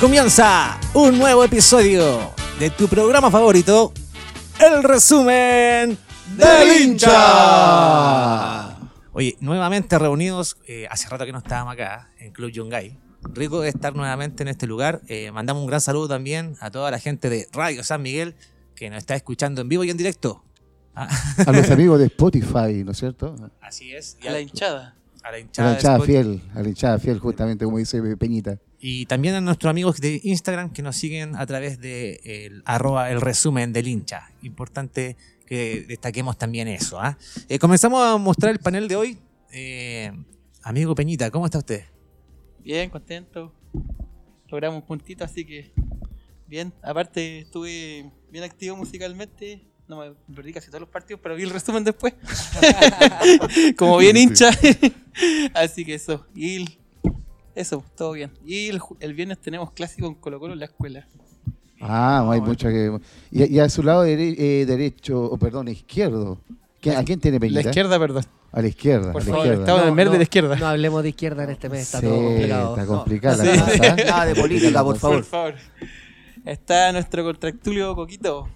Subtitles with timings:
[0.00, 3.92] Comienza un nuevo episodio de tu programa favorito,
[4.58, 5.98] el resumen
[6.38, 8.78] del hincha.
[9.12, 12.98] Oye, nuevamente reunidos, eh, hace rato que no estábamos acá en Club Yungay.
[13.34, 15.02] Rico de estar nuevamente en este lugar.
[15.08, 18.34] Eh, mandamos un gran saludo también a toda la gente de Radio San Miguel
[18.74, 20.42] que nos está escuchando en vivo y en directo.
[20.94, 21.08] Ah,
[21.46, 23.34] A los amigos de Spotify, ¿no es cierto?
[23.60, 24.16] Así es.
[24.22, 24.94] Y A la hinchada.
[25.22, 28.56] a la A hinchada, la fiel, a la hinchada fiel, justamente como dice Peñita.
[28.82, 33.10] Y también a nuestros amigos de Instagram que nos siguen a través de el, arroba
[33.10, 34.30] el resumen del hincha.
[34.42, 36.98] Importante que destaquemos también eso.
[36.98, 37.18] ¿ah?
[37.48, 39.18] Eh, comenzamos a mostrar el panel de hoy.
[39.52, 40.10] Eh,
[40.62, 41.84] amigo Peñita, ¿cómo está usted?
[42.60, 43.52] Bien, contento.
[44.48, 45.72] Logramos un puntito, así que
[46.46, 46.72] bien.
[46.82, 49.62] Aparte, estuve bien activo musicalmente.
[49.88, 52.14] No me perdí casi todos los partidos, pero vi el resumen después.
[53.76, 54.50] Como bien hincha.
[55.54, 56.26] así que eso.
[56.34, 56.79] Y
[57.60, 58.30] eso, todo bien.
[58.44, 58.68] Y
[59.00, 61.06] el, viernes tenemos clásico en Colo Colo en la escuela.
[61.80, 62.98] Ah, hay mucha que.
[63.30, 66.38] Y, y a su lado dere- eh, derecho, o perdón, izquierdo.
[66.80, 67.62] ¿Quién- ¿A quién tiene Peñita?
[67.62, 68.24] La izquierda, perdón.
[68.52, 69.12] A la izquierda.
[69.12, 69.62] Por a la favor, izquierda.
[69.62, 70.56] estaba en el medio de la izquierda.
[70.56, 72.70] No hablemos de izquierda en este mes, está Sí, todo complicado.
[72.76, 72.88] Está No.
[72.98, 73.60] complicada la Sí.
[73.60, 73.86] cosa.
[73.86, 74.04] ¿eh?
[74.06, 75.16] Nada de política, por favor.
[75.18, 75.54] Por favor.
[76.44, 78.48] Está nuestro contractulio Coquito.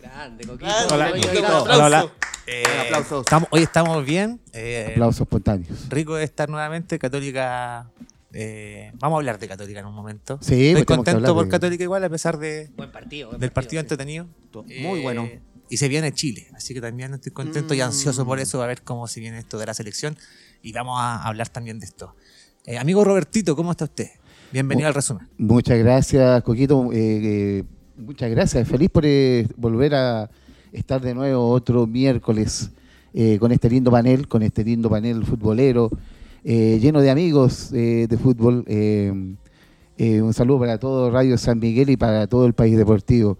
[0.00, 0.70] Grande, Coquito.
[0.94, 1.40] Hola, Coquito, Coquito.
[1.40, 1.72] un aplauso.
[1.74, 2.12] Hola, hola.
[2.46, 3.20] Eh, Un aplauso.
[3.20, 4.40] estamos- hoy estamos bien.
[4.52, 5.88] eh, Aplausos espontáneos.
[5.88, 6.98] rico de estar nuevamente.
[6.98, 7.88] Católica.
[8.32, 10.38] Eh, vamos a hablar de Católica en un momento.
[10.40, 13.28] Sí, Estoy pues contento por de- Católica igual, a pesar de, Buen partido.
[13.30, 13.84] buen del partido sí.
[13.84, 14.26] entretenido.
[14.54, 15.28] Muy Eh, bueno.
[15.70, 17.82] Y se viene Chile, así que también estoy contento y Mm.
[17.84, 20.16] ansioso por eso, a ver cómo se viene esto de la selección.
[20.62, 22.14] Y vamos a hablar también de esto.
[22.66, 24.08] Eh, amigo Robertito, ¿cómo está usted?
[24.52, 25.26] Bienvenido al resumen.
[25.38, 26.92] Muchas gracias, Coquito.
[26.92, 26.98] eh,
[27.60, 27.64] eh,
[27.96, 28.68] muchas gracias.
[28.68, 30.30] Feliz por eh, volver a
[30.72, 32.70] estar de nuevo otro miércoles
[33.14, 35.90] eh, con este lindo panel, con este lindo panel futbolero,
[36.44, 38.64] eh, lleno de amigos eh, de fútbol.
[38.66, 39.12] eh,
[39.98, 43.38] eh, un saludo para todo Radio San Miguel y para todo el país deportivo.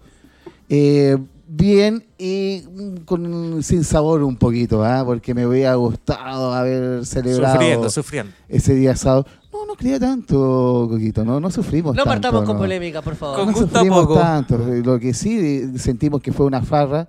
[0.69, 5.03] Eh, bien y mm, con sin sabor un poquito, ¿ah?
[5.05, 8.31] porque me hubiera gustado haber celebrado Sufriendo, sufriendo.
[8.47, 9.25] ese día sábado.
[9.51, 12.09] No, no creía tanto, Coquito, no, no sufrimos No tanto.
[12.09, 12.61] partamos con no.
[12.61, 13.37] polémica, por favor.
[13.39, 14.19] Con No sufrimos poco.
[14.19, 14.57] tanto.
[14.57, 17.07] Lo que sí sentimos que fue una farra,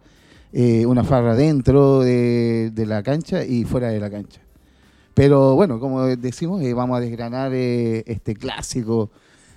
[0.53, 4.41] eh, una farra dentro de, de la cancha y fuera de la cancha.
[5.15, 9.11] Pero bueno, como decimos, eh, vamos a desgranar eh, este clásico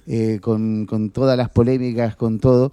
[0.05, 2.71] eh, con, con todas las polémicas, con todo.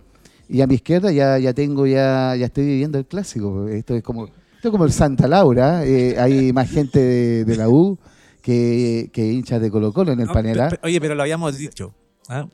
[0.48, 3.66] Y a mi izquierda ya, ya tengo, ya, ya estoy viviendo el clásico.
[3.68, 5.84] Esto es como, esto es como el Santa Laura.
[5.86, 7.98] eh, hay más gente de, de la U
[8.42, 10.68] que, que hinchas de Colo Colo en el No, panel ¿ah?
[10.82, 11.94] Oye, pero lo habíamos dicho.
[12.28, 12.46] ¿ah?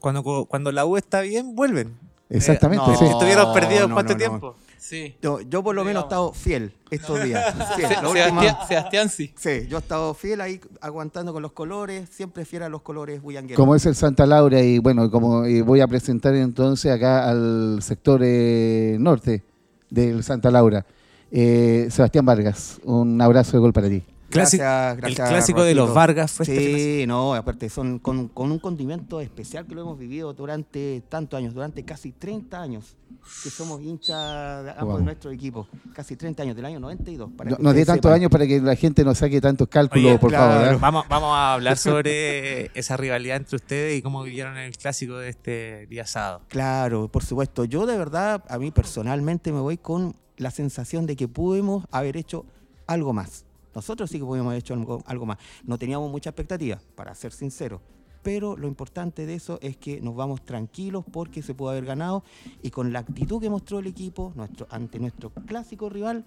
[0.00, 1.94] Cuando, cuando la U está bien, vuelven.
[2.28, 3.04] Exactamente, Eh, sí.
[3.04, 4.28] Si estuvieron perdidos, no, ¿cuánto no, no.
[4.28, 4.56] tiempo?
[4.86, 5.16] Sí.
[5.22, 7.54] Yo, yo por lo menos he estado fiel estos días.
[7.76, 7.88] Fiel.
[7.88, 9.32] Se- La última- Sebastián, Sebastián sí.
[9.34, 13.22] Sí, yo he estado fiel ahí aguantando con los colores, siempre fiel a los colores
[13.22, 13.56] bullangueros.
[13.56, 18.20] Como es el Santa Laura y bueno, como voy a presentar entonces acá al sector
[18.22, 19.42] eh, norte
[19.88, 20.84] del Santa Laura.
[21.32, 24.04] Eh, Sebastián Vargas, un abrazo de gol para ti.
[24.34, 25.94] Clásico- Gracias, gracias, el clásico de los.
[25.94, 27.00] Vargas fue este.
[27.00, 31.38] Sí, no, aparte son con, con un condimento especial que lo hemos vivido durante tantos
[31.38, 32.96] años, durante casi 30 años
[33.42, 34.98] que somos hinchas de ambos Wow.
[34.98, 37.30] de nuestro equipo, casi 30 años, del año 92.
[37.36, 40.04] Para No, que no dé tantos años para que la gente no saque tantos cálculos,
[40.10, 40.52] Oye, por claro.
[40.60, 40.74] favor.
[40.74, 40.78] ¿eh?
[40.80, 45.28] Vamos, vamos a hablar sobre esa rivalidad entre ustedes y cómo vivieron el clásico de
[45.30, 46.42] este día sábado.
[46.48, 47.64] Claro, por supuesto.
[47.64, 52.16] Yo de verdad, a mí personalmente me voy con la sensación de que pudimos haber
[52.16, 52.44] hecho
[52.86, 53.43] algo más.
[53.74, 54.74] Nosotros sí que pudimos haber hecho
[55.06, 55.38] algo, más.
[55.64, 57.80] No teníamos mucha expectativa, para ser sincero.
[58.22, 62.24] Pero lo importante de eso es que nos vamos tranquilos porque se pudo haber ganado
[62.62, 66.24] y con la actitud que mostró el equipo nuestro, ante nuestro clásico rival,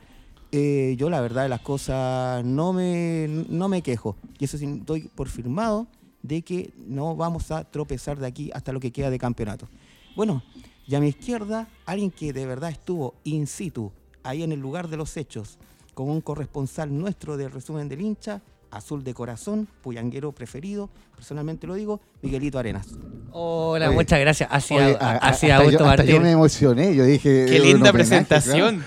[0.51, 4.15] eh, yo la verdad de las cosas no me, no me quejo.
[4.37, 5.87] Y eso sí, doy por firmado
[6.21, 9.67] de que no vamos a tropezar de aquí hasta lo que queda de campeonato.
[10.15, 10.43] Bueno,
[10.87, 13.91] y a mi izquierda, alguien que de verdad estuvo in situ,
[14.23, 15.57] ahí en el lugar de los hechos,
[15.97, 18.39] con un corresponsal nuestro del resumen del hincha,
[18.69, 22.89] azul de corazón, puyanguero preferido, personalmente lo digo, Miguelito Arenas.
[23.31, 24.47] Hola, Oye, muchas gracias.
[24.51, 27.47] Así Oye, a, a- así hasta yo- hasta me emocioné, yo dije...
[27.49, 28.83] Qué linda homenaje, presentación.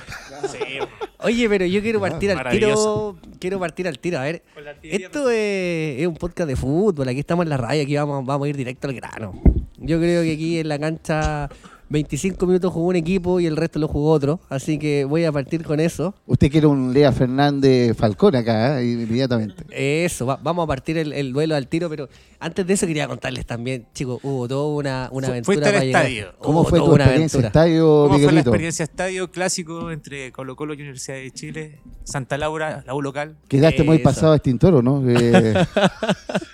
[1.19, 3.17] Oye, pero yo quiero partir al tiro.
[3.41, 4.19] Quiero partir al tiro.
[4.21, 4.45] A ver,
[4.85, 7.09] esto es, es un podcast de fútbol.
[7.09, 7.83] Aquí estamos en la radio.
[7.83, 9.35] Aquí vamos, vamos a ir directo al grano.
[9.79, 11.49] Yo creo que aquí en la cancha
[11.91, 14.41] 25 minutos jugó un equipo y el resto lo jugó otro.
[14.49, 16.15] Así que voy a partir con eso.
[16.27, 18.93] Usted quiere un Lea Fernández Falcón acá, ¿eh?
[18.93, 19.65] inmediatamente.
[19.71, 22.09] Eso, va- vamos a partir el, el duelo al tiro, pero
[22.39, 25.73] antes de eso quería contarles también, chicos, hubo toda una, una Fu- aventura fuiste al
[25.75, 26.07] para llegar.
[26.07, 26.33] estadio.
[26.39, 27.47] ¿Cómo fue tu experiencia aventura.
[27.49, 31.79] estadio, ¿Cómo fue la experiencia estadio clásico entre Colo Colo y Universidad de Chile?
[32.05, 33.37] Santa Laura, la U local.
[33.49, 35.03] Quedaste muy pasado a extintor, ¿o no?
[35.11, 35.55] Eh,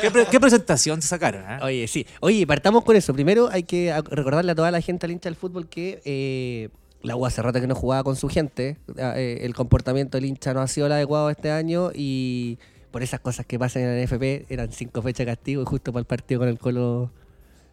[0.00, 1.42] ¿Qué, presentación se sacaron?
[1.42, 1.58] Eh?
[1.62, 2.06] Oye, sí.
[2.20, 3.12] Oye, partamos con eso.
[3.12, 6.68] Primero hay que recordarle a toda la gente al hincha del fútbol que eh,
[7.02, 8.76] la U que no jugaba con su gente.
[8.98, 12.58] Ah, eh, el comportamiento del hincha no ha sido el adecuado este año y
[12.90, 15.92] por esas cosas que pasan en el NFP eran cinco fechas de castigo y justo
[15.92, 17.10] para el partido con el Colo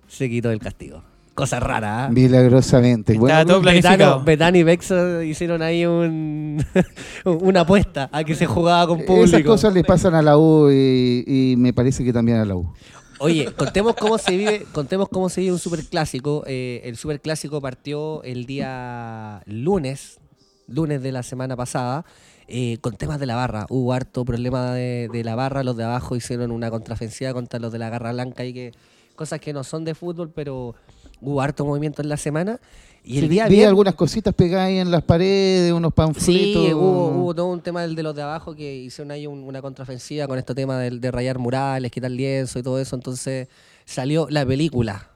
[0.07, 1.03] se quitó el castigo.
[1.37, 2.07] Cosa rara.
[2.07, 2.13] ¿eh?
[2.13, 3.15] Milagrosamente.
[3.15, 4.23] Todo planificado.
[4.23, 6.65] Betano y Bexo hicieron ahí un,
[7.25, 9.23] una apuesta a que se jugaba con público.
[9.23, 12.73] Esas cosas le pasan a la U y, me parece que también a la U.
[13.19, 16.43] Oye, contemos cómo se vive, contemos cómo se vive un superclásico.
[16.47, 20.19] Eh, el superclásico partió el día lunes,
[20.65, 22.03] lunes de la semana pasada.
[22.47, 23.67] Eh, con temas de la barra.
[23.69, 27.71] Hubo harto problema de, de, la barra, los de abajo hicieron una contraofensiva contra los
[27.71, 28.71] de la garra blanca y que
[29.17, 30.75] cosas que no son de fútbol, pero
[31.21, 32.59] hubo harto movimiento en la semana.
[33.03, 36.65] Y el día vi algunas cositas pegadas ahí en las paredes, unos panfletos.
[36.65, 40.27] Sí, hubo, todo un tema del de los de abajo que hicieron ahí una contraofensiva
[40.27, 42.97] con este tema de, de rayar murales, quitar lienzo y todo eso.
[42.97, 43.47] Entonces
[43.85, 45.09] salió la película.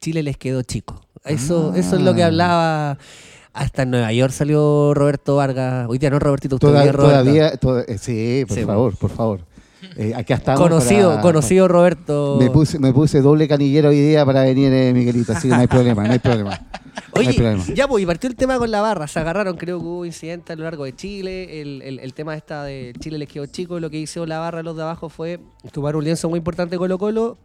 [0.00, 1.06] Chile les quedó chico.
[1.24, 2.26] Eso, eso es lo que ah.
[2.26, 2.98] hablaba.
[3.52, 5.86] Hasta en Nueva York salió Roberto Vargas.
[5.88, 7.52] Hoy día no, Robertito, usted todavía,
[7.88, 9.40] eh, sí, por favor, por favor.
[9.98, 10.14] Eh,
[10.56, 12.36] conocido, conocido Roberto.
[12.38, 15.60] Me puse, me puse doble canillero hoy día para venir, eh, Miguelito, así que no
[15.60, 16.60] hay problema, no hay problema.
[17.12, 17.34] Oye,
[17.74, 19.06] ya pues, y partió el tema con la barra.
[19.06, 21.62] Se agarraron, creo que hubo incidentes a lo largo de Chile.
[21.62, 23.80] El, el, el tema esta de Chile les quedó chico.
[23.80, 25.40] Lo que hizo la barra los de abajo fue
[25.72, 27.38] tomar un lienzo muy importante Colo Colo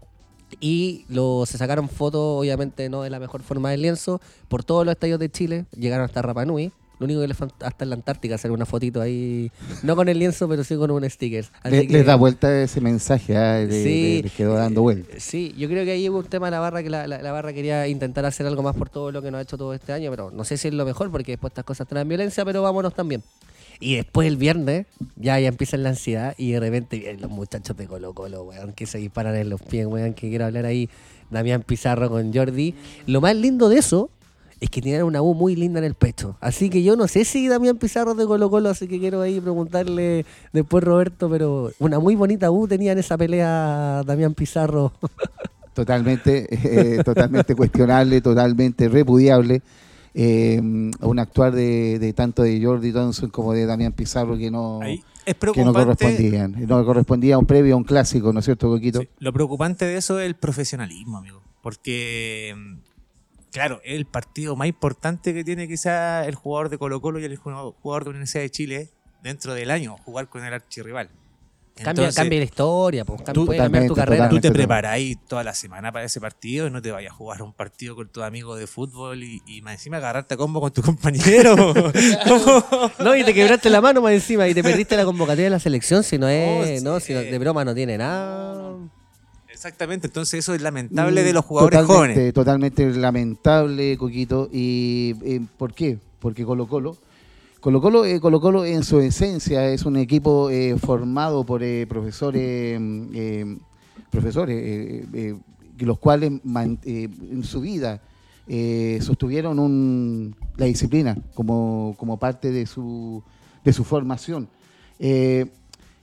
[0.60, 4.86] y lo, se sacaron fotos, obviamente no de la mejor forma del lienzo, por todos
[4.86, 5.66] los estadios de Chile.
[5.72, 6.72] Llegaron hasta Rapanui.
[7.02, 9.52] Lo único que le falta hasta en la Antártica hacer una fotito ahí,
[9.82, 11.46] no con el lienzo, pero sí con un sticker.
[11.64, 13.68] les da vuelta ese mensaje, ¿eh?
[13.72, 15.20] sí, les quedó dando vuelta.
[15.20, 17.88] Sí, yo creo que ahí hubo un tema de la barra que la, barra quería
[17.88, 20.30] intentar hacer algo más por todo lo que nos ha hecho todo este año, pero
[20.30, 23.24] no sé si es lo mejor porque después estas cosas traen violencia, pero vámonos también.
[23.80, 27.76] Y después el viernes ya, ya empieza la ansiedad y de repente vienen los muchachos
[27.78, 30.88] de Colo Colo, weón, que se disparan en los pies, weón, que quiero hablar ahí,
[31.32, 32.76] Damián Pizarro con Jordi.
[33.08, 34.12] Lo más lindo de eso
[34.62, 36.38] es que tienen una U muy linda en el pecho.
[36.40, 39.42] Así que yo no sé si Damián Pizarro de Colo Colo, así que quiero ahí
[39.42, 40.24] preguntarle
[40.54, 44.94] después Roberto, pero una muy bonita U tenía en esa pelea Damián Pizarro.
[45.74, 49.62] Totalmente, eh, totalmente cuestionable, totalmente repudiable.
[50.14, 55.64] Eh, un actuar de, tanto de Jordi Thompson como de Damián Pizarro que no, que
[55.64, 56.68] no correspondían.
[56.68, 59.02] No correspondía a un previo, a un clásico, ¿no es cierto, Coquito?
[59.20, 61.42] lo preocupante de eso es el profesionalismo, amigo.
[61.62, 62.54] Porque
[63.52, 67.38] claro, el partido más importante que tiene quizá el jugador de Colo Colo y el
[67.38, 68.90] jugador de la Universidad de Chile
[69.22, 71.10] dentro del año, jugar con el archirrival.
[71.74, 74.30] Cambia, cambia, la historia, pues, tú, puede cambiar tu carrera.
[74.30, 77.42] Tú te preparáis toda la semana para ese partido y no te vayas a jugar
[77.42, 80.72] un partido con tu amigo de fútbol y, y más encima agarrarte a combo con
[80.72, 81.56] tu compañero.
[83.00, 85.60] no, y te quebraste la mano más encima y te perdiste la convocatoria de la
[85.60, 88.78] selección si no es, no, si de broma no tiene nada.
[89.62, 92.34] Exactamente, entonces eso es lamentable de los jugadores jóvenes.
[92.34, 94.50] Totalmente lamentable, Coquito.
[94.52, 96.00] ¿Y eh, por qué?
[96.18, 96.98] Porque Colo Colo,
[97.60, 102.82] Colo Colo, eh, Colo Colo en su esencia es un equipo eh, formado por profesores,
[104.10, 105.06] profesores
[105.78, 108.02] los cuales en su vida
[109.00, 113.22] sostuvieron la disciplina como, como parte de su,
[113.64, 114.48] de su formación.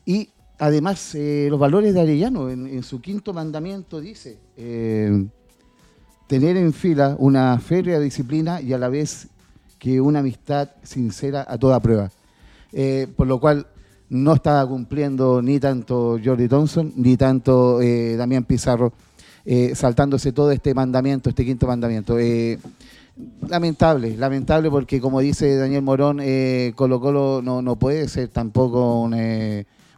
[0.06, 0.28] y
[0.58, 5.26] Además, eh, los valores de Arellano, en, su quinto mandamiento dice, eh,
[6.26, 9.28] tener en fila una férrea disciplina y a la vez
[9.78, 12.10] que una amistad sincera a toda prueba.
[12.72, 13.68] Eh, por lo cual
[14.10, 18.92] no estaba cumpliendo ni tanto Jordi Thompson ni tanto Damián Pizarro,
[19.74, 22.16] saltándose todo este mandamiento, este quinto mandamiento.
[23.48, 26.20] lamentable, lamentable porque como dice Daniel Morón,
[26.74, 29.14] Colo Colo no, no puede ser tampoco un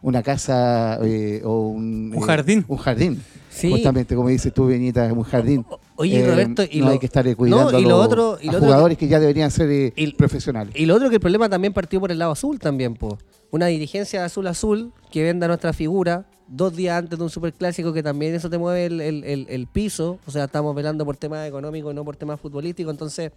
[0.01, 2.59] una casa eh, o un, un, jardín.
[2.59, 3.23] Eh, un jardín.
[3.51, 5.65] Justamente, como dices tú, Benita, un jardín.
[5.95, 8.97] Oye, eh, Roberto, y no hay que estar cuidando y lo a, otro, y jugadores
[8.97, 10.73] que, ya deberían ser profesionales.
[10.75, 13.17] Y lo otro que el problema también partió por el lado azul también, po.
[13.51, 17.93] Una dirigencia de azul azul que venda nuestra figura dos días antes de un superclásico
[17.93, 20.19] que también eso te mueve el, el, el piso.
[20.25, 22.91] O sea, estamos velando por temas económicos, no por temas futbolísticos.
[22.91, 23.31] Entonces,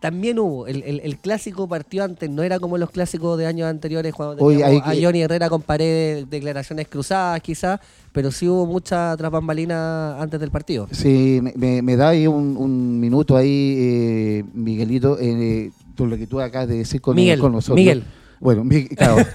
[0.00, 4.14] también hubo, el, el, clásico partió antes, no era como los clásicos de años anteriores
[4.14, 7.80] cuando teníamos a Johnny Herrera con paredes, declaraciones cruzadas quizás,
[8.12, 10.88] pero sí hubo mucha trapambalina antes del partido.
[10.92, 16.68] Sí, me, me da ahí un, minuto ahí, eh, Miguelito, eh, lo que tú acabas
[16.68, 17.76] de decir con, con nosotros.
[17.76, 18.04] Miguel.
[18.40, 18.64] Bueno,
[18.96, 19.16] claro.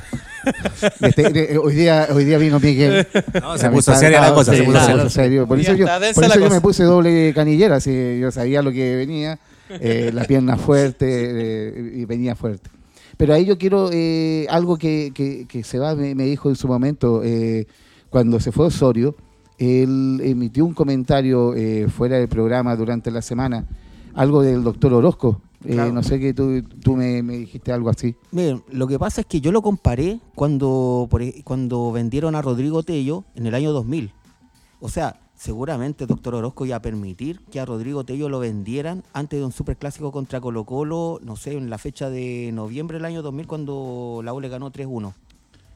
[0.99, 3.07] Este, hoy, día, hoy día vino Miguel.
[3.41, 5.47] No, se puso seria la cosa, se puso serio.
[5.47, 8.97] Por eso, yo, por eso yo me puse doble canillera, si yo sabía lo que
[8.97, 9.39] venía.
[9.79, 12.69] Eh, la pierna fuerte eh, y venía fuerte.
[13.17, 17.21] Pero ahí yo quiero eh, algo que, que, se va, me, dijo en su momento,
[18.09, 19.15] cuando se fue Osorio,
[19.59, 21.53] él emitió un comentario
[21.89, 23.67] fuera del programa durante la semana,
[24.15, 25.41] algo del doctor Orozco.
[25.63, 25.93] Claro.
[25.93, 28.15] No sé que tú, tú me, me dijiste algo así.
[28.31, 32.41] Miren, lo que pasa es que yo lo comparé cuando, por e- cuando vendieron a
[32.41, 34.11] Rodrigo Tello en el año 2000.
[34.81, 39.39] O sea, seguramente doctor Orozco iba a permitir que a Rodrigo Tello lo vendieran antes
[39.39, 43.21] de un superclásico contra Colo Colo, no sé, en la fecha de noviembre del año
[43.21, 45.13] 2000 cuando la U le ganó 3-1.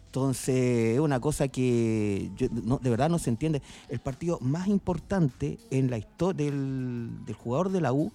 [0.08, 2.32] Entonces, es una cosa que
[2.64, 3.62] no- de verdad no se entiende.
[3.90, 8.12] El partido más importante en la historia del, jugador de la U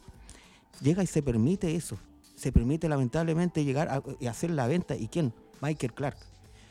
[0.81, 1.99] llega y se permite eso.
[2.35, 4.97] Se permite lamentablemente llegar a, y hacer la venta.
[4.97, 5.33] ¿Y quién?
[5.61, 6.17] Michael Clark.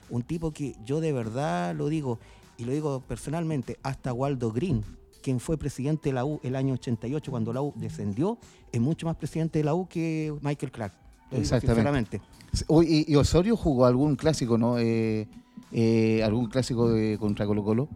[0.09, 2.19] Un tipo que yo de verdad lo digo,
[2.61, 4.83] y lo digo personalmente, hasta Waldo Green,
[5.23, 8.37] quien fue presidente de la U el año 88 cuando la U descendió,
[8.71, 10.93] es mucho más presidente de la U que Michael Clark.
[11.31, 12.21] Exactamente.
[12.83, 14.77] y, y Osorio jugó algún clásico, ¿no?
[14.79, 15.27] Eh,
[15.71, 17.87] eh, algún clásico de- contra Colo Colo.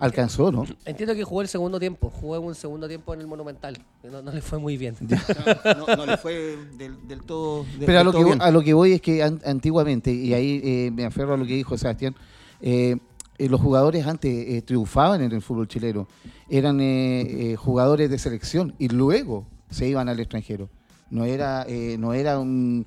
[0.00, 0.64] Alcanzó, ¿no?
[0.84, 3.76] Entiendo que jugó el segundo tiempo, jugó un segundo tiempo en el Monumental.
[4.04, 4.94] No, no le fue muy bien.
[5.00, 7.64] No, no le fue del, del todo.
[7.80, 8.42] Pero a del lo, todo que, bien.
[8.42, 11.44] a lo que voy es que an- antiguamente, y ahí eh, me aferro a lo
[11.44, 12.14] que dijo Sebastián,
[12.60, 12.96] eh,
[13.38, 16.08] eh, los jugadores antes eh, triunfaban en el fútbol chileno.
[16.48, 20.68] Eran eh, eh, jugadores de selección y luego se iban al extranjero.
[21.10, 21.66] No era,
[21.98, 22.84] no era un,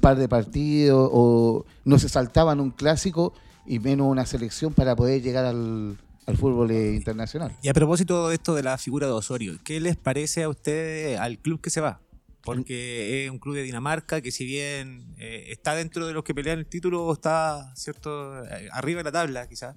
[0.00, 3.34] par de partidos o no se saltaban un clásico
[3.66, 5.98] y menos una selección para poder llegar al,
[6.38, 7.54] fútbol internacional.
[7.60, 11.20] Y a propósito de esto de la figura de Osorio, ¿qué les parece a ustedes
[11.20, 12.00] al club que se va?
[12.40, 16.58] Porque es un club de Dinamarca que si bien está dentro de los que pelean
[16.58, 18.32] el título, está cierto
[18.72, 19.76] arriba de la tabla quizás,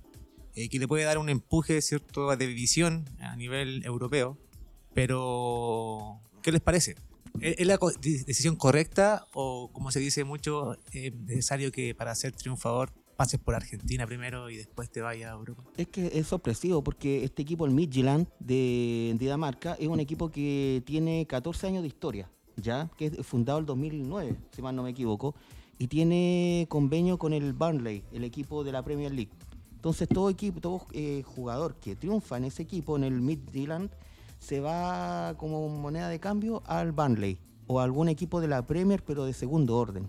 [0.56, 4.38] eh, que le puede dar un empuje cierto de visión a nivel europeo.
[4.94, 6.96] Pero, ¿qué les parece?
[7.40, 12.92] ¿Es la decisión correcta o, como se dice mucho, es necesario que para ser triunfador
[13.16, 15.64] pases por Argentina primero y después te vayas a Europa?
[15.78, 20.84] Es que es sorpresivo porque este equipo, el Midtjylland de Dinamarca, es un equipo que
[20.86, 24.90] tiene 14 años de historia, ya que es fundado el 2009, si mal no me
[24.90, 25.36] equivoco,
[25.78, 29.32] y tiene convenio con el Burnley, el equipo de la Premier League.
[29.82, 33.90] Entonces todo equipo, todo eh, jugador que triunfa en ese equipo, en el Midtjylland,
[34.38, 39.26] se va como moneda de cambio al Burnley o algún equipo de la Premier, pero
[39.26, 40.08] de segundo orden.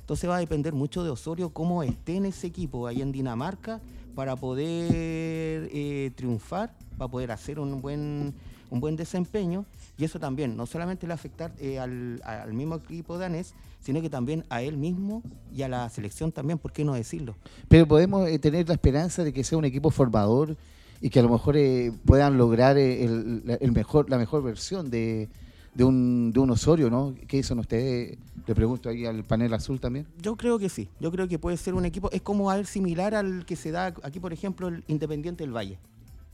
[0.00, 3.80] Entonces va a depender mucho de Osorio cómo esté en ese equipo ahí en Dinamarca
[4.14, 8.34] para poder eh, triunfar, para poder hacer un buen,
[8.68, 9.64] un buen desempeño.
[9.98, 13.54] Y eso también no solamente le va a afectar eh, al, al mismo equipo danés,
[13.86, 15.22] sino que también a él mismo
[15.54, 17.36] y a la selección también, ¿por qué no decirlo?
[17.68, 20.56] Pero podemos eh, tener la esperanza de que sea un equipo formador
[21.00, 25.28] y que a lo mejor eh, puedan lograr eh, el, mejor, la mejor versión de,
[25.74, 27.14] de, un, de un Osorio, ¿no?
[27.28, 28.18] ¿Qué dicen ustedes?
[28.44, 30.06] Le pregunto ahí al panel azul también.
[30.20, 32.66] Yo creo que sí, yo creo que puede ser un equipo, es como a ver,
[32.66, 35.78] similar al que se da aquí, por ejemplo, el Independiente del Valle,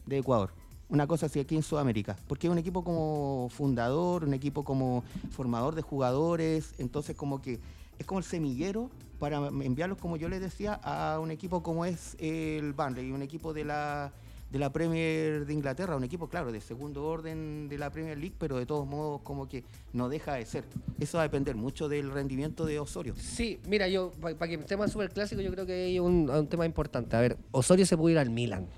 [0.06, 0.50] de Ecuador.
[0.92, 5.02] Una cosa así aquí en Sudamérica, porque es un equipo como fundador, un equipo como
[5.30, 7.60] formador de jugadores, entonces como que
[7.98, 12.14] es como el semillero para enviarlos, como yo les decía, a un equipo como es
[12.18, 14.12] el Burnley, un equipo de la,
[14.50, 18.34] de la Premier de Inglaterra, un equipo, claro, de segundo orden de la Premier League,
[18.38, 20.64] pero de todos modos como que no deja de ser.
[21.00, 23.14] Eso va a depender mucho del rendimiento de Osorio.
[23.16, 26.46] Sí, mira, yo, para que el tema super clásico, yo creo que hay un, un
[26.48, 27.16] tema importante.
[27.16, 28.68] A ver, Osorio se pudo ir al Milan.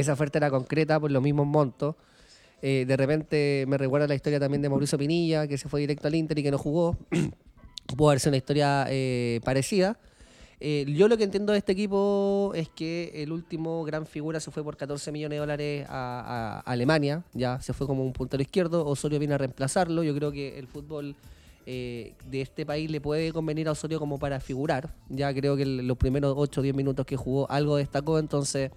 [0.00, 1.96] Esa oferta era concreta por los mismos montos.
[2.60, 6.08] Eh, de repente me recuerda la historia también de Mauricio Pinilla, que se fue directo
[6.08, 6.96] al Inter y que no jugó.
[7.96, 9.98] Pudo haber sido una historia eh, parecida.
[10.60, 14.50] Eh, yo lo que entiendo de este equipo es que el último gran figura se
[14.50, 18.84] fue por 14 millones de dólares a, Alemania, ya se fue como un puntero izquierdo,
[18.84, 21.14] Osorio viene a reemplazarlo, yo creo que el fútbol
[21.64, 25.96] de este país le puede convenir a Osorio como para figurar, ya creo que los
[25.96, 28.72] primeros 8 o 10 minutos que jugó algo destacó, entonces...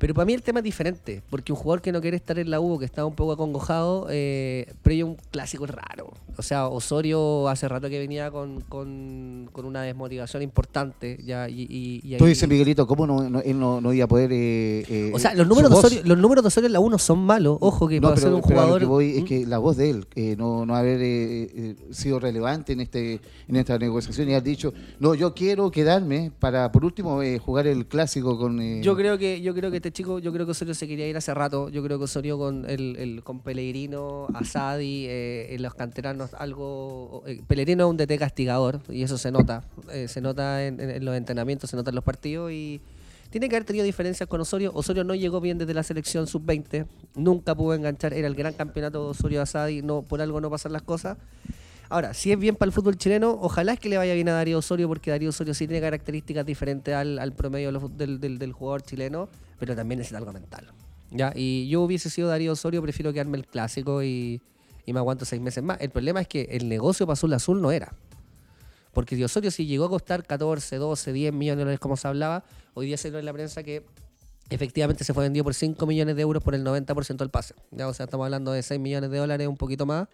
[0.00, 2.50] pero para mí el tema es diferente, porque un jugador que no quiere estar en
[2.50, 6.12] la U, que está un poco acongojado, eh, pero un clásico es raro.
[6.36, 11.18] O sea, Osorio hace rato que venía con, con, con una desmotivación importante.
[11.24, 14.06] Ya, y, y- y Tú ahí- dices, Miguelito, ¿cómo no, no- él no, no iba
[14.06, 14.32] a poder...
[14.32, 15.76] eh, eh, O sea, los números, de?
[15.76, 17.58] Osorio, los números de Osorio en la U no son malos.
[17.60, 18.80] Ojo que No, para ser pero, un pero a lo jugador...
[18.80, 19.26] que voy es ¿Mm?
[19.26, 23.20] que la voz de él eh, no, no haber eh, eh, sido relevante en este
[23.48, 27.66] en esta negociación y haber dicho, no, yo quiero quedarme para, por último, eh, jugar
[27.66, 28.60] el clásico con...
[28.60, 31.08] eh, Yo creo que yo creo que este chico, yo creo que Osorio se quería
[31.08, 31.68] ir hace rato.
[31.68, 37.22] Yo creo que Osorio con el, el- con Pellegrino, Asadi, eh, en los canteranos algo.
[37.26, 39.64] eh, es un DT castigador y eso se nota.
[39.92, 42.80] eh, se nota en, en- en los entrenamientos, se nota en los partidos y
[43.30, 44.70] tiene que haber tenido diferencias con Osorio.
[44.74, 48.12] Osorio no llegó bien desde la selección sub-20, nunca pudo enganchar.
[48.14, 51.18] Era el gran campeonato de Osorio Asadi, no por algo no pasan las cosas.
[51.90, 54.32] Ahora, si es bien para el fútbol chileno, ojalá es que le vaya bien a
[54.32, 59.28] Darío Osorio, porque Darío Osorio sí tiene características diferentes al, promedio del, jugador chileno.
[59.58, 60.68] pero también necesita algo mental.
[61.10, 61.32] ¿ya?
[61.34, 64.40] Y yo hubiese sido Darío Osorio, prefiero quedarme el clásico y,
[64.86, 65.80] me aguanto seis meses más.
[65.80, 67.92] El problema es que el negocio para Azul Azul no era.
[68.92, 72.06] Porque si Osorio si llegó a costar 14, 12, 10 millones de dólares como se
[72.06, 72.44] hablaba,
[72.74, 73.84] hoy día se en la prensa que
[74.48, 77.54] efectivamente se fue vendido por 5 millones de euros por el 90% del pase.
[77.72, 77.88] ¿ya?
[77.88, 80.08] O sea, estamos hablando de 6 millones de dólares, un poquito más.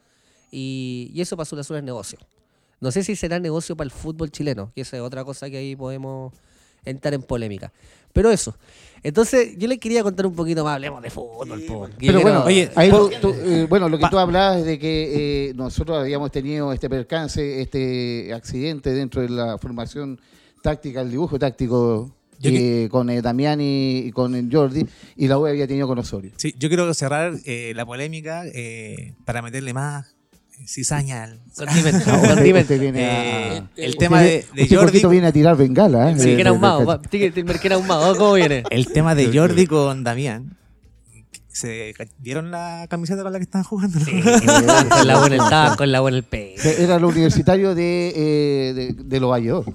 [0.50, 2.18] Y, y eso para Azul Azul es negocio.
[2.80, 5.56] No sé si será negocio para el fútbol chileno, que esa es otra cosa que
[5.56, 6.32] ahí podemos
[6.84, 7.72] entrar en polémica.
[8.12, 8.56] Pero eso.
[9.02, 11.62] Entonces, yo les quería contar un poquito más, hablemos de fútbol.
[11.66, 14.64] po, Pero bueno, oye, ahí po- tú- tú, eh, bueno, lo que pa- tú hablabas
[14.64, 20.20] de que eh, nosotros habíamos tenido este percance, este accidente dentro de la formación
[20.62, 22.10] táctica, el dibujo táctico
[22.42, 24.86] eh, con eh, Damián y, y con Jordi,
[25.16, 26.32] y la U había tenido con Osorio.
[26.36, 30.14] Sí, yo quiero cerrar eh, la polémica eh, para meterle más
[30.66, 32.60] cizaña al Condimento, Usted- condimento.
[32.74, 35.06] usted viene Eh, a- el tema viene- de, Jordi.
[35.06, 36.10] viene a tirar bengala.
[36.10, 36.14] ¿eh?
[36.18, 36.80] Sí, De- que era de- ahumado.
[36.80, 38.16] de- va, tiene que tener que era ahumado.
[38.16, 38.62] ¿Cómo viene?
[38.70, 40.56] El tema de Jordi con Damián.
[41.48, 43.98] ¿Se vieron la camiseta con la que estaban jugando?
[44.00, 46.68] Sí, con la buena el taco, con la buena el pecho.
[46.68, 49.66] Era el universitario de, eh, de, de Nueva York.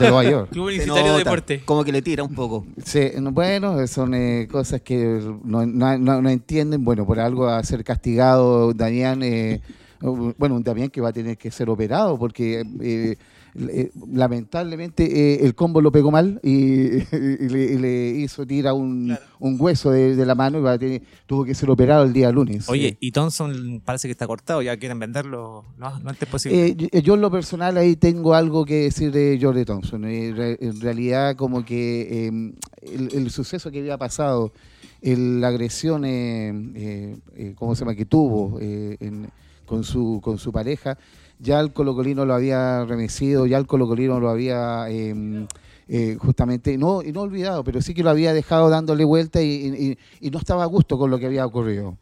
[0.00, 0.48] De Nueva York.
[0.50, 1.62] Club Universitario de Deporte.
[1.66, 2.64] Como que le tira un poco.
[2.86, 4.96] Sí, no, bueno, son eh, cosas que
[5.44, 6.82] no, no- no- no entienden.
[6.82, 9.60] Bueno, por algo a ser castigado Damián, eh,
[10.00, 13.16] bueno, un Damián que va a tener que ser operado porque eh,
[13.58, 16.52] eh, lamentablemente eh, el combo lo pegó mal y,
[17.14, 20.72] y le, y le hizo tirar un, un hueso de, de la mano y va
[20.72, 22.68] a tener- tuvo que ser operado el día lunes.
[22.68, 26.66] Oye, y Thompson parece que está cortado, ya quieren venderlo lo, lo antes posible.
[26.68, 30.02] Eh, yo, yo en lo personal ahí tengo algo que decir de Jordi Thompson.
[30.02, 34.52] Re- en realidad como que eh, el, el suceso que había pasado,
[35.00, 39.28] el- la agresión, eh, eh, eh, ¿cómo se llama?, que tuvo eh, en-
[39.66, 40.96] con, su, con su pareja,
[41.38, 44.86] ya el colocolino lo había remecido, ya el colocolino lo había...
[44.88, 45.46] eh,
[45.88, 49.96] eh, justamente, no, y no olvidado, pero sí que lo había dejado dándole vuelta y,
[50.32, 51.96] no estaba a gusto con lo que había ocurrido.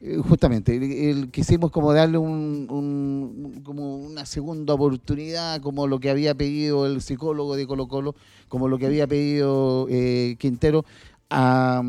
[0.00, 6.36] Eh, Justamente, quisimos como darle un, un- como una segunda oportunidad, como lo que había
[6.36, 8.14] pedido el psicólogo de Colo Colo,
[8.48, 10.84] como lo que había pedido eh, Quintero,
[11.28, 11.82] a,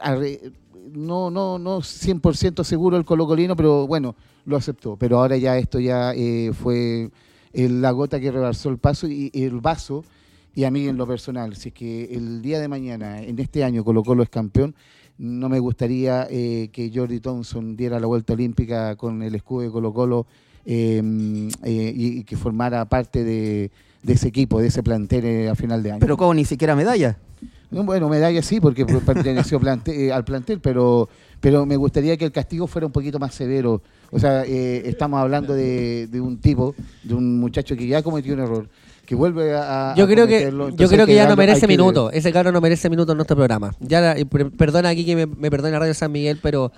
[0.00, 0.16] a,
[0.92, 4.96] no, no, no 100% seguro el colocolino, pero bueno, lo aceptó.
[4.96, 7.10] Pero ahora ya esto ya eh, fue
[7.52, 10.04] eh, la gota que rebalsó el paso y, el vaso.
[10.54, 13.62] Y a mí en lo personal, si es que el día de mañana, en este
[13.62, 14.74] año, Colo Colo es campeón,
[15.18, 19.70] no me gustaría eh, que Jordi Thompson diera la vuelta olímpica con el escudo de
[19.70, 20.26] Colo Colo
[20.64, 21.02] eh,
[21.62, 23.70] eh, y, y que formara parte de,
[24.06, 26.00] de ese equipo, de ese plantel eh, a final de año.
[26.00, 27.18] Pero como ni siquiera medalla.
[27.70, 31.08] No, Bueno, medalla sí, porque perteneció plante- eh, al plantel, pero,
[31.40, 33.82] pero me gustaría que el castigo fuera un poquito más severo.
[34.10, 38.34] O sea, eh, estamos hablando de, de un tipo, de un muchacho que ya cometió
[38.34, 38.68] un error,
[39.04, 39.92] que vuelve a.
[39.92, 42.10] a Yo creo que, yo creo que ya no merece hay que- minuto.
[42.12, 43.74] Ese cabrón no merece minuto en nuestro programa.
[43.80, 44.24] Ya, la-
[44.56, 46.70] perdona aquí que me, me perdone Radio San Miguel, pero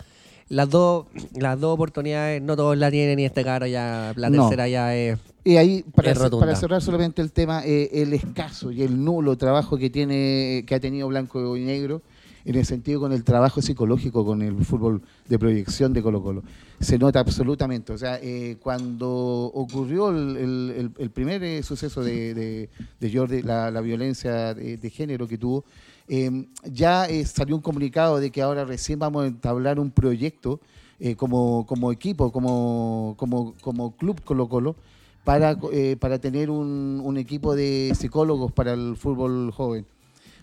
[0.48, 1.06] las dos,
[1.38, 4.42] las dos oportunidades no todos la tienen y este caro ya, la No.
[4.42, 5.18] tercera ya es.
[5.44, 9.36] Y ahí, para, Es para cerrar solamente el tema, eh, el escaso y el nulo
[9.38, 12.02] trabajo que tiene que ha tenido Blanco y Negro,
[12.44, 16.42] en el sentido con el trabajo psicológico con el fútbol de proyección de Colo Colo.
[16.80, 17.92] Se nota absolutamente.
[17.92, 19.08] O sea, eh, cuando
[19.54, 22.68] ocurrió el, el- el- el primer eh, suceso de, de-
[23.00, 25.64] de Jordi, la, la violencia de, de género que tuvo,
[26.08, 30.60] eh, ya eh, salió un comunicado de que ahora recién vamos a entablar un proyecto
[31.00, 34.76] eh, como, como equipo, como, como, como club Colo Colo,
[35.24, 39.84] para, eh, para tener un, un equipo de psicólogos para el fútbol joven.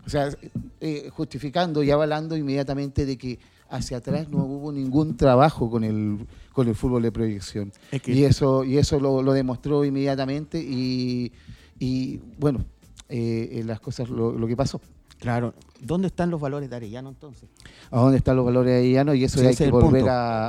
[0.06, 0.30] O sea,
[1.12, 6.20] justificando y avalando inmediatamente de que hacia atrás no hubo ningún trabajo con el,
[6.54, 7.72] con el fútbol de proyección.
[7.92, 11.32] Es que- Y eso, y eso lo, lo demostró inmediatamente y,
[11.80, 12.64] y, bueno,
[13.10, 14.80] las cosas, lo, lo que pasó.
[15.26, 15.56] Claro.
[15.82, 17.50] ¿Dónde están los valores de Arellano entonces?
[17.90, 20.48] a dónde están los valores de Llano y eso Sí, hay que volver a,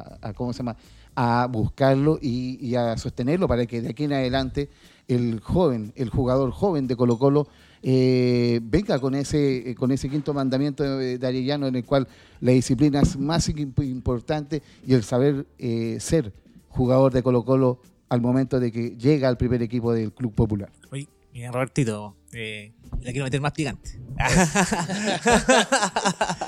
[0.00, 0.76] a- a- ¿cómo se llama?
[1.14, 4.68] a buscarlo y, y a sostenerlo para que de aquí en adelante
[5.08, 7.46] el joven, el jugador joven de Colo Colo
[7.82, 12.08] eh, venga con ese, eh, con ese quinto mandamiento de, de Arellano en el cual
[12.40, 16.32] la disciplina es más imp- importante y el saber eh, ser
[16.68, 20.70] jugador de Colo Colo al momento de que llega al primer equipo del Club Popular.
[20.90, 22.72] Oye, mira, Robertito, eh,
[23.02, 24.00] la quiero meter más picante.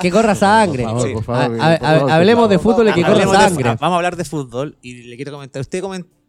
[0.00, 0.84] Que corra sangre.
[0.84, 1.14] Por favor, Sí.
[1.14, 3.64] por favor, A- a- por favor, hablemos de fútbol y que corra de- sangre.
[3.64, 5.60] vamos a hablar de fútbol y le quiero comentar.
[5.60, 5.82] Usted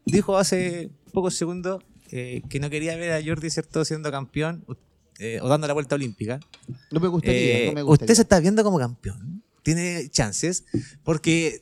[0.05, 4.65] dijo hace pocos segundos eh, que no quería ver a Jordi cierto siendo campeón
[5.19, 6.39] eh, o dando la vuelta olímpica.
[6.91, 8.05] No me gustaría, Eh, no me gustaría.
[8.05, 9.43] usted se está viendo como campeón.
[9.63, 10.65] Tiene chances
[11.03, 11.61] porque,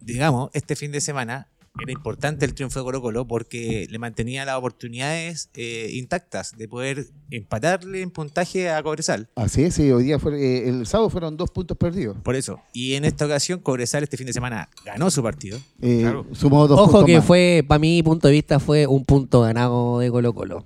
[0.00, 1.48] digamos, este fin de semana
[1.82, 6.68] era importante el triunfo de Colo Colo porque le mantenía las oportunidades eh, intactas de
[6.68, 9.28] poder empatarle en puntaje a Cobresal.
[9.36, 12.16] Así es, sí, hoy día fue, eh, el sábado fueron dos puntos perdidos.
[12.22, 12.60] Por eso.
[12.72, 15.58] Y en esta ocasión Cobresal este fin de semana ganó su partido.
[15.80, 16.26] Eh, Claro.
[16.32, 17.24] Sumó dos Ojo puntos que más.
[17.24, 20.64] fue, para mi punto de vista, fue un punto ganado de Colo Colo.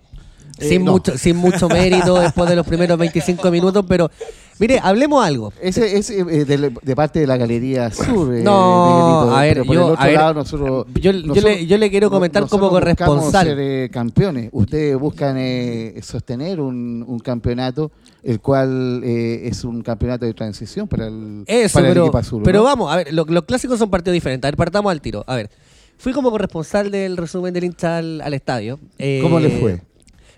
[0.62, 0.92] Eh, sin, no.
[0.92, 4.10] mucho, sin mucho mérito después de los primeros 25 minutos, pero
[4.58, 5.52] mire, hablemos algo.
[5.60, 8.34] Ese es eh, de, de parte de la Galería Sur.
[8.34, 12.46] eh, No, a ver, yo- a ver, nosotros, yo- yo le- yo le quiero comentar
[12.48, 13.46] como corresponsal.
[13.46, 14.48] ser eh, campeones.
[14.52, 17.90] Ustedes buscan eh, sostener un, un campeonato,
[18.22, 22.18] el cual eh, es un campeonato de transición para el, Eso, para el pero, equipo
[22.18, 22.42] azul.
[22.44, 22.64] pero ¿no?
[22.64, 24.46] vamos, a ver, lo- los clásicos son partidos diferentes.
[24.46, 25.24] A ver, partamos al tiro.
[25.26, 25.50] A ver,
[25.98, 28.78] fui como corresponsal del resumen del hincha al, al estadio.
[28.98, 29.82] Eh, ¿Cómo le fue?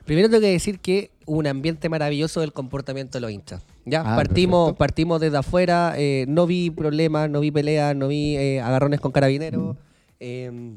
[0.05, 3.63] Primero tengo que decir que hubo un ambiente maravilloso del comportamiento de los hinchas.
[3.87, 4.79] Ya, Ah, partimos, perfecto.
[4.79, 9.13] partimos desde afuera, eh, no vi problemas, no vi peleas, no vi eh, agarrones con
[9.13, 9.77] carabineros.
[10.21, 10.77] eh,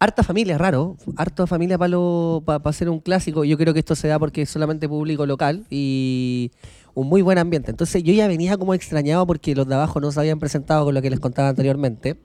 [0.00, 1.96] harta familia, raro, harta familia para
[2.64, 3.44] hacer un clásico.
[3.44, 6.50] Yo creo que esto se da porque es solamente público local y
[6.94, 7.70] un muy buen ambiente.
[7.70, 10.94] Entonces yo ya venía como extrañado porque los de abajo no se habían presentado con
[10.94, 12.16] lo que les contaba anteriormente.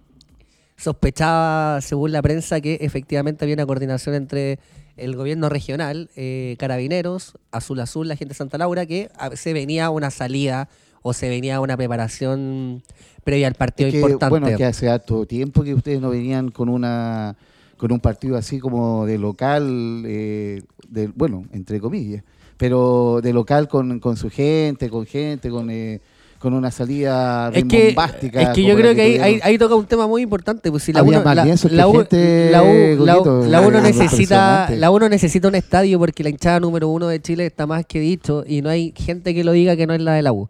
[0.75, 4.59] Sospechaba, según la prensa, que efectivamente había una coordinación entre
[4.99, 9.89] el gobierno regional, eh, carabineros, Azul Azul, la gente de Santa Laura, que se venía
[9.89, 10.69] una salida
[11.01, 12.83] o se venía una preparación
[13.23, 14.39] previa al partido Es que, importante.
[14.39, 17.35] Bueno, que hace harto tiempo que ustedes no venían con una
[17.77, 22.23] con un partido así como de local, eh, de, bueno, entre comillas,
[22.57, 26.01] pero de local con, con su gente, con gente, con, eh,
[26.39, 27.93] con una salida es que,
[28.41, 30.71] es que yo creo que ahí, ahí, toca un tema muy importante.
[30.71, 31.19] Pues si la uno,
[31.87, 31.93] U-
[32.51, 36.59] la U- la U- la uno necesita, la uno necesita un estadio porque la hinchada
[36.59, 39.75] número uno de Chile está más que dicho y no hay gente que lo diga
[39.75, 40.47] que no es la de la U.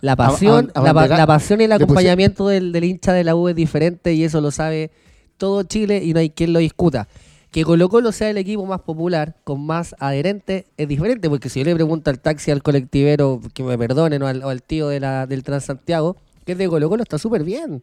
[0.00, 0.80] La pasión, a-
[1.18, 4.40] la, pasión y el acompañamiento del, del hincha de la U es diferente y eso
[4.40, 4.90] lo sabe
[5.38, 7.08] todo Chile y no hay quien lo discuta.
[7.52, 11.60] Que Colo Colo sea el equipo más popular, con más adherentes, es diferente, porque si
[11.60, 14.88] yo le pregunto al taxi, al colectivero, que me perdonen, o al, o al tío
[14.88, 17.82] de la, del Transantiago, que es de Colo Colo, está súper bien.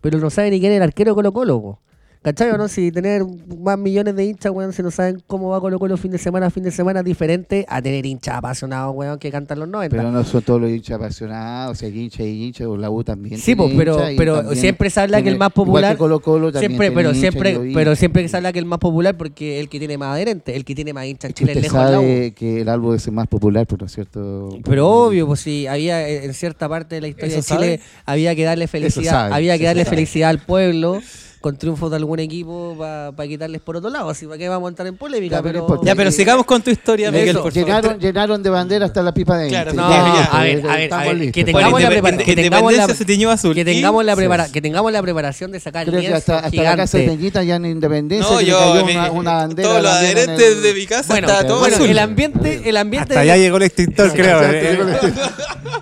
[0.00, 1.78] Pero no sabe ni quién es el arquero de Colo Colo.
[2.24, 2.68] ¿Cachai o no?
[2.68, 3.22] Si tener
[3.58, 6.48] más millones de hinchas, weón, si no saben cómo va Colo Colo fin de semana
[6.48, 9.94] fin de semana, diferente a tener hinchas apasionados, weón, que cantan los 90.
[9.94, 13.38] Pero no son todos los hinchas apasionados, o sea, hinchas y hinchas, la U también.
[13.38, 15.92] Sí, pues, pero, pero siempre se habla que el más popular.
[15.92, 19.18] que Colo-Colo también siempre, pero siempre, pero siempre que se habla que el más popular
[19.18, 21.78] porque el que tiene más adherentes, el que tiene más hinchas en Chile es lejos
[21.78, 22.02] de la U.
[22.04, 24.48] sabe que el álbum es el más popular, no es cierto.
[24.64, 27.80] Pero obvio, pues si había eh, en cierta parte de la historia de ¿Eso Chile
[27.80, 28.02] sabe?
[28.06, 29.96] había que darle felicidad, sabe, había que darle sabe.
[29.96, 31.02] felicidad al pueblo
[31.44, 34.70] con triunfos de algún equipo para quitarles por otro lado, así para qué vamos a
[34.70, 35.84] entrar en polémica, Ya, pero pero.
[35.84, 37.52] Ya, pero sigamos con tu historia, Eso, Miguel, por favor.
[37.52, 40.76] llenaron, llenaron de bandera hasta la pipa de Claro, no, Ya, a ver, ya a
[40.78, 43.54] ver, a ver, que Bueno, tengamos la, independ- prepara- que tengamos la- se tiñó azul.
[43.54, 44.20] que Y- tengamos la Sí.
[44.22, 47.04] prepara- que tengamos la preparación de sacar Creo que lienzo hasta, hasta la casa de.
[47.08, 50.48] Peñita ya en Independencia No, que yo, cayó mi- una, una bandera todos los adherentes
[50.56, 51.90] el- de mi casa Bueno, está todo bueno, azul.
[51.90, 54.40] el ambiente, el ambiente Hasta de- allá llegó el extintor, creo.
[54.42, 54.78] eh.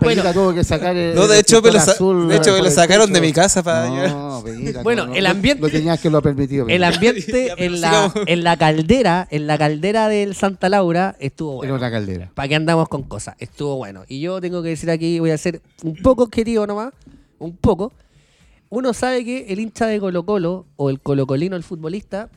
[0.00, 2.34] Peñita tuvo que sacar el, No, de el hecho, me lo, pintor sa- azul de
[2.36, 5.24] hecho, por me lo el sacaron de mi casa para No, Peñita, Bueno, no, el
[5.24, 6.66] no, ambiente- Lo tenías que lo ha permitido.
[6.68, 11.54] el ambiente Ya, en la, en la caldera, en la caldera del Santa Laura estuvo
[11.56, 11.74] bueno.
[11.76, 12.30] Era una caldera.
[12.34, 13.36] ¿Para qué andamos con cosas?
[13.38, 14.04] Estuvo bueno.
[14.08, 16.92] Y yo tengo que decir aquí, voy a ser un poco objetivo nomás,
[17.38, 17.92] un poco.
[18.68, 22.30] Uno sabe que el hincha de Colo Colo o el colocolino, el futbolista,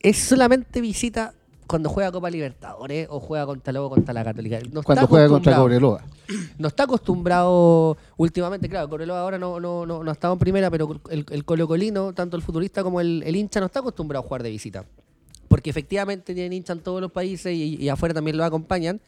[0.00, 1.34] es solamente visita
[1.66, 4.58] cuando juega Copa Libertadores o juega contra luego contra la Católica.
[4.72, 6.02] No Cuando juega contra Cobreloa.
[6.58, 11.00] no está acostumbrado últimamente, claro, Cobreloa ahora no, no, no, no estaba en primera, pero
[11.10, 14.42] el, el colocolino, tanto el futbolista como el, el hincha, no está acostumbrado a jugar
[14.42, 14.84] de visita.
[15.48, 19.00] Porque efectivamente tienen hincha en todos los países y, y afuera también lo acompañan.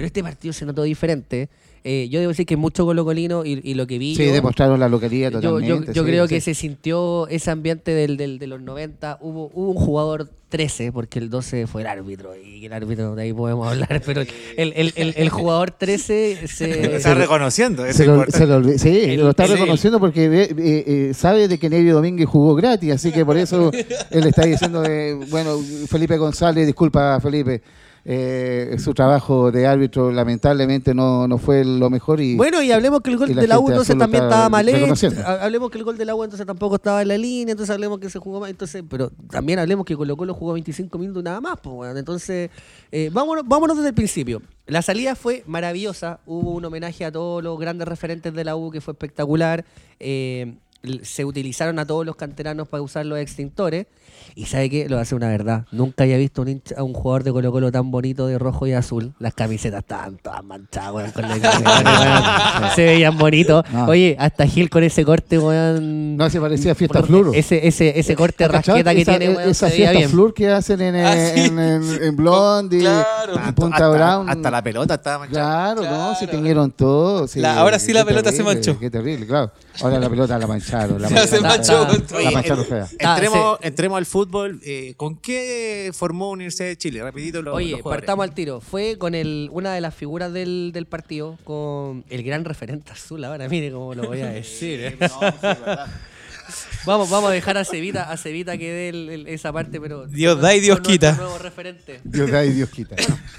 [0.00, 1.48] Pero este partido se notó diferente.
[1.84, 4.14] Eh, yo debo decir que mucho colocolino y, y lo que vi.
[4.14, 5.92] Sí, yo- demostraron la localidad yo, yo- totalmente.
[5.94, 6.34] yo sí, creo sí.
[6.34, 9.18] que se sintió ese ambiente del, del- de los 90.
[9.20, 13.22] Hubo, hubo un jugador 13, porque el 12 fue el árbitro, y el árbitro de
[13.22, 14.28] ahí podemos hablar, pero el,
[14.74, 16.96] el- el- el jugador 13 se...
[16.96, 20.54] Está reconociendo, eso Se lo, se lo sí, El- lo está el- reconociendo porque ve-
[20.58, 23.70] eh, eh, sabe de que Nevio Domínguez jugó gratis, así que por eso
[24.10, 25.56] él está diciendo, eh, bueno,
[25.88, 27.62] Felipe González, disculpa Felipe,
[28.04, 33.00] eh, su trabajo de árbitro lamentablemente no, no fue lo mejor y Bueno, y hablemos
[33.02, 35.08] que el gol de la U entonces también estaba mal hecho.
[35.26, 37.72] Ha- Hablemos que el gol de la U entonces tampoco estaba en la línea, entonces
[37.72, 38.50] hablemos que se jugó mal.
[38.50, 41.58] Entonces, pero también hablemos que Colo Colo jugó 25 minutos nada más.
[41.62, 41.96] Pues, weón.
[41.98, 42.50] Entonces,
[42.90, 44.40] eh, vámonos, vámonos desde el principio.
[44.66, 46.20] La salida fue maravillosa.
[46.26, 49.64] Hubo un homenaje a todos los grandes referentes de la U que fue espectacular.
[49.98, 50.54] Eh,
[51.02, 53.86] se utilizaron a todos los canteranos para usar los extintores.
[54.34, 55.66] Y sabe qué, lo hace una verdad.
[55.72, 58.66] Nunca había visto un hincha- a un jugador de Colo Colo tan bonito de rojo
[58.66, 59.12] y azul.
[59.18, 62.72] Las camisetas estaban todas manchadas, weón, con la.
[62.74, 63.64] Se veían bonitos.
[63.72, 63.86] No.
[63.86, 66.16] Oye, hasta Gil con ese corte, weón.
[66.16, 67.32] No, se parecía a Fiesta Fluro.
[67.32, 69.98] Ese, ese, ese corte ¿Has cachado rasqueta que esa, tiene, weón, Esa se veía fiesta
[69.98, 70.10] bien.
[70.10, 71.40] flur que hacen en, Ah, sí.
[71.40, 73.34] en, en, en Blondie, Claro.
[73.46, 74.28] en Punta hasta, Brown.
[74.30, 75.74] hasta la pelota estaba manchada.
[75.74, 76.38] Claro, no, se Claro.
[76.38, 77.26] teñieron todo.
[77.28, 78.78] sí, La- ahora sí la pelota se terrible, manchó.
[78.78, 79.52] Qué terrible, claro.
[79.82, 81.00] Ahora la pelota la mancharon.
[81.00, 82.20] La se mancharon, manchó la- con todo.
[82.20, 82.88] La mancharon fea.
[82.98, 84.60] Entremos, entremos al fútbol.
[84.64, 87.02] eh, ¿Con qué formó Universidad de Chile?
[87.02, 88.60] Rapidito los, Oye, los partamos al tiro.
[88.60, 93.24] Fue con el, una de las figuras del, del partido, con el gran referente azul.
[93.24, 94.80] Ahora mire cómo lo voy a decir.
[94.80, 94.96] eh.
[96.86, 100.06] vamos, vamos a dejar a Cevita, a Cevita que dé el- el- esa parte, pero.
[100.06, 101.12] Dios da y Dios quita.
[101.12, 102.00] nuevo referente.
[102.04, 102.96] Dios da y Dios quita.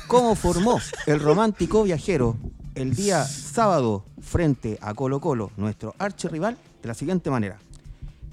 [0.08, 2.38] ¿Cómo formó el romántico viajero
[2.76, 7.60] el día sábado frente a Colo Colo, nuestro archirrival, de la siguiente manera?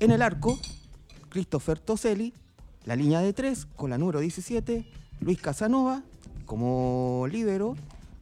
[0.00, 0.58] En el arco,
[1.28, 2.32] Christopher Toselli,
[2.84, 4.88] la línea de tres con la número 17,
[5.20, 6.02] Luis Casanova
[6.46, 7.76] como líbero,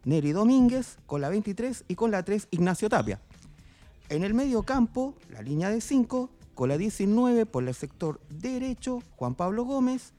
[0.05, 3.21] Neri Domínguez con la 23 y con la 3 Ignacio Tapia.
[4.09, 9.03] En el medio campo, la línea de 5, con la 19 por el sector derecho,
[9.17, 10.13] Juan Pablo Gómez,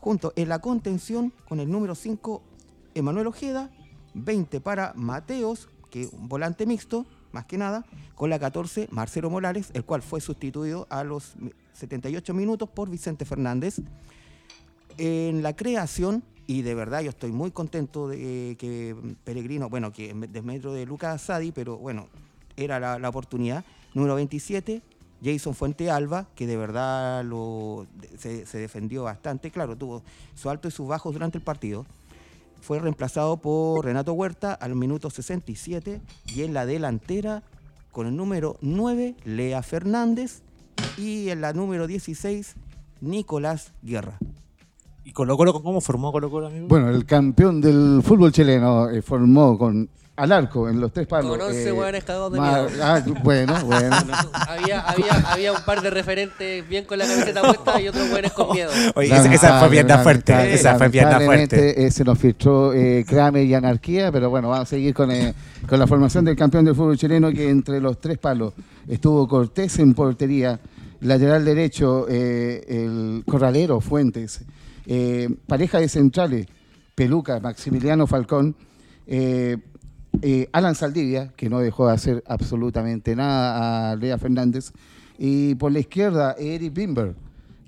[0.00, 2.42] junto en la contención con el número 5,
[2.94, 3.70] Emanuel Ojeda,
[4.16, 9.70] 20 para Mateos, que un volante mixto, más que nada, con la 14, Marcelo Morales,
[9.74, 11.34] el cual fue sustituido a los
[11.74, 13.80] 78 minutos por Vicente Fernández.
[14.98, 20.10] En la creación, y de verdad yo estoy muy contento de que Peregrino, bueno, que
[20.10, 22.08] en desmedro de Lucas Sadi, pero bueno,
[22.56, 23.64] era la, la oportunidad.
[23.92, 24.82] Número 27,
[25.22, 29.50] Jason Fuente Alba, que de verdad lo, se, se defendió bastante.
[29.50, 30.02] Claro, tuvo
[30.34, 31.84] su alto y sus bajos durante el partido.
[32.60, 36.00] Fue reemplazado por Renato Huerta al minuto 67
[36.34, 37.42] y en la delantera
[37.92, 40.42] con el número 9, Lea Fernández
[40.98, 42.54] y en la número 16,
[43.00, 44.18] Nicolás Guerra.
[45.04, 46.66] ¿Y Colo Colo cómo formó Colo Colo, amigo?
[46.68, 51.30] Bueno, el campeón del fútbol chileno eh, formó con al arco en los tres palos.
[51.30, 52.68] Con 11 hueones cagados de miedo.
[52.82, 53.96] ah, bueno, bueno.
[54.32, 58.32] había, había, había un par de referentes bien con la camiseta puesta y otros buenos
[58.32, 58.70] con miedo.
[58.94, 60.54] Oye, esa, esa fue pierna fuerte.
[60.54, 61.84] Esa fue pierna fuerte.
[61.86, 65.34] eh, se nos filtró eh, Kramer y Anarquía, pero bueno, vamos a seguir con, eh,
[65.68, 68.54] con la formación del campeón del fútbol chileno que entre los tres palos
[68.88, 70.58] estuvo Cortés en portería,
[71.00, 74.44] lateral derecho eh, el corralero Fuentes,
[74.86, 76.46] eh, pareja de centrales
[76.94, 78.56] Peluca, Maximiliano Falcón,
[80.22, 84.72] eh, Alan Saldivia, que no dejó de hacer absolutamente nada a Lea Fernández,
[85.18, 87.14] y por la izquierda Eric Bimber.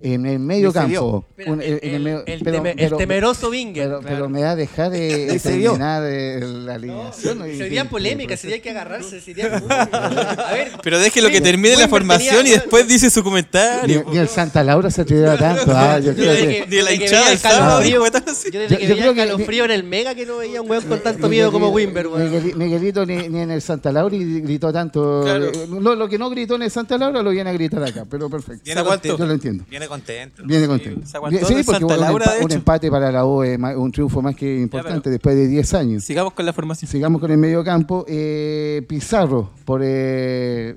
[0.01, 1.25] En el medio Ni campo.
[1.47, 3.89] Un- el, el medio- el pero- teme- el pero- temeroso Binger.
[3.89, 7.51] pero, pero me va a dejar de, Ni terminar eh, la alineación.
[7.51, 9.57] y- Sería polémica, sería que agarrarse, sería...
[9.57, 14.05] A ver, Pero déjelo que termine la formación tenía- y después dice su Ni, comentario.
[14.11, 15.73] ni el Santa Laura se atrevió a tanto.
[15.75, 19.65] ah, yo creo que- Ni la hinchada del sábado yo desde que yo veía escalofrío
[19.65, 22.09] en el Mega que no veía un weón con tanto miedo como Wimber,
[22.57, 25.23] Miguelito ni, ni en el Santa Laura y gritó tanto.
[25.25, 25.47] Claro.
[25.47, 28.31] eh, Lo, que no gritó en el Santa Laura lo viene a gritar acá, pero
[28.31, 28.63] perfecto.
[28.65, 29.65] Yo lo entiendo.
[29.69, 30.43] Viene contento.
[30.47, 31.07] Viene contento.
[31.07, 32.59] se aguantó Bien, en porque Santa un, Laura, empa- de un hecho.
[32.59, 36.05] empate para la U es un triunfo más que importante después de 10 años.
[36.05, 36.91] Sigamos con la formación.
[36.91, 38.05] Sigamos con el medio campo.
[38.09, 39.89] eh, Pizarro por, eh,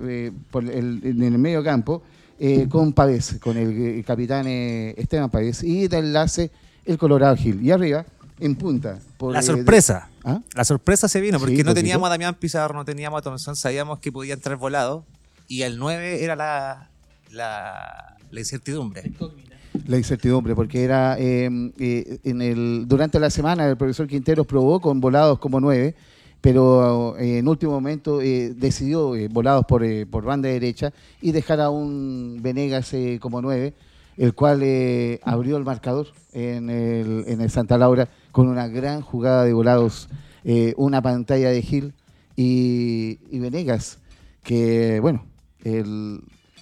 [0.02, 2.02] eh, por el, en el medio campo
[2.39, 5.63] eh, con Pavés, con el, capitán eh, Esteban Pavés.
[5.63, 6.50] Y de enlace
[6.86, 7.62] el Colorado Gil.
[7.62, 8.06] Y arriba,
[8.39, 8.97] en punta.
[9.17, 10.10] por, La eh, sorpresa.
[10.24, 10.39] ¿Ah?
[10.56, 13.56] La sorpresa se vino porque Sí, no teníamos a Damián Pizarro, no teníamos a Thompson,
[13.56, 15.04] sabíamos que podía entrar volado
[15.47, 16.89] y el 9 era la,
[17.32, 19.11] la, la incertidumbre.
[19.87, 24.81] La incertidumbre, porque era eh, eh, en el durante la semana el profesor Quinteros probó
[24.81, 25.95] con volados como nueve,
[26.41, 30.91] pero eh, en último momento eh, decidió eh, volados por, eh, por banda derecha
[31.21, 33.73] y dejar a un Venegas eh, como nueve,
[34.17, 39.01] el cual eh, abrió el marcador en el, en el Santa Laura con una gran
[39.01, 40.09] jugada de volados,
[40.43, 41.93] eh, una pantalla de Gil
[42.35, 43.99] y, y Venegas,
[44.43, 45.25] que bueno,
[45.63, 46.21] el,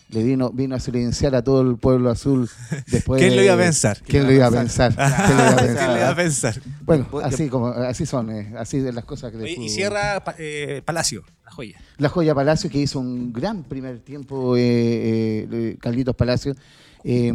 [0.10, 2.50] le vino, vino a silenciar a todo el pueblo azul
[2.92, 4.02] después ¿Quién de- lo iba a pensar?
[4.06, 4.94] ¿Quién lo iba a pensar?
[5.26, 5.90] ¿Quién lo iba a ¿Qué pensar?
[5.94, 6.62] le iba a pensar?
[6.86, 9.70] Bueno, así como así son, eh, así de las cosas que Oye, y fútbol.
[9.70, 11.80] cierra pa- eh, Palacio, la joya.
[11.98, 16.56] La Joya Palacio, que hizo un gran primer tiempo, eh, eh, Carlitos Palacio.
[17.04, 17.32] Eh,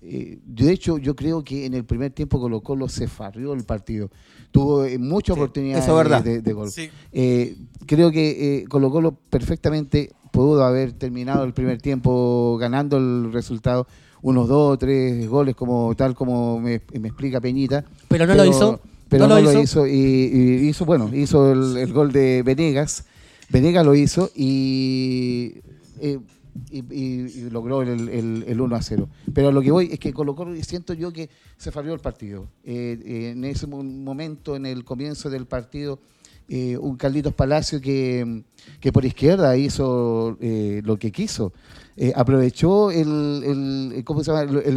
[0.00, 3.64] eh, de hecho, yo creo que en el primer tiempo Colo Colo se farrió el
[3.64, 4.10] partido.
[4.50, 6.22] Tuvo eh, muchas Sí, oportunidades eso es verdad.
[6.24, 6.70] de, de gol.
[6.70, 6.88] Sí.
[7.12, 13.32] Eh, creo que eh, Colo Colo perfectamente pudo haber terminado el primer tiempo ganando el
[13.32, 13.86] resultado.
[14.20, 17.84] Unos dos o tres goles, como tal como me, me explica Peñita.
[18.08, 18.80] Pero no lo hizo.
[19.08, 19.60] Pero No no, lo hizo.
[19.62, 19.86] hizo.
[19.86, 23.04] y, y hizo, bueno, hizo el, el gol de Venegas.
[23.50, 25.54] Venegas lo hizo y
[26.00, 26.18] eh,
[26.70, 29.08] y, logró el, el- el 1 a 0.
[29.34, 32.46] Pero lo que voy es que Colo Colo siento yo que se falló el partido.
[32.64, 35.98] Eh, eh, en ese mo- momento, en el comienzo del partido,
[36.48, 38.42] eh, un Carlitos Palacio que,
[38.80, 41.52] que por izquierda hizo eh, lo que quiso.
[41.96, 43.92] Eh, aprovechó el, el-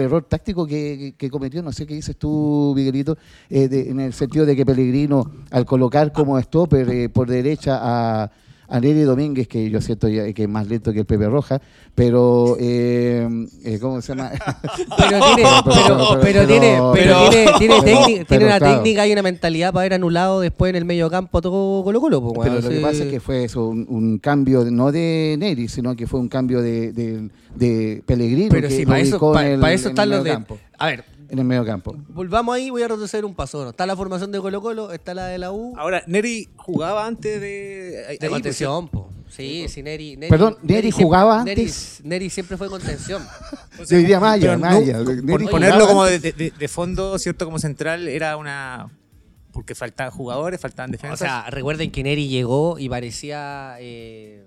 [0.01, 3.17] error táctico que, que cometió, no sé qué dices tú, Miguelito,
[3.49, 7.79] eh, de- en el sentido de que Pellegrino, al colocar como stopper eh, por derecha
[7.81, 8.31] a,
[8.69, 11.61] a Neri Domínguez, que yo siento ya que es más lento que el Pepe Roja,
[11.95, 13.27] pero, eh,
[13.63, 14.31] eh, ¿cómo se llama?
[14.97, 18.75] Pero tiene, Pero- pero, tiene, pero- tiene, tiene, técnica- tiene una claro.
[18.77, 22.21] técnica y una mentalidad para haber anulado después en el medio campo todo Colo Colo.
[22.21, 25.67] pues, Pero lo que pasa es que fue eso, un, un cambio, no de Neri,
[25.67, 28.49] sino que fue un cambio de, de, de Pellegrino.
[28.51, 30.37] Pero que sí, para eso, el- para eso en están los de.
[30.79, 31.95] A ver, En el medio campo.
[32.09, 33.63] volvamos ahí, voy a retroceder un paso.
[33.63, 33.69] ¿no?
[33.71, 35.73] Está la formación de Colo Colo, está la de la U.
[35.77, 38.05] Ahora, Neri jugaba antes de.
[38.09, 39.09] ahí- De contención, po.
[39.29, 40.15] Sí, sí, Neri.
[40.15, 41.99] Neri Perdón, ¿Neri jugaba Neri- antes?
[42.03, 43.21] Neri siempre fue contención.
[43.77, 46.37] pues, Yo diría Maya, no- por- Neri ponerlo como de, antes.
[46.37, 47.43] de- de fondo, ¿cierto?
[47.45, 48.87] Como central, era una.
[49.51, 51.19] Porque faltaban jugadores, faltaban O defensas.
[51.19, 54.45] sea, recuerden que Neri llegó y parecía eh,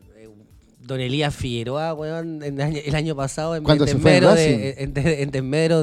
[0.90, 5.30] Don Elías Figueroa, weón, en el año, el pasado en, Cuando de, en, en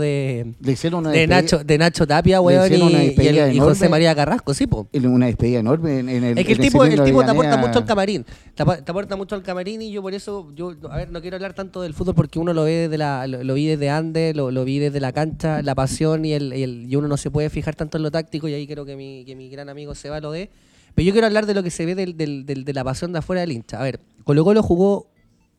[0.02, 3.60] de, Le hicieron una de, Nacho, de Nacho Tapia, weón, y, una y el- y
[3.60, 3.88] José.
[3.88, 4.90] María Carrasco, sí, po.
[5.08, 7.56] una despedida enorme en, en el Es que el tipo, el de tipo te aporta
[7.56, 8.26] mucho al camarín.
[8.54, 11.38] Te te aporta mucho al camarín y yo por eso, yo, a ver, no quiero
[11.38, 14.36] hablar tanto del fútbol porque uno lo ve desde la, lo, lo vi desde Andes,
[14.36, 17.32] lo, lo vi desde la cancha, la pasión y el, y el- uno no se
[17.32, 19.96] puede fijar tanto en lo táctico y ahí creo que mi, que mi gran amigo
[19.96, 20.50] Seba lo ve.
[20.96, 23.14] Pero yo quiero hablar de lo que se ve del, del- del- de la pasión
[23.14, 23.80] de afuera del hincha.
[23.80, 25.08] A ver, Colo Colo jugó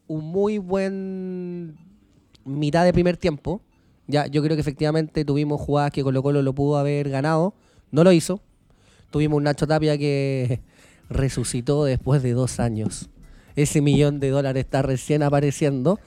[0.08, 1.78] un muy buen
[2.44, 3.62] mitad de primer tiempo.
[4.08, 7.54] Ya, yo creo que efectivamente tuvimos jugadas que Colo Colo lo pudo haber ganado.
[7.90, 8.42] No lo hizo.
[9.10, 10.60] Tuvimos un Nacho Tapia que
[11.08, 13.08] resucitó después de dos años.
[13.56, 15.98] Ese millón de dólares está recién apareciendo.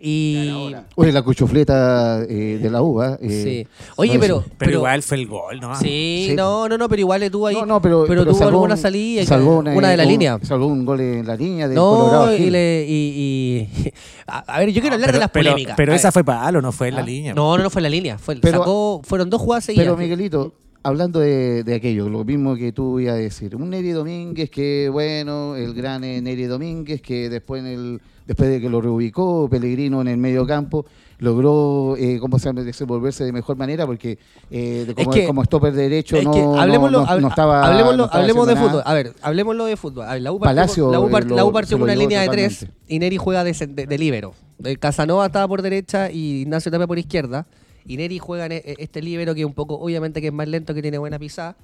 [0.00, 0.74] Y.
[0.94, 3.18] Oye, la cuchufleta eh, de la uva.
[3.20, 3.66] Sí.
[3.96, 4.44] Oye, pero.
[4.58, 5.74] pero, igual fue el gol, ¿no?
[5.76, 6.34] Sí, Sí.
[6.36, 7.54] no, no, no, pero igual le tuvo ahí.
[7.56, 9.22] No, no, pero, pero, tuvo alguna un- salida.
[9.22, 10.38] y- salvó una, de la un- línea.
[10.42, 13.92] Salvó un gol en la línea de Colorado No, y, le, y, y-
[14.26, 15.74] a, ver, yo quiero hablar de las polémicas.
[15.76, 17.34] pero esa fue palo, no fue en la Ah, línea.
[17.34, 18.18] No, no, no fue en la línea.
[18.18, 19.86] Fue, Pero- sacó, fueron dos jugadas seguidas.
[19.86, 23.90] Pero Miguelito, hablando de, de aquello, lo mismo que tú ibas a decir, un Neri
[23.90, 28.68] Domínguez que, bueno, el gran eh, Neri Domínguez que después en el después de que
[28.68, 30.84] lo reubicó Pellegrino en el medio campo,
[31.18, 34.18] logró, eh, ¿cómo se llama?, desenvolverse de mejor manera porque
[34.50, 37.06] eh, de como, Es que- como stopper derecho Es no, que que no- hablemoslo, no-
[37.06, 38.82] hab- no estaba hablemoslo- no estaba hablemos de fútbol.
[38.84, 40.04] A ver, hablemoslo de fútbol.
[40.06, 42.20] A ver, la U Palacio, la U eh, part- la U lo- partió una línea
[42.22, 44.34] de tres y Neri juega de, de, de líbero.
[44.62, 47.46] El Casanova estaba por derecha y Ignacio Tapia por izquierda.
[47.88, 50.74] Y Neri juega en e- este líbero que un poco, obviamente que es más lento,
[50.74, 51.56] que tiene buena pisada.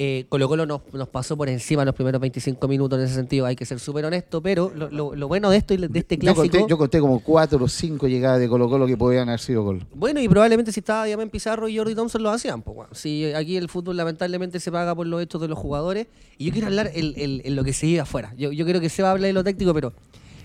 [0.00, 3.46] Eh, Colo Colo nos, nos pasó por encima los primeros 25 minutos en ese sentido,
[3.46, 6.14] hay que ser súper honesto, pero lo, lo- lo bueno de esto y de este
[6.16, 6.42] Yo clásico...
[6.42, 9.64] conté, yo conté como cuatro o cinco llegadas de Colo Colo que podían haber sido
[9.64, 9.84] gol.
[9.92, 12.62] Bueno, y probablemente si estaba Diamant Pizarro y Jordi Thompson lo hacían.
[12.62, 12.94] Pues, bueno.
[12.94, 16.06] Si aquí el fútbol lamentablemente se paga por los hechos de los jugadores.
[16.38, 18.32] Y yo quiero hablar en, en- en lo que se vive afuera.
[18.38, 19.92] Yo, yo creo que se va a hablar de lo táctico, pero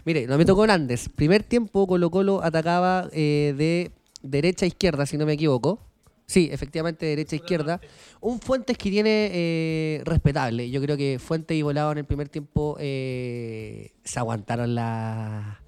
[0.03, 1.09] mire, no me tocó en Andes.
[1.15, 3.91] Primer tiempo Colo Colo atacaba eh, de
[4.23, 5.79] derecha a izquierda, si no me equivoco.
[6.25, 7.81] Sí, efectivamente, derecha a izquierda.
[8.21, 10.69] Un Fuentes que tiene eh, respetable.
[10.69, 15.59] Yo creo que Fuentes y Volado en el primer tiempo eh, se aguantaron la-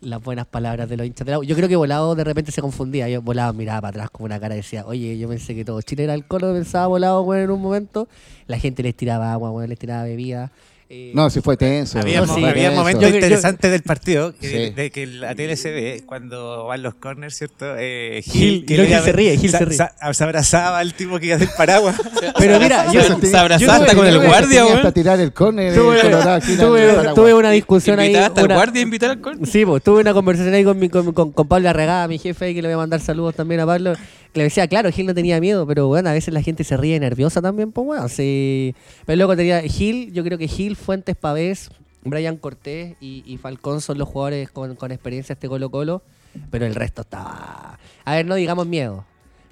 [0.00, 1.44] las buenas palabras de los hinchas de la U.
[1.44, 3.08] Yo creo que Volado de repente se confundía.
[3.08, 5.80] Yo Volado miraba para atrás como una cara y decía, oye, yo pensé que todo
[5.80, 8.08] Chile era el colo, pensaba Volado, bueno, en un momento.
[8.46, 10.52] La gente les tiraba agua, bueno, les tiraba bebida.
[10.88, 11.98] Eh, No, sí fue tenso.
[11.98, 12.44] Había, No, sí.
[12.44, 12.76] había tenso.
[12.78, 14.70] momentos interesantes del partido que, Sí.
[14.72, 17.74] de que la tele se ve cuando van los corners, ¿cierto?
[17.76, 19.76] Eh, Gil- que no, le Gil llama- se ríe, Gil se ríe.
[19.76, 21.96] sa- se abrazaba al tipo que iba del paraguas.
[22.38, 24.76] Pero mira, yo, tenía- se abrazaba hasta con el guardia, weón.
[24.76, 28.14] hasta tirar el córner de tuve, Colorado Gil al tuve- tuve una discusión ahí.
[28.14, 29.40] Hasta el una- guardia, invitar al col.
[29.44, 32.44] Sí, pues tuve una conversación ahí con, mi, con, con- con Pablo Arregada, mi jefe,
[32.44, 33.94] ahí, que le voy a mandar saludos también a Pablo.
[34.36, 37.00] Le decía, claro, Gil no tenía miedo, pero bueno, a veces la gente se ríe
[37.00, 38.74] nerviosa también, pues bueno, sí.
[39.06, 41.70] Pero luego tenía Gil, yo creo que Gil, Fuentes, Pavés,
[42.04, 46.02] Brian Cortés y, y Falcón son los jugadores con, con experiencia este Colo Colo,
[46.50, 47.78] pero el resto estaba...
[48.04, 49.06] A ver, no digamos miedo,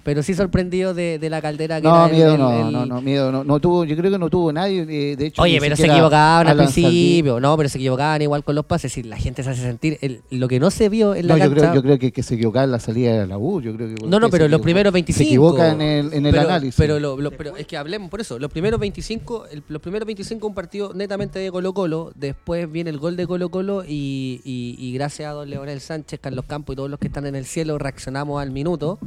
[0.05, 2.85] pero sí sorprendido de, de la caldera que No, era miedo el- no, el- no,
[2.85, 5.41] no, miedo no, no tuvo, yo creo que no tuvo nadie, eh, de hecho.
[5.41, 9.03] Oye, pero se equivocaban al principio, no, pero se equivocaban igual con los pases y
[9.03, 9.97] la gente se hace sentir.
[10.01, 12.23] el- lo que no se vio en la No, yo creo, yo creo que, que
[12.23, 14.61] se equivocaba en la salida de la U, yo creo que No, no, pero los
[14.61, 15.17] primeros 25.
[15.17, 16.75] Se equivoca en el, en el pero, análisis.
[16.77, 18.37] Pero, lo- lo- pero es que hablemos por eso.
[18.37, 22.11] Los primeros 25, el- los primeros 25 un partido netamente de Colo Colo.
[22.15, 26.19] Después viene el gol de Colo Colo y, y- y gracias a don Leonel Sánchez,
[26.21, 28.99] Carlos Campos y todos los que están en el cielo reaccionamos al minuto.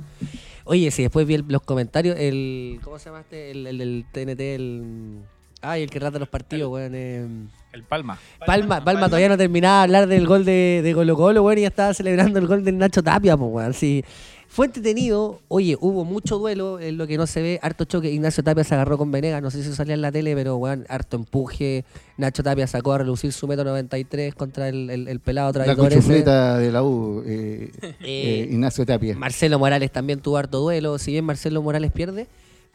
[0.69, 3.51] Oye, si después vi el- los comentarios, el ¿cómo se llama este?
[3.51, 5.19] El, el del TNT, el
[5.61, 6.93] Ay, el que rata los partidos, weón.
[6.95, 7.27] eh,
[7.73, 8.17] El Palma.
[8.47, 11.63] Palma, Palma todavía no terminaba de hablar del gol de, de Colo Colo, weón, y
[11.63, 13.75] ya estaba celebrando el gol del Nacho Tapia, pues, weón.
[13.75, 14.05] Sí.
[14.51, 18.11] Fue entretenido, oye, hubo mucho duelo, en lo que no se ve, harto choque.
[18.11, 20.87] Ignacio Tapia se agarró con Venegas, no sé si salía en la tele, pero weón,
[20.89, 21.85] harto empuje.
[22.17, 25.87] Nacho Tapia sacó a relucir su metro 93 contra el, el- el pelado La traidor
[25.93, 25.97] ese.
[25.97, 29.15] cuchufleta de la U, eh, Eh, eh, Ignacio Tapia.
[29.17, 32.27] Marcelo Morales también tuvo harto duelo, si bien Marcelo Morales pierde.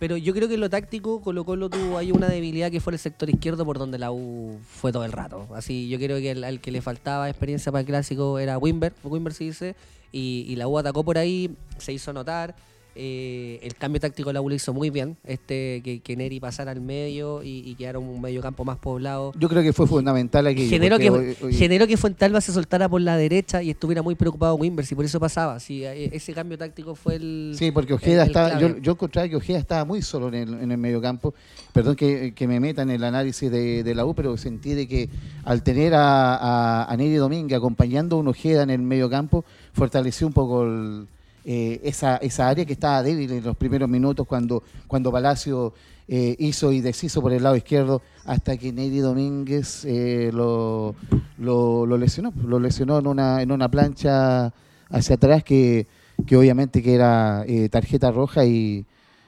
[0.03, 2.91] Pero yo creo que en lo táctico Colo Colo tuvo ahí una debilidad que fue
[2.91, 5.47] el sector izquierdo por donde la U fue todo el rato.
[5.55, 9.31] Así yo creo que al que le faltaba experiencia para el clásico era Wimber, Wimber
[9.33, 9.75] se dice,
[10.11, 12.53] y, y la U atacó por ahí, se hizo notar.
[12.95, 16.39] Eh, el cambio táctico de la U lo hizo muy bien, este que, que Neri
[16.39, 19.31] pasara al medio y, y quedara un medio campo más poblado.
[19.39, 20.69] Yo creo que fue fundamental aquello.
[20.69, 24.13] Generó que, hoy- hoy- generó que Fuentalba se soltara por la derecha y estuviera muy
[24.13, 25.59] preocupado Wimbers y por eso pasaba.
[25.59, 27.55] Sí, eh, ese cambio táctico fue el.
[27.57, 30.35] Sí, porque Ojeda el- el estaba, yo, yo encontraba que Ojeda estaba muy solo en
[30.35, 31.33] el, en el mediocampo.
[31.71, 34.87] Perdón que, que me meta en el análisis de, de la U, pero sentí de
[34.87, 35.09] que
[35.45, 40.27] al tener a, a, a Neri Domínguez acompañando a un Ojeda en el mediocampo, fortaleció
[40.27, 41.07] un poco el-
[41.45, 45.73] eh, esa, esa área que estaba débil en los primeros minutos cuando, cuando Palacio
[46.07, 50.95] eh, hizo y deshizo por el lado izquierdo hasta que Neri Domínguez eh, lo,
[51.37, 52.33] lo, lo lesionó.
[52.45, 54.53] Lo lesionó en una, en una plancha
[54.89, 55.87] hacia atrás que,
[56.27, 58.85] que obviamente que era eh, tarjeta roja y,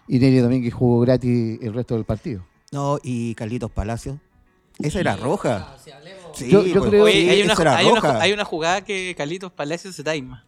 [0.07, 2.45] y Neri Domínguez jugó gratis el resto del partido.
[2.72, 4.20] No, y Carlitos Palacio.
[4.80, 5.78] Esa era roja.
[6.34, 9.16] Sí, Yo- yo pues, creo- Oye, sí, hay una, hay, una, hay una jugada que
[9.18, 10.43] Calitos Palacios se taima.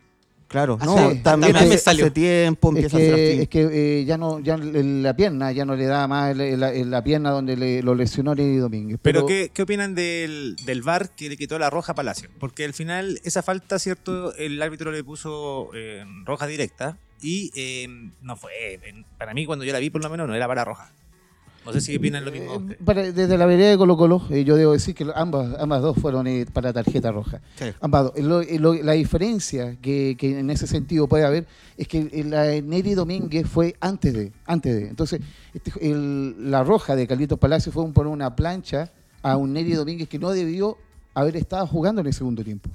[0.47, 0.99] Claro, Ah, no, sí.
[1.19, 2.05] también También me hace, salió.
[2.05, 3.41] hace tiempo Es empieza a ser que, así.
[3.41, 6.71] es que eh, ya no ya la pierna ya no le da más el- la,
[6.71, 8.97] la pierna donde le, lo lesionó Neri Domínguez.
[9.01, 12.29] Pero, ¿qué, qué opinan del, del VAR que le quitó la roja a Palacio?
[12.39, 14.33] Porque al final esa falta, ¿cierto?
[14.35, 17.87] El árbitro le puso eh, roja directa y eh,
[18.21, 18.51] no fue.
[19.17, 20.91] Para mí, cuando yo la vi, por lo menos, no era para roja.
[21.67, 22.55] No sé si opinan lo mismo.
[22.69, 25.81] Eh, para- desde la vereda de Colo Colo, eh, yo debo decir que ambas, ambas
[25.81, 27.41] dos fueron eh, para tarjeta roja.
[27.59, 27.65] Sí.
[27.81, 28.19] Ambas dos.
[28.19, 31.45] Lo- lo- la diferencia que, que en ese sentido puede haber
[31.77, 34.31] es que la Neri Domínguez fue antes de.
[34.45, 34.87] Antes de.
[34.87, 35.21] Entonces,
[35.53, 38.91] este- el- la roja de Carlitos Palacio fue un- por una plancha
[39.21, 40.77] a un Neri Domínguez que no debió
[41.13, 42.69] haber estado jugando en el segundo tiempo.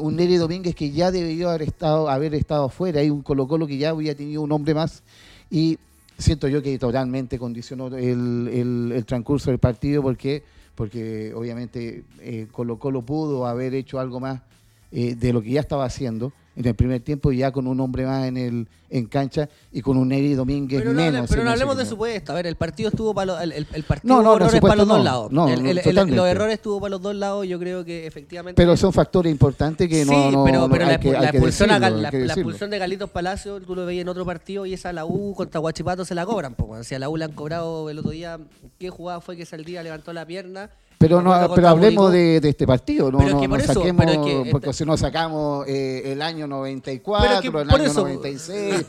[0.00, 3.66] Un Neri Domínguez que ya debió haber estado, haber estado afuera, hay un Colo Colo
[3.66, 5.02] que ya había tenido un hombre más
[5.50, 5.78] y
[6.18, 8.48] siento yo que totalmente condicionó el,
[8.94, 10.42] el- transcurso del partido porque,
[10.74, 14.40] porque obviamente eh, Colo Colo pudo haber hecho algo más
[14.92, 18.06] eh, de lo que ya estaba haciendo en el primer tiempo ya con un hombre
[18.06, 21.28] más en el en cancha y con un Neri Domínguez Pero no, menos.
[21.28, 22.32] pero no ese hablemos de supuesto.
[22.32, 24.76] A ver, el partido estuvo para los, el, partido No, no, hubo no, errores para
[24.76, 25.30] los dos lados.
[25.50, 27.46] El- los errores estuvo para los dos lados.
[27.46, 28.60] Yo creo que efectivamente.
[28.62, 31.80] Pero son factores importantes que no, sí, no- pero, pero la, que- la expulsión, a
[31.80, 34.72] decirlo, Gal- la, la expulsión de Galitos Palacio, tú lo veías en otro partido y
[34.72, 36.54] esa la U contra Guachipato se la cobran.
[36.54, 36.84] Po, weón.
[36.84, 38.38] si a la U le han cobrado el otro día,
[38.78, 40.70] ¿qué jugada fue que Saldía levantó la pierna?
[40.98, 44.12] Pero, no, pero hablemos de, de este partido, no, no, por no eso, saquemos, pero
[44.20, 47.70] es que este- porque si no sacamos eh, el año 94, Pero es que el
[47.70, 48.86] año eso- 96, eh,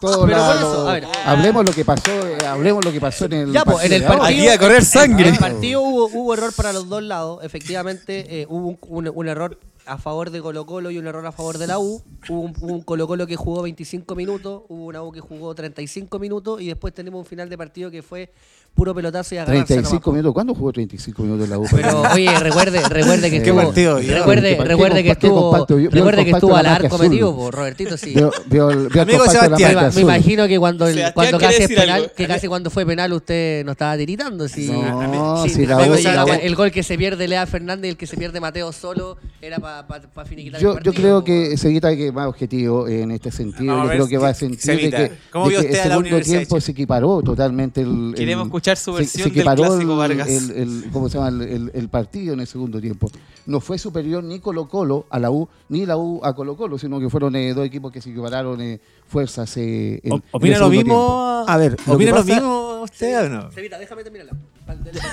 [0.00, 1.06] todo Pero la- por eso, lo- a ver.
[1.24, 4.02] hablemos lo que pasó, eh, hablemos lo que pasó en el Ya, pues, en el
[4.04, 4.24] partido.
[4.26, 5.28] Aquí a correr sangre.
[5.28, 7.42] En el partido hubo, hubo error para los dos lados.
[7.42, 11.24] Efectivamente, eh, hubo un, un- un error a favor de Colo Colo y un error
[11.26, 12.02] a favor de la U.
[12.28, 16.18] Hubo un, un Colo Colo que jugó 25 minutos, hubo una U que jugó 35
[16.18, 18.30] minutos y después tenemos un final de partido que fue
[18.74, 20.16] puro pelotazo y agarrarse 35 nomás.
[20.16, 21.66] minutos, ¿cuándo jugó 35 minutos la U?
[21.70, 24.00] Pero oye, recuerde, recuerde que ¿Qué estuvo, partido?
[24.00, 25.76] ¿Qué recuerde, compa- recuerde que qué qué estuvo, compacto?
[25.76, 28.14] Vio- vio el recuerde que estuvo al la arco metido, po, Robertito, sí.
[28.14, 29.74] Vio, vio el, vio el Amigo la Sebastián.
[29.76, 32.08] Me, me imagino que cuando, el- Sebastián cuando casi es penal, algo.
[32.16, 34.48] que casi cuando fue penal usted no estaba tiritando.
[34.48, 36.40] Si, No, Sí, si la U- llega, Sebastián.
[36.42, 39.58] el gol que se pierde Lea Fernández y el que se pierde Mateo solo era
[39.58, 41.56] para finiquitar el Yo, yo partido, creo po, que.
[41.58, 43.74] Seguita que más objetivo en este sentido.
[43.76, 46.20] Yo ver creo que va a sentir que, ¿Cómo de vio que el la segundo
[46.20, 47.80] tiempo se equiparó totalmente.
[47.82, 50.28] El, Queremos el- escuchar su se- versión se del clásico el- Vargas.
[50.28, 51.28] El, el- ¿cómo se llama?
[51.28, 53.10] El, el- el partido en el segundo tiempo.
[53.46, 56.78] No fue superior ni Colo Colo a la U, ni la U a Colo Colo,
[56.78, 59.56] sino que fueron eh, dos equipos que se equipararon eh, fuerzas.
[59.56, 60.84] eh, en- en el ¿Opina lo mismo?
[60.84, 61.44] tiempo.
[61.48, 63.50] A ver, ¿opina lo mismo usted o no?
[63.50, 64.32] Cevita, déjame terminarla.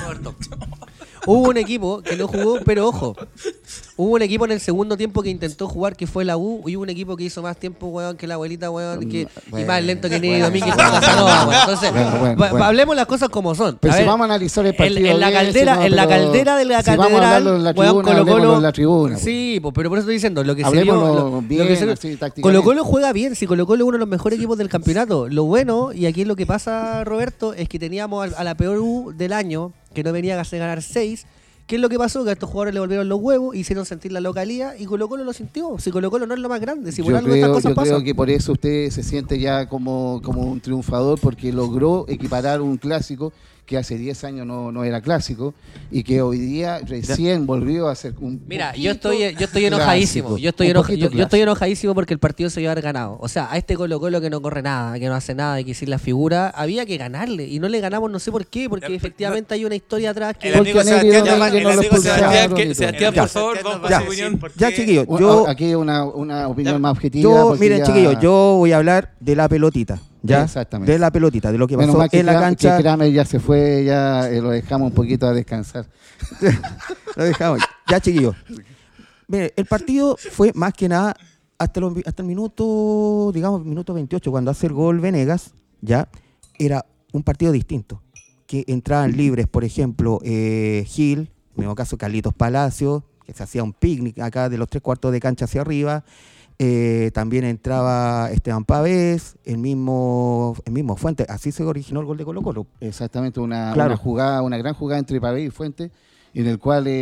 [0.03, 0.35] Roberto.
[1.25, 3.13] Hubo un equipo que no jugó, pero ojo.
[3.97, 6.77] Hubo un equipo en el segundo tiempo que intentó jugar, que fue la U, y
[6.77, 9.67] hubo un equipo que hizo más tiempo, weón, que la abuelita, weón, que, y bueno,
[9.67, 11.51] más lento que bueno, Domínguez bueno.
[11.59, 12.63] Entonces, bueno, bueno.
[12.63, 13.77] hablemos las cosas como son.
[13.81, 15.79] Pero A si ver, vamos a analizar el en- partido en, la bien, caldera, si
[15.79, 18.25] no, en la caldera de la si vamos a catedral, hablarlo en la weón, Colo
[18.25, 19.23] Colo, en la tribuna, pues.
[19.25, 22.17] sí, pues, pero por eso estoy diciendo, lo que se vio, lo- bien, así.
[22.41, 25.27] Colo Colo juega bien, si Colo Colo es uno de los mejores equipos del campeonato.
[25.27, 28.77] Lo bueno, y aquí es lo que pasa, Roberto, es que teníamos a la peor
[28.79, 29.46] U del año,
[29.93, 31.25] que no venía a ganar 6.
[31.65, 32.23] ¿Qué es lo que pasó?
[32.23, 35.25] Que a estos jugadores le volvieron los huevos, hicieron sentir la localía y Colo Colo
[35.25, 35.77] lo sintió.
[35.79, 37.69] Si Colo Colo no es lo más grande, si por yo algo estas creo, cosas
[37.71, 37.93] yo pasan.
[37.95, 42.61] creo que por eso usted se siente ya como, como un triunfador porque logró equiparar
[42.61, 43.33] un clásico
[43.67, 45.53] que hace 10 años no, no era clásico
[45.91, 50.29] y que hoy día recién volvió a ser un Mira, yo estoy, yo estoy enojadísimo.
[50.29, 52.83] clásico, Yo estoy, enoja- yo, yo estoy enojadísimo porque el partido se iba a haber
[52.85, 53.17] ganado.
[53.19, 55.73] O sea, a este Colo Colo que no corre nada, que no hace nada, que
[55.73, 57.45] sin la figura, había que ganarle.
[57.45, 60.37] Y no le ganamos, no sé por qué, porque Ya, efectivamente hay una historia atrás
[60.37, 60.47] que.
[60.47, 62.73] El amigo Sebastián no- Domínguez que no el amigo Sebastián- que-.
[62.75, 63.21] Sebastián, Ya.
[63.23, 64.39] por favor, vamos nos con va a su opinión.
[64.55, 67.21] Ya, chiquillos, yo, Aquí una, una opinión Ya, más objetiva.
[67.23, 70.43] yo miren, ya- chiquillos, yo voy a hablar de la pelotita, ¿ya?
[70.43, 70.91] Exactamente.
[70.91, 72.77] De la pelotita, de lo que Menos pasó mal que, en la cancha.
[72.77, 75.85] que Kramer ya se fue, ya eh, lo dejamos un poquito a descansar.
[77.15, 77.61] Lo dejamos.
[77.89, 78.35] Ya, chiquillos.
[79.27, 81.15] Mire, el partido fue más que nada
[81.57, 86.07] hasta el minuto, digamos, minuto 28, cuando hace el gol Venegas, ya,
[86.59, 88.01] era un partido distinto.
[88.45, 93.43] Que entraban libres, por ejemplo, eh, Gil, en el mismo caso Carlitos Palacio, que se
[93.43, 96.05] hacía un picnic acá de los tres cuartos de cancha hacia arriba.
[96.59, 101.25] Eh, también entraba Esteban Pavés, el mismo, el mismo Fuente.
[101.29, 102.65] Así se originó el gol de Colo Colo.
[102.79, 103.89] Exactamente, una, Claro.
[103.91, 105.91] una jugada, una gran jugada entre Pavé y Fuente,
[106.33, 106.95] en el cual eh,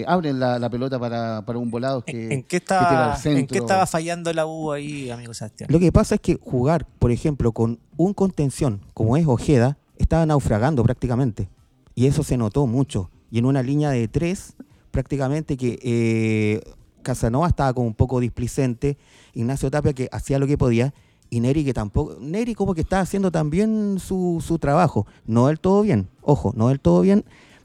[0.00, 3.16] eh, abren la, la pelota para, para un volado que, ¿En, qué estaba.
[3.24, 5.68] ¿En qué estaba fallando la U ahí, amigo Sebastián?
[5.72, 10.24] Lo que pasa es que jugar, por ejemplo, con un contención como es Ojeda, estaba
[10.26, 11.48] naufragando prácticamente.
[11.96, 13.10] Y eso se notó mucho.
[13.32, 14.54] Y en una línea de tres,
[14.92, 16.60] prácticamente que eh,
[17.02, 18.98] Casanova estaba como un poco displicente,
[19.34, 20.94] Ignacio Tapia que hacía lo que podía,
[21.30, 25.06] y Neri que tampoco, Neri como que estaba haciendo también su, su trabajo.
[25.26, 27.24] No del todo bien, ojo, no del todo bien,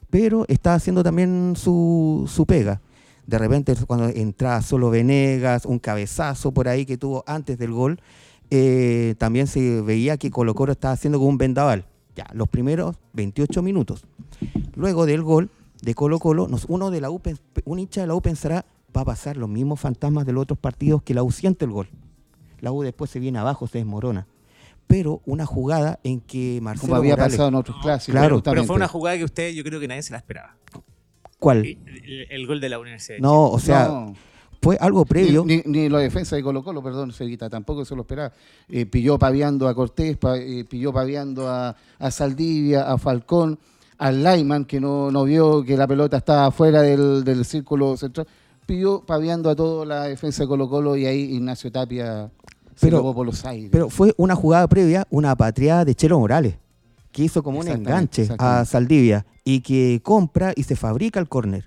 [0.10, 2.82] pero estaba haciendo también su, su pega.
[3.26, 8.00] De repente cuando entraba solo Venegas, un cabezazo por ahí que tuvo antes del gol,
[8.52, 11.86] eh, también se veía que Colo Colo estaba haciendo como un vendaval.
[12.16, 14.06] Ya, los primeros 28 minutos.
[14.76, 15.50] Luego del gol
[15.82, 17.22] de Colo Colo, uno de la U,
[17.66, 18.66] un hincha de la U pensará,
[18.96, 21.72] va a pasar los mismos fantasmas de los otros partidos que la U siente el
[21.72, 21.90] gol.
[22.62, 24.28] La U después se viene abajo, se desmorona.
[24.88, 28.20] Pero una jugada en que Marcelo como había Morales- pasado en otros clásicos.
[28.20, 28.42] Claro.
[28.44, 30.56] Pero fue una jugada que usted, yo creo que nadie se la esperaba.
[31.40, 31.66] ¿Cuál?
[31.66, 33.18] El, el- el gol de la Universidad.
[33.18, 34.14] de No, o sea, No.
[34.62, 35.44] fue algo previo.
[35.46, 38.32] Ni, ni, ni la defensa de Colo Colo, perdón, Seguita, tampoco se lo esperaba.
[38.70, 43.60] Eh, pilló paviando a Cortés, pa- eh, pilló paviando a, a Saldivia, a Falcón,
[43.98, 48.28] al Lyman, que no, no vio que la pelota estaba fuera del, del círculo central.
[48.66, 52.32] Pilló paviando a toda la defensa de Colo Colo y ahí Ignacio Tapia
[52.76, 53.70] se Pero- por los aires.
[53.72, 56.56] Pero fue una jugada previa, una patriada de Chelo Morales,
[57.12, 58.66] que hizo como un enganche a.
[58.66, 61.66] Saldivia y que compra y se fabrica el córner.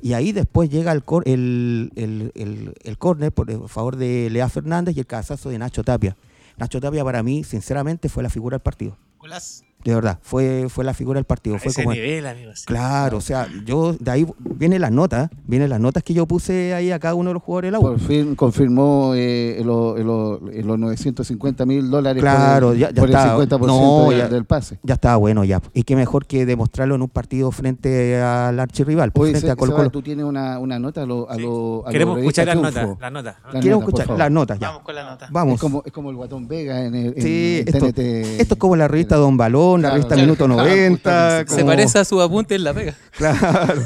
[0.00, 4.28] Y ahí después llega el, cor- el, el, el- el córner por el favor de
[4.30, 6.14] Lea Fernández y el cabezazo de Nacho Tapia.
[6.58, 8.98] Nacho Tapia para mí, sinceramente, fue la figura del partido.
[9.14, 11.56] Nicolás, De verdad, fue, fue la figura del partido.
[11.56, 12.64] a Fue ese como, nivel, amigos.
[12.66, 16.72] Claro, o sea, yo de ahí vienen las notas, vienen las notas que yo puse
[16.74, 17.82] ahí a cada uno de los jugadores de la U.
[17.82, 23.00] Por fin confirmó eh, lo- lo- los 950 mil dólares Claro, por el, ya- ya
[23.00, 23.36] por el está.
[23.36, 24.78] 50% No, del- ya- del pase.
[24.82, 25.60] Ya estaba bueno ya.
[25.74, 29.52] Y qué mejor que demostrarlo en un partido frente al archirrival, pues, Oye, frente Se-
[29.52, 31.42] a Colo tú tienes una, una nota a lo, a Sí.
[31.42, 32.74] lo- a Queremos lo escuchar las notas.
[32.74, 33.36] Las notas.
[33.52, 34.68] La nota, por escuchar las notas ya.
[34.68, 35.28] Vamos con la nota.
[35.30, 35.54] Vamos.
[35.54, 38.40] Es como, es como el Guatón Vega en el Sí, en esto, TNT.
[38.40, 39.36] esto es como la revista Don
[39.82, 41.10] La Claro, revista claro, Minuto claro, 90.
[41.10, 41.54] justamente.
[41.54, 42.94] Se parece a su apunte en la pega.
[43.16, 43.82] Claro.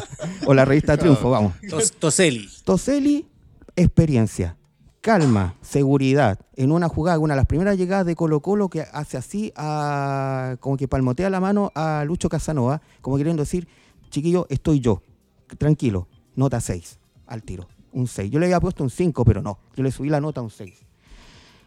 [0.47, 1.53] O la revista Triunfo, vamos.
[1.69, 2.49] Tos- Toseli.
[2.65, 3.27] Toseli,
[3.77, 4.57] experiencia,
[5.01, 6.39] calma, seguridad.
[6.57, 10.57] En una jugada, una de las primeras llegadas de Colo Colo que hace así, a,
[10.61, 13.69] como que palmotea la mano a Lucho Casanova, como queriendo decir,
[14.11, 15.03] chiquillo, estoy yo,
[15.59, 18.31] tranquilo, nota 6, al tiro, un 6.
[18.31, 20.51] Yo le había puesto un 5, pero no, yo le subí la nota a un
[20.51, 20.75] 6.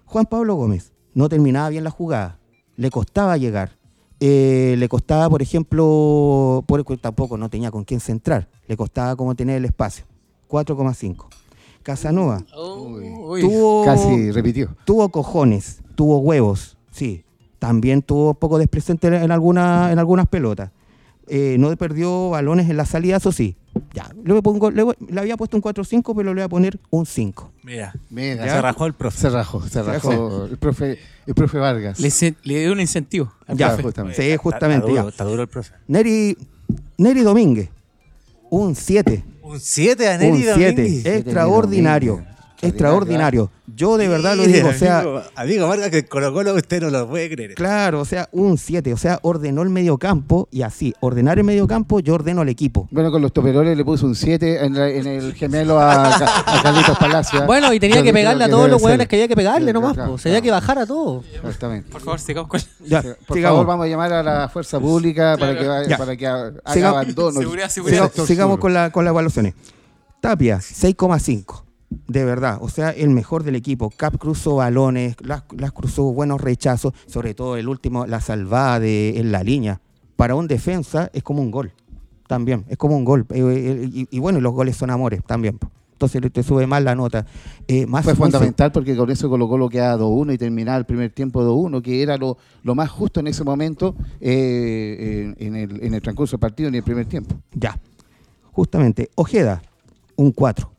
[0.06, 2.40] Juan Pablo Gómez no terminaba bien la jugada,
[2.76, 3.78] le costaba llegar.
[4.24, 9.34] Eh, le costaba, por ejemplo, por, tampoco no tenía con quién centrar, le costaba como
[9.34, 10.06] tener el espacio.
[10.48, 11.26] 4,5.
[11.82, 13.42] Casanova Uy.
[13.42, 14.76] tuvo, Casi repitió.
[14.86, 17.26] tuvo cojones, tuvo huevos, sí.
[17.58, 20.70] También tuvo poco despresente en, alguna, en algunas pelotas.
[21.28, 23.56] Eh, no perdió balones en la salida, eso sí.
[23.94, 27.06] Ya, le, pongo, le, le había puesto un 4-5, pero le voy a poner un
[27.06, 27.52] 5.
[27.64, 29.18] Mira, Mira, se rajó el profe.
[29.18, 32.00] se rajó, se rajó el profe, el profe Vargas.
[32.00, 33.32] Le, se- le dio un incentivo.
[33.48, 33.84] al Ya, profe.
[33.84, 34.22] justamente.
[34.22, 34.86] Sí, Está- justamente.
[34.88, 35.02] Está, ya.
[35.02, 35.74] duro, está duro el profe.
[35.88, 36.38] Neri,
[36.98, 37.70] Neri Domínguez,
[38.50, 39.24] un 7.
[39.44, 40.82] Un 7 a Un Neri 7.
[40.82, 41.06] Domínguez.
[41.06, 42.26] Extraordinario.
[42.62, 43.50] Extraordinario.
[43.74, 46.90] Yo de verdad lo digo, o sea, Amigo, amigo Vargas, que Colo Colo usted no
[46.90, 47.54] lo puede creer.
[47.56, 48.94] claro, o sea, un 7.
[48.94, 52.50] O sea, ordenó el medio campo y así, ordenar el medio campo, yo ordeno al
[52.50, 52.88] equipo.
[52.92, 57.46] Bueno, con los toperoles le puso un 7 en, el gemelo a, a Carlitos Palacio.
[57.46, 60.18] Bueno, y tenía que pegarle a todos los hueones que había que pegarle nomás, claro,
[60.24, 61.26] había que bajar a todos.
[61.34, 61.90] Exactamente.
[61.92, 63.58] Por favor, sigamos con Ya, Por sigamos.
[63.58, 66.74] favor, vamos a llamar a la fuerza pública para que, vaya- para que ha- haga
[66.74, 67.40] Siga- abandono.
[67.40, 68.12] Seguridad, seguridad.
[68.26, 69.54] sigamos con, la, con las evaluaciones.
[70.20, 71.64] Tapia, 6,5.
[72.08, 73.90] De verdad, o sea, el mejor del equipo.
[73.90, 79.20] Cap cruzó balones, las, las cruzó buenos rechazos, sobre todo el último, la salvada de,
[79.20, 79.82] en la línea.
[80.16, 81.74] para un defensa es como un gol.
[82.28, 83.26] También, es como un gol.
[83.32, 85.60] Eh, eh, y, y bueno, los goles son amores también.
[86.06, 87.28] Entonces te sube más la nota.
[87.68, 91.12] Eh, más Fue fundamental porque con eso Colo Colo quedaba 2-1 y terminaba el primer
[91.12, 95.84] tiempo 2-1, que era lo, lo más justo en ese momento eh, en, en el,
[95.84, 97.36] en el transcurso del partido en el primer tiempo.
[97.54, 97.80] Ya.
[98.52, 99.62] Justamente, Ojeda,
[100.16, 100.72] un 4.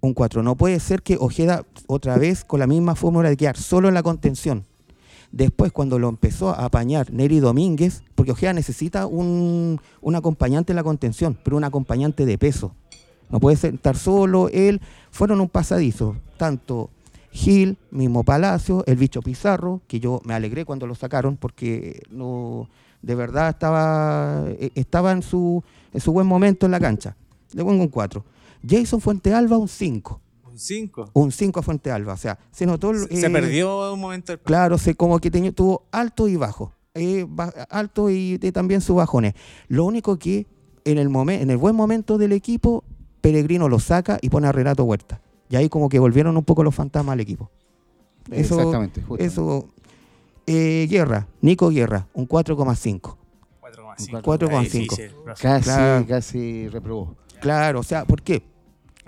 [0.00, 0.42] Un 4.
[0.42, 3.94] No puede ser que Ojeda otra vez con la misma fórmula de quedar solo en
[3.94, 4.64] la contención.
[5.32, 10.76] Después, cuando lo empezó a apañar Neri Domínguez, porque Ojeda necesita un, un acompañante en
[10.76, 12.74] la contención, pero un acompañante de peso.
[13.28, 14.80] No puede ser- estar solo, él.
[15.10, 16.16] Fueron un pasadizo.
[16.38, 16.88] Tanto
[17.30, 22.68] Gil, mismo Palacio, el bicho Pizarro, que yo me alegré cuando lo sacaron, porque no,
[23.02, 27.16] de verdad estaba, eh, estaba en, su, en su buen momento en la cancha.
[27.52, 28.24] Le pongo un 4.
[28.66, 30.20] Jason Fuente Alba, un 5.
[30.44, 31.10] Un 5.
[31.12, 32.14] Un 5 a Fuente Alba.
[32.14, 32.90] O sea, se notó.
[32.90, 36.36] el- Se eh, perdió un momento del Claro, se como que tenía, tuvo alto y
[36.36, 36.72] bajo.
[36.94, 39.34] eh, ba- alto y, y también sus bajones.
[39.68, 40.46] Lo único que
[40.84, 42.82] en el, momen- en el buen momento del equipo,
[43.20, 45.20] Peregrino lo saca y pone a Renato Huerta.
[45.48, 47.50] Y ahí como que volvieron un poco los fantasmas al equipo.
[48.30, 49.00] Eso, Exactamente.
[49.02, 49.24] justamente.
[49.24, 49.68] Eso.
[50.46, 53.16] eh, Guerra, Nico Guerra, un 4,5.
[53.60, 54.22] 4,5.
[54.22, 54.60] 4,5.
[54.62, 55.42] Difícil, profe.
[55.42, 56.06] Casi, Claro.
[56.06, 57.16] casi reprobó.
[57.40, 58.42] Claro, o sea, ¿por qué?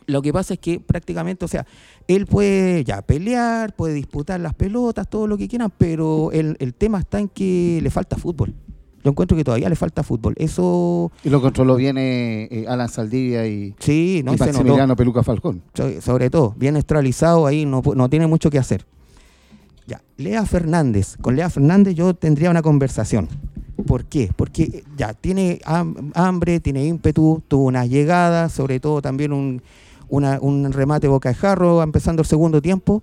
[0.06, 1.64] Lo que pasa es que prácticamente, o sea,
[2.08, 6.74] él puede ya pelear, puede disputar las pelotas, todo lo que quieran, pero el, el
[6.74, 8.54] tema está en que le falta fútbol.
[9.04, 10.34] Yo encuentro que todavía le falta fútbol.
[10.36, 14.36] Eso, Y lo controló bien eh, eh, Alan Saldivia y, sí, no y.
[14.36, 15.62] Maximiliano Peluca Falcón.
[15.74, 18.84] So- sobre todo, bien neutralizado ahí, no, no tiene mucho que hacer.
[19.86, 21.16] Ya, Lea Fernández.
[21.20, 23.28] Con Lea Fernández yo tendría una conversación.
[23.82, 24.30] ¿Por qué?
[24.36, 29.62] Porque eh, ya tiene ham- hambre, tiene ímpetu, tuvo una llegada, sobre todo también un,
[30.08, 33.02] una- un remate boca de jarro empezando el segundo tiempo,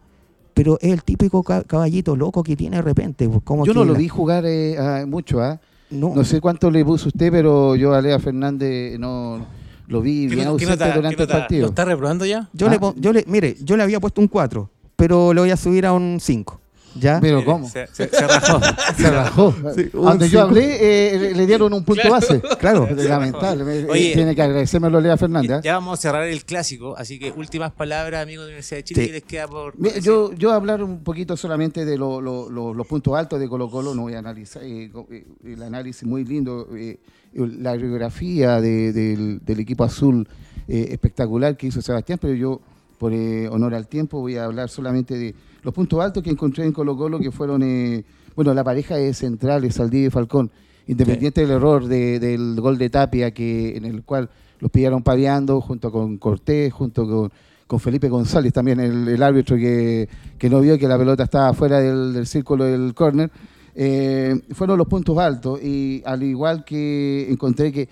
[0.53, 3.27] pero es el típico ca- caballito loco que tiene de repente.
[3.29, 5.59] pues, como Yo que no lo la- vi jugar eh, ah, mucho, ¿ah?
[5.89, 9.45] No, No sé cuánto le puso usted, pero yo a Lea Fernández no
[9.87, 11.61] lo vi ¿Qué bien ausente nota- durante el partido.
[11.61, 12.49] ¿Lo está reprobando ya?
[12.53, 12.69] yo, ah.
[12.71, 15.55] le, pon- yo le, mire, yo le había puesto un 4, pero le voy a
[15.55, 16.59] subir a un 5.
[16.99, 17.19] ¿Ya?
[17.21, 17.69] Pero Mire, ¿cómo?
[17.69, 18.59] Se, se- se rajó.
[18.97, 19.55] Se rajó.
[19.75, 22.41] Sí, A un Donde yo hablé, eh, le- le dieron un punto base.
[22.59, 22.87] Claro.
[22.95, 23.85] Lamentable.
[23.89, 24.11] Oye.
[24.11, 25.61] eh, tiene que agradecérmelo Lea Fernández.
[25.63, 28.83] Ya vamos a cerrar el clásico, así que últimas palabras, amigos de la Universidad de
[28.83, 29.07] Chile, Sí.
[29.07, 29.77] que les queda por.
[29.79, 33.47] Mira, yo, yo hablar un poquito solamente de lo- lo- lo- los puntos altos de
[33.47, 36.97] Colo Colo, no voy a analizar eh, eh, el análisis muy lindo, eh,
[37.33, 40.27] la biografía de- del, del equipo azul
[40.67, 42.59] eh, espectacular que hizo Sebastián, pero yo,
[42.97, 45.35] por eh, honor al tiempo, voy a hablar solamente de
[45.67, 48.05] los puntos altos que encontré en Colo Colo, que fueron, eh,
[48.37, 50.49] bueno, la pareja de centrales, Saldivia y Falcón,
[50.87, 54.29] independiente del error de- del gol de Tapia, que en el cual
[54.61, 57.29] los pillaron paviando junto con Cortés, junto
[57.67, 60.07] con Felipe González también, el, árbitro que,
[60.37, 63.29] que no vio que la pelota estaba fuera del, círculo del córner.
[63.75, 67.89] Eh, fueron los puntos altos y al igual que encontré que,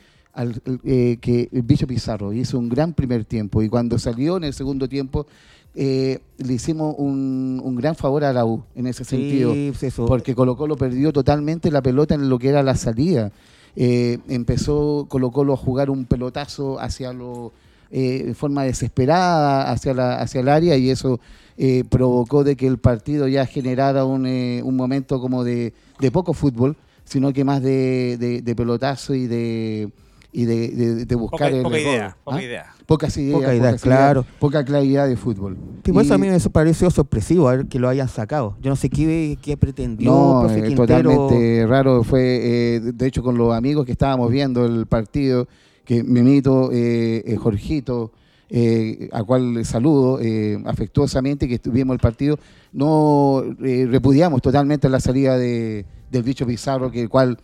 [0.86, 4.88] eh, que bicho Pizarro hizo un gran primer tiempo y cuando salió en el segundo
[4.88, 5.28] tiempo
[5.76, 9.54] eh, le hicimos un, un gran favor a la U en ese sentido.
[9.54, 10.06] Sí, pues eso.
[10.06, 13.32] Porque Colo Colo perdió totalmente la pelota en lo que era la salida.
[13.76, 17.52] Eh, empezó Colo Colo a jugar un pelotazo hacia lo
[17.92, 21.20] eh, de forma desesperada hacia, la, hacia el área y eso
[21.58, 26.12] eh, provocó de que el partido ya generara un, eh, un momento como de, de
[26.12, 29.90] poco fútbol, sino que más de, de- de pelotazo y de
[30.32, 32.44] y de, buscar Poca, el poca idea, poca ¿ah?
[32.44, 32.75] idea.
[32.86, 34.22] Pocas ideas, Poca idea, pocas claro.
[34.22, 35.58] ideas, poca claridad de fútbol.
[35.84, 38.58] Sí, por eso a mí me pareció sorpresivo a ver que lo hayan sacado.
[38.62, 40.76] Yo no sé qué, qué pretendió No, eh, Quintero.
[40.86, 45.48] totalmente raro fue, eh, de- hecho con los amigos que estábamos viendo el partido,
[45.84, 48.12] que Memito, eh, eh, Jorgito,
[48.50, 52.38] eh, a cual saludo eh, afectuosamente, que estuvimos el partido,
[52.74, 57.40] no eh, repudiamos totalmente la salida de, del bicho Pizarro, que el cual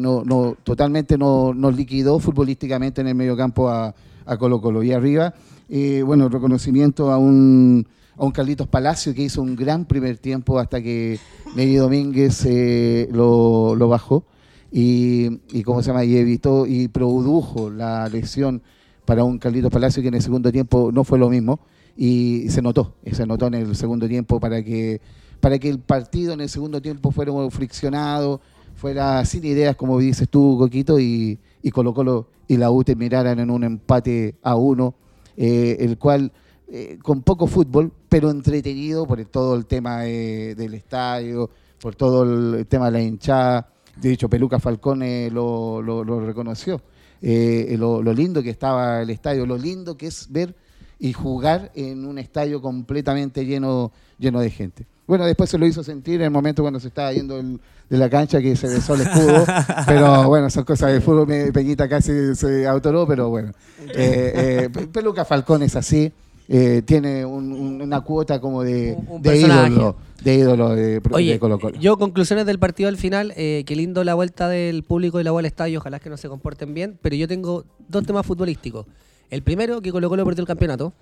[0.00, 3.94] no, no, totalmente no- nos liquidó futbolísticamente en el mediocampo a,
[4.28, 4.82] a Colo Colo.
[4.82, 5.34] Y arriba,
[5.68, 10.58] eh, bueno, reconocimiento a un, a un Carlitos Palacio que hizo un gran primer tiempo
[10.58, 11.18] hasta que
[11.56, 14.24] Neri Domínguez eh, lo, lo bajó.
[14.70, 18.62] Y, y cómo se llama y evitó y produjo la lesión
[19.06, 21.60] para un Carlitos Palacio que en el segundo tiempo no fue lo mismo.
[21.96, 25.00] Y se notó, y se notó en el segundo tiempo para que
[25.40, 28.40] para que el partido en el segundo tiempo fuera friccionado,
[28.74, 33.50] fuera sin ideas como dices tú, Coquito, y, y Colo y la U terminaran en
[33.50, 34.94] un empate a uno,
[35.36, 36.32] eh, el cual
[36.70, 41.48] eh, con poco fútbol, pero entretenido por todo el tema eh, del estadio,
[41.80, 43.72] por todo el tema de la hinchada.
[43.96, 45.80] De hecho, Peluca Falcón eh, lo,
[46.20, 46.82] reconoció.
[47.22, 50.54] Lo lindo que estaba el estadio, lo lindo que es ver
[50.98, 54.86] y jugar en un estadio completamente lleno, lleno de gente.
[55.06, 57.96] Bueno, después se lo hizo sentir en el momento cuando se estaba yendo el- de
[57.96, 59.44] la cancha que se besó el escudo.
[59.86, 61.26] pero bueno, son cosas de fútbol.
[61.52, 63.52] Peñita casi se autoró, pero bueno.
[63.94, 66.12] Eh, eh, Peluca Falcón es así.
[66.50, 71.00] eh, tiene un- un- una cuota como de, Un- un de ídolo, de ídolo de,
[71.12, 71.78] Oye, de Colo Colo.
[71.78, 75.30] yo conclusiones del partido al final, eh, qué lindo la vuelta del público y la
[75.30, 78.86] vuelta al estadio, ojalá que no se comporten bien, pero yo tengo dos temas futbolísticos.
[79.30, 80.92] El primero, que Colo Colo perdió el campeonato.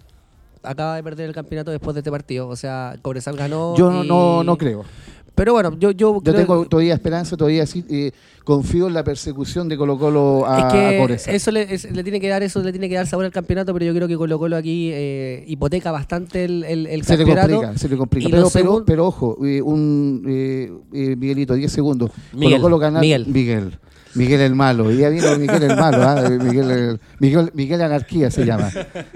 [0.63, 3.77] Acaba de perder el campeonato después de este partido, o sea, Cobresal ganó.
[3.77, 4.85] Yo no, y- no, no creo.
[5.37, 8.11] Pero bueno, yo, yo, Yo creo tengo que- todavía esperanza, todavía sí, eh,
[8.43, 11.35] confío en la persecución de Colo Colo a, es a Cobresal.
[11.35, 13.75] eso le, es- le tiene que dar eso le tiene que dar sabor al campeonato,
[13.75, 17.25] pero yo creo que Colo Colo aquí eh, hipoteca bastante el, el, el se le
[17.27, 18.31] complica, se le complica.
[18.31, 22.11] Pero, pero, segun- pero ojo, eh, un eh, eh, Miguelito, 10 segundos.
[22.33, 23.27] Miguel, Colo Colo ganar- Miguel.
[23.27, 23.79] Miguel.
[24.17, 24.91] Miguel el malo.
[24.91, 25.99] Y ya vino Miguel el malo.
[26.03, 26.29] ¿ah?
[26.43, 28.71] Miguel, el- Miguel, Miguel Anarquía se llama.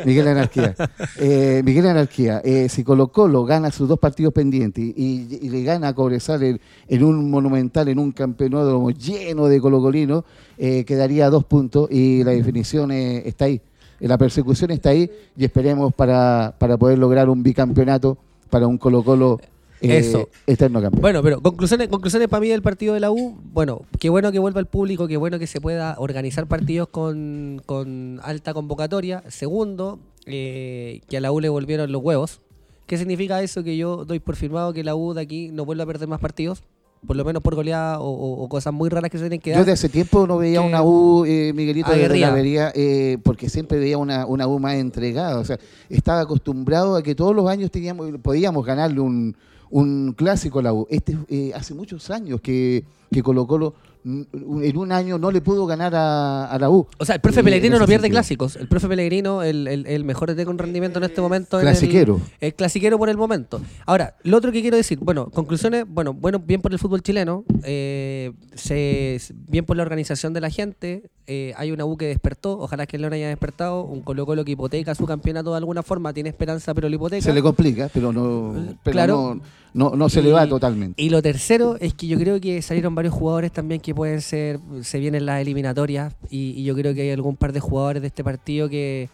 [0.04, 0.74] Miguel Anarquía.
[1.18, 2.40] Eh, Miguel Anarquía.
[2.44, 6.42] eh, si Colo Colo gana sus dos partidos pendientes y, y le gana a Cobresal
[6.42, 10.24] en, en un monumental, en un campeonato lleno de colocolinos,
[10.58, 13.60] eh, quedaría a dos puntos y la definición eh, está ahí.
[14.00, 18.18] Eh, La persecución está ahí y esperemos para, para poder lograr un bicampeonato
[18.50, 19.40] para un Colo Colo
[19.82, 20.28] eh, Eso.
[20.46, 21.00] eterno campeón.
[21.00, 23.36] Bueno, pero conclusiones, conclusiones para mí del partido de la U.
[23.52, 27.62] Bueno, qué bueno que vuelva el público, qué bueno que se pueda organizar partidos con,
[27.66, 29.22] con alta convocatoria.
[29.28, 32.40] Segundo, eh, que a la U le volvieron los huevos.
[32.86, 33.62] ¿Qué significa eso?
[33.62, 36.18] Que yo doy por firmado que la U de aquí no vuelve a perder más
[36.20, 36.62] partidos,
[37.06, 39.50] por lo menos por goleada o, o- o cosas muy raras que se tienen que
[39.50, 39.64] Yo dar.
[39.64, 42.28] de hace tiempo no veía que- una U, eh, Miguelito, de Aguerrida.
[42.28, 45.38] la vería, eh, porque siempre veía una, una U más entregada.
[45.38, 45.58] O sea,
[45.88, 49.36] estaba acostumbrado a que todos los años teníamos, podíamos ganarle un,
[49.70, 50.86] un clásico a la U.
[50.90, 54.22] Este eh, hace muchos años que, que Colo Colo mm,
[54.62, 56.86] en un año no le pudo ganar a, a la U.
[56.98, 58.16] O sea, el profe Eh, Pellegrino no pierde sentido.
[58.18, 58.56] clásicos.
[58.56, 61.60] El profe Pellegrino, el, el, el mejor ET con rendimiento en este momento.
[61.60, 62.20] en el- Clasiquero.
[62.40, 63.60] El, clasiquero por el momento.
[63.86, 67.44] Ahora, lo otro que quiero decir, bueno, conclusiones, bueno, bueno, bien por el fútbol chileno,
[67.62, 72.58] eh, se, bien por la organización de la gente, eh, hay una U que despertó,
[72.58, 75.82] ojalá que el León haya despertado, un Colo Colo que hipoteca su campeonato de alguna
[75.84, 77.22] forma, tiene esperanza pero lo hipoteca.
[77.22, 79.34] Se le complica, pero no, pero Claro.
[79.36, 79.40] no,
[79.72, 81.02] no, no se le va totalmente.
[81.02, 84.60] Y lo tercero es que yo creo que salieron varios jugadores también que pueden ser,
[84.82, 88.08] se vienen las eliminatorias y, y yo creo que hay algún par de jugadores de
[88.08, 89.08] este partido que,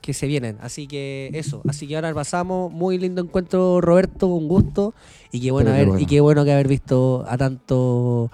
[0.00, 0.56] que se vienen.
[0.60, 2.72] Así que eso, así que ahora pasamos.
[2.72, 4.94] Muy lindo encuentro, Roberto, un gusto.
[5.32, 6.00] Y qué bueno, haber, bueno.
[6.00, 8.30] y qué bueno que haber visto a tanto...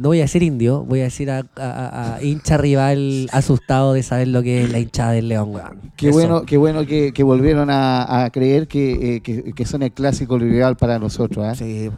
[0.00, 3.92] No voy a decir indio, voy a decir a, a- a- a hincha rival asustado
[3.92, 5.92] de saber lo que es la hinchada del León, weón.
[5.96, 6.18] Qué Eso.
[6.18, 9.92] bueno, qué bueno que, que volvieron a, a creer que, eh, que, que son el
[9.92, 11.44] clásico rival para nosotros.
[11.46, 11.54] ¿ah?
[11.54, 11.90] Sí.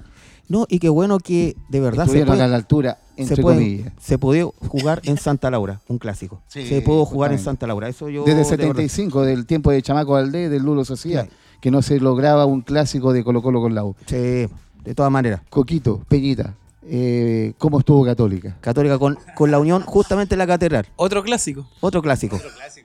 [0.48, 4.18] No, y qué bueno que de verdad se puede, a la altura, entre se, se
[4.18, 6.42] pudo jugar en Santa Laura, un clásico.
[6.48, 7.38] Sí, se pudo jugar en.
[7.38, 7.88] Santa Laura.
[7.88, 11.24] Eso yo Desde de el verdad- 75, del tiempo de Chamaco Valdés, del Lulo Sociedad,
[11.24, 11.30] Sí.
[11.60, 13.94] que no se lograba un clásico de Colo Colo con la U.
[14.06, 15.40] Sí, de todas maneras.
[15.48, 18.56] Coquito, Peñita, eh, ¿cómo estuvo Católica?
[18.60, 20.86] Católica con, con la Unión justamente en la catedral.
[20.96, 21.68] Otro clásico.
[21.80, 22.40] Otro clásico.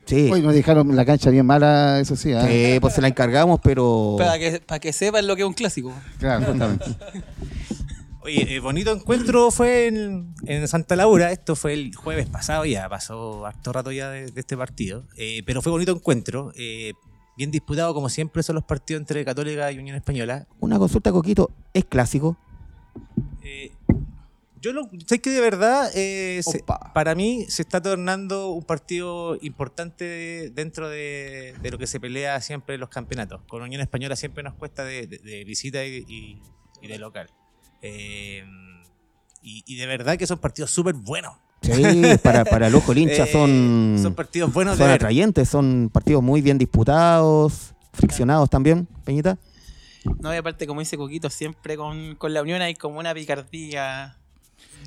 [0.05, 0.29] Sí.
[0.31, 2.31] Hoy nos dejaron la cancha bien mala, eso sí.
[2.47, 4.15] Sí, pues se la encargamos, pero.
[4.17, 5.91] Para que, para que sepan lo que es un clásico.
[6.19, 6.85] Claro, justamente.
[8.21, 11.31] Oye, eh, bonito encuentro fue en, en Santa Laura.
[11.31, 15.05] Esto fue el jueves pasado, ya pasó harto rato ya de, de este partido.
[15.17, 16.51] Eh, pero fue bonito encuentro.
[16.55, 16.93] eh,
[17.37, 20.47] bien disputado, como siempre, son los partidos entre Católica y Unión Española.
[20.59, 22.35] Una consulta, Coquito, ¿es clásico?
[23.43, 23.71] Eh,
[24.61, 29.37] yo lo sé que de verdad, eh, se- para mí, se está tornando un partido
[29.41, 33.41] importante dentro de, de lo que se pelea siempre en los campeonatos.
[33.47, 36.41] Con Unión Española siempre nos cuesta de, de- de visita y, y-
[36.81, 37.29] y de local.
[37.81, 38.43] Eh,
[39.41, 41.33] y, y de verdad que son partidos súper buenos.
[41.61, 41.73] Sí,
[42.23, 44.95] para, para el ojo hincha Eh, son, partidos buenos son de ver.
[44.95, 49.37] atrayentes, son partidos muy bien disputados, friccionados también, Peñita.
[50.21, 54.16] No, y aparte, como dice Coquito, siempre con, con la Unión hay como una picardía.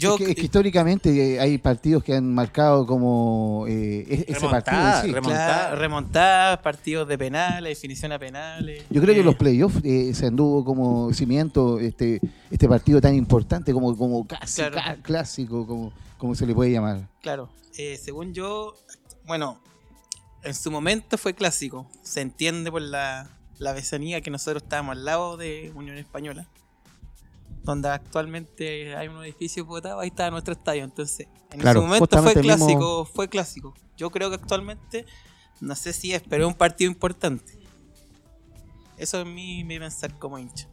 [0.00, 4.24] Yo, es, que, es que históricamente eh, hay partidos que han marcado como eh, e-
[4.28, 4.90] ese Remontada, partido.
[5.00, 5.12] en sí.
[5.12, 5.46] remontada.
[5.60, 8.84] claro, remontadas, partidos de penales, definición a penales.
[8.90, 12.20] Yo creo que Eh, los playoffs eh, se anduvo como cimiento este
[12.50, 14.74] este partido tan importante como, como casi Claro.
[14.76, 17.08] ca- clásico, como, como se le puede llamar.
[17.22, 17.48] Claro,
[17.78, 18.74] eh, según yo,
[19.26, 19.60] bueno,
[20.42, 21.86] en su momento fue clásico.
[22.02, 26.48] Se entiende por la, la vecinía que nosotros estábamos al lado de Unión Española,
[27.62, 30.84] donde actualmente hay un edificio botado, ahí está nuestro estadio.
[30.84, 33.74] Entonces, en Claro, su momento fue mismo- clásico, fue clásico.
[33.96, 35.04] Yo creo que actualmente,
[35.60, 37.58] no sé si es, pero es un partido importante.
[38.96, 40.68] Eso es mi, mi pensar como hincha.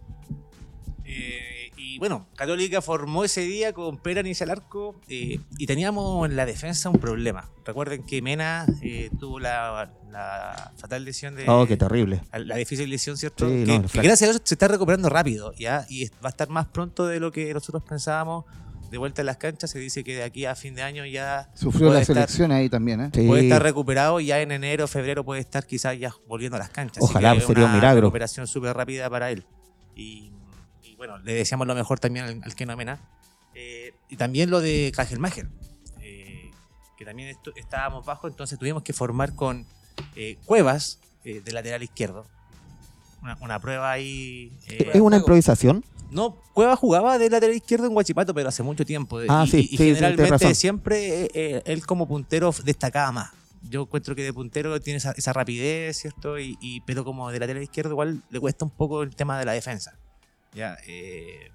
[1.06, 6.36] Eh, Y bueno, Católica formó ese día con Peranis al arco eh, y teníamos en
[6.36, 7.50] la defensa un problema.
[7.66, 11.48] Recuerden que Mena eh, tuvo la, la fatal lesión de.
[11.48, 12.22] Oh, qué terrible.
[12.34, 13.48] La difícil lesión, ¿cierto?
[13.48, 14.08] Sí, que, no, que flaco.
[14.08, 15.86] gracias a Dios se está recuperando rápido, ¿ya?
[15.90, 18.46] Y va a estar más pronto de lo que nosotros pensábamos.
[18.90, 21.50] De vuelta en las canchas, se dice que de aquí a fin de año ya
[21.56, 23.10] Sufrió la estar- selección ahí también, ¿eh?
[23.14, 23.28] Sí.
[23.28, 26.70] puede estar recuperado y ya en enero, febrero puede estar quizás ya volviendo a las
[26.70, 27.04] canchas.
[27.04, 28.02] Así Ojalá, que sería un una milagro.
[28.04, 29.46] recuperación súper rápida para él.
[29.94, 30.32] Y
[30.98, 33.00] bueno, le deseamos lo mejor también al, al Keno Mena.
[33.54, 35.48] Eh, y también lo de Kajelmacher,
[36.02, 36.52] eh,
[36.98, 39.66] que también estu- estábamos bajo, entonces tuvimos que formar con
[40.16, 42.28] eh, Cuevas eh, de lateral izquierdo.
[43.22, 44.52] Una, una prueba ahí.
[44.68, 45.84] eh, ¿Es una improvisación?
[46.12, 49.20] no, Cueva jugaba de lateral izquierdo en Guachipato, pero hace mucho tiempo.
[49.28, 50.56] Ah, y, sí, y- sí, sí, generalmente razón.
[50.56, 53.32] siempre eh, él como puntero destacaba más.
[53.70, 56.38] Yo encuentro que de puntero tiene esa, esa rapidez, ¿cierto?
[56.40, 59.46] Y, y- pero como de lateral izquierdo igual le cuesta un poco el tema de
[59.46, 59.98] la defensa.
[60.58, 61.52] Ya, eh,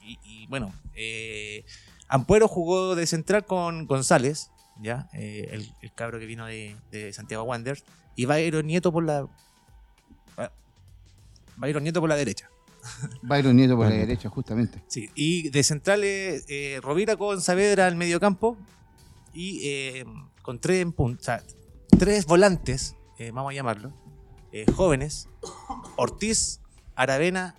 [0.00, 1.66] y, y bueno, eh,
[2.08, 7.12] Ampuero jugó de central con González, ya, eh, el, el cabro que vino de, de
[7.12, 7.84] Santiago Wanderers,
[8.16, 9.28] y Byron Nieto por la
[11.56, 12.48] Byron Nieto por la derecha.
[13.20, 14.82] Byron Nieto por la derecha, justamente.
[14.88, 18.56] Sí, y de centrales, eh, Rovira con Saavedra al mediocampo
[19.34, 20.04] y eh,
[20.40, 21.42] con tres en punta, o sea,
[21.98, 23.92] tres volantes, eh, vamos a llamarlo,
[24.52, 25.28] eh, jóvenes,
[25.96, 26.60] Ortiz,
[26.96, 27.56] Aravena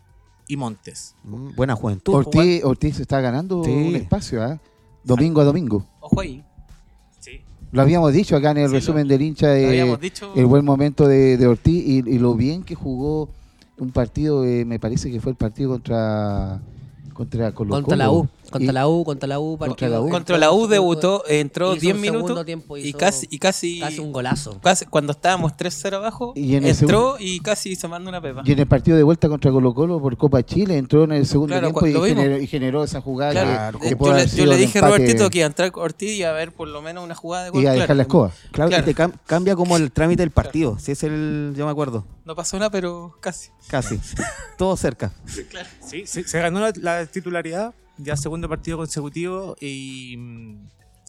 [0.53, 1.15] y Montes.
[1.23, 2.13] Mm, Buena juventud.
[2.13, 3.71] Ortiz, Ortiz está ganando Sí.
[3.71, 4.59] un espacio, ¿ah?
[5.03, 5.85] Domingo a domingo.
[5.99, 6.43] Ojo ahí.
[7.19, 7.41] Sí.
[7.71, 10.31] Lo habíamos dicho acá en el Sí, resumen del hincha habíamos dicho.
[10.35, 13.29] el buen momento de, de Ortiz y, y lo bien que jugó
[13.77, 16.61] un partido, eh, me parece que fue el partido contra
[17.13, 18.27] contra Colo Contra la U,
[18.59, 19.57] Y- contra la U, contra la U.
[19.57, 20.09] Contra la U.
[20.09, 23.79] Contra la U debutó, entró hizo 10 un segundo minutos tiempo, y casi, y casi,
[23.79, 24.59] Casi un golazo.
[24.61, 28.41] casi- cuando estábamos 3-0 abajo, Y en el entró y casi se mandó una pepa.
[28.45, 31.25] Y en el partido de vuelta contra Colo Colo por Copa Chile entró en el
[31.25, 34.27] segundo Claro, tiempo y generó, y generó esa jugada Claro, que, eh, que yo, le,
[34.27, 36.81] yo le dije a Robertito que iba a entrar Ortiz y a ver por lo
[36.81, 37.61] menos una jugada de gol.
[37.63, 37.81] y a claro.
[37.81, 38.31] dejar la escoba.
[38.51, 38.85] Claro, Claro.
[38.85, 40.77] que te cam- cambia como el trámite del partido.
[40.79, 41.53] Si es el.
[41.55, 42.05] Yo me acuerdo.
[42.25, 43.49] No pasó nada, pero casi.
[43.67, 43.99] Casi.
[44.57, 45.11] Todo cerca.
[45.85, 50.17] Sí, sí, se ganó la, la titularidad, ya segundo partido consecutivo y,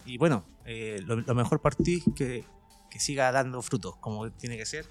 [0.07, 2.45] y bueno, eh, lo, lo mejor partido que,
[2.91, 4.87] que siga dando frutos, como tiene que ser.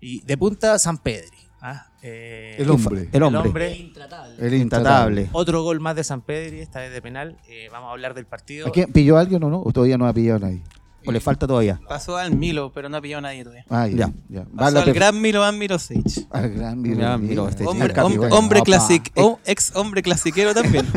[0.00, 1.38] Y de punta, San Pedri.
[1.60, 1.86] ¿ah?
[2.02, 3.08] Eh, El hombre.
[3.12, 3.40] El hombre.
[3.42, 3.76] hombre.
[3.76, 4.46] Intratable.
[4.46, 5.28] El Intratable.
[5.32, 7.38] Otro gol más de San Pedri, esta vez de penal.
[7.48, 8.66] Eh, vamos a hablar del partido.
[8.66, 8.92] ¿A quién?
[8.92, 9.62] ¿Pilló a alguien o no?
[9.62, 10.62] ¿O todavía no ha pillado a nadie?
[11.04, 11.80] O le falta todavía.
[11.88, 13.64] Pasó al Milo, pero no ha pillado a nadie todavía.
[13.70, 14.10] Ah, ya.
[14.28, 14.44] Ya.
[14.56, 16.26] Pasó al per- gran Milo Van Milosevic.
[16.30, 16.96] al gran Miro.
[16.98, 18.64] Gran Miro, este Hombre, hom- bueno, hombre papá.
[18.66, 20.86] clasic, oh, ex hombre clasiquero también.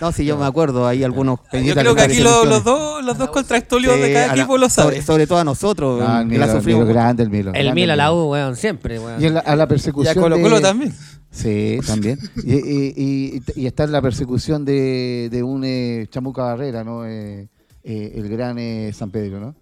[0.00, 1.40] No, si yo me acuerdo, hay algunos.
[1.52, 5.02] Yo creo que aquí lo- los dos, los dos contractulios de cada equipo lo saben.
[5.02, 6.02] sobre todo a nosotros.
[6.02, 6.82] Ah, el que Milo, la el sufrimos.
[6.86, 7.50] Milo, grande el Milo.
[7.50, 8.24] El grande Milo, la Milo.
[8.24, 9.22] U, weón, siempre, weón.
[9.22, 10.94] Y en la- a la Y a persecución Colo de- Colo también.
[11.30, 12.18] Sí, también.
[12.42, 17.04] Y, y- y- y está en la persecución de, de un eh, Chamuca Barrera, ¿no?
[17.06, 17.48] Eh,
[17.84, 19.56] eh, el gran eh, San Pedro, ¿no?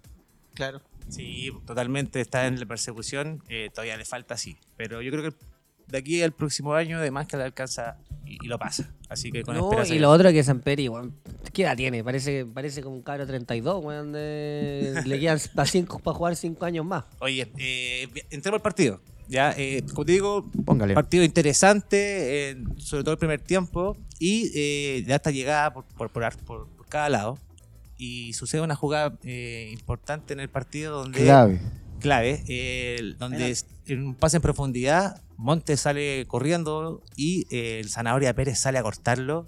[0.53, 0.81] Claro.
[1.07, 3.41] Sí, totalmente está en la persecución.
[3.49, 4.57] eh, todavía le falta, sí.
[4.77, 5.37] Pero yo creo que
[5.87, 8.91] de aquí al próximo año, además que le alcanza y, y lo pasa.
[9.09, 9.95] Así que con No, esperanza.
[9.95, 11.15] y lo otro que San Peri, weón.
[11.51, 12.03] ¿Qué edad tiene?
[12.03, 14.11] Parece, parece como un cabro 32, weón.
[14.11, 17.05] de- Le quedan para cinco, para jugar 5 años más.
[17.19, 19.01] Oye, eh, entremos al partido.
[19.27, 20.93] Ya, eh, como te digo, Póngale.
[20.93, 26.09] partido interesante, eh, sobre todo el primer tiempo, y eh, de hasta llegada por, por,
[26.11, 27.39] por- por cada lado.
[27.99, 31.59] Y sucede una jugada eh, importante en el partido donde Clave.
[31.99, 37.89] clave, eh, donde es- en un pase en profundidad, Montes sale corriendo y eh, el
[37.89, 39.47] Zanahoria Pérez sale a cortarlo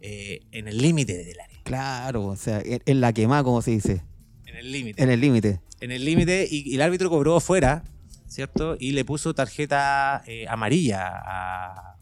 [0.00, 1.60] eh, en el límite del área.
[1.62, 4.02] Claro, o sea, en, en la quemada, como se dice.
[4.46, 5.02] En el límite.
[5.02, 5.60] En el límite.
[5.80, 7.84] En el límite y, y el árbitro cobró fuera,
[8.28, 8.76] ¿cierto?
[8.80, 11.96] Y le puso tarjeta eh, amarilla a,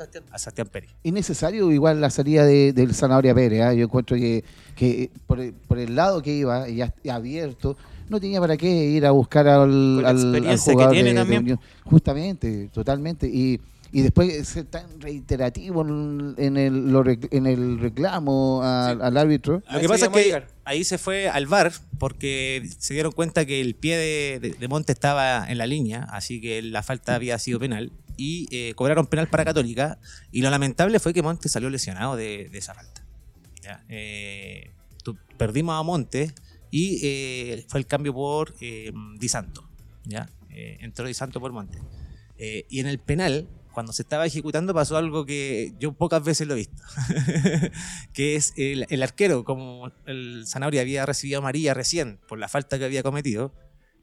[0.00, 0.90] a, a Sebastián Pérez.
[1.02, 3.62] Innecesario igual la salida de, del Zanahoria Pérez.
[3.62, 3.72] ¿ah?
[3.74, 4.44] Yo encuentro que,
[4.74, 7.76] que por, el, por el lado que iba, ya abierto,
[8.08, 11.08] no tenía para qué ir a buscar al, la al- al experiencia que jugador tiene
[11.08, 11.42] de- de también.
[11.42, 11.60] Unión.
[11.84, 13.26] Justamente, totalmente.
[13.26, 13.60] Y,
[13.92, 19.62] y después ser tan reiterativo en, en el, en el reclamo al, al árbitro.
[19.72, 23.60] Lo que pasa es que ahí se fue al VAR porque se dieron cuenta que
[23.60, 27.38] el pie de, de- de Monte estaba en la línea, así que la falta había
[27.38, 27.90] sido penal.
[28.16, 29.98] Y eh, cobraron penal para Católica.
[30.32, 33.04] Y lo lamentable fue que Monte salió lesionado de, de esa falta.
[33.62, 34.70] Ya, eh,
[35.02, 36.32] tu- perdimos a Monte
[36.70, 39.68] y eh, fue el cambio por eh, Di Santo.
[40.04, 40.28] ¿ya?
[40.50, 41.78] Eh, entró Di Santo por Monte.
[42.38, 46.46] Eh, y en el penal, cuando se estaba ejecutando, pasó algo que yo pocas veces
[46.46, 46.82] lo he visto.
[48.12, 52.78] que es el, el arquero, como el Zanabria había recibido amarilla recién por la falta
[52.78, 53.52] que había cometido,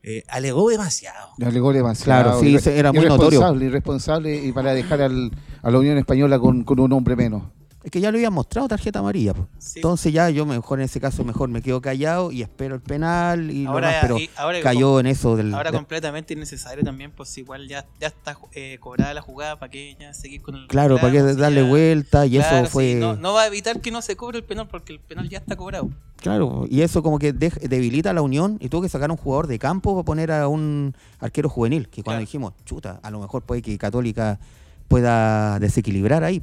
[0.03, 1.29] eh, alegó demasiado.
[1.37, 2.23] Le alegó demasiado.
[2.33, 3.39] Claro, sí, era muy notorio.
[3.39, 5.31] irresponsable, Irresponsable y para dejar al-
[5.61, 7.43] a la Unión Española con, con un hombre menos.
[7.83, 9.33] Es que ya lo habían mostrado tarjeta amarilla.
[9.59, 9.79] Sí.
[9.79, 13.51] Entonces ya yo mejor en ese caso mejor me quedo callado y espero el penal
[13.51, 16.33] y lo Ahora- demás, pero y ahora que cayó en eso del Ahora de- completamente
[16.33, 20.41] innecesario también, pues igual ya, ya está eh, cobrada la jugada, ¿para qué ya seguir
[20.41, 23.33] con el claro, para Si darle ya- vuelta y Claro, eso sí, fue no, no
[23.33, 25.89] va a evitar que no se cobre el penal porque el penal ya está cobrado.
[26.15, 29.13] claro, y eso como que dej- debilita a la Unión y tuvo que sacar a
[29.13, 32.25] un jugador de campo para poner a un arquero juvenil, que cuando Claro.
[32.27, 34.39] dijimos, chuta, a lo mejor puede que Católica
[34.87, 36.41] pueda desequilibrar ahí,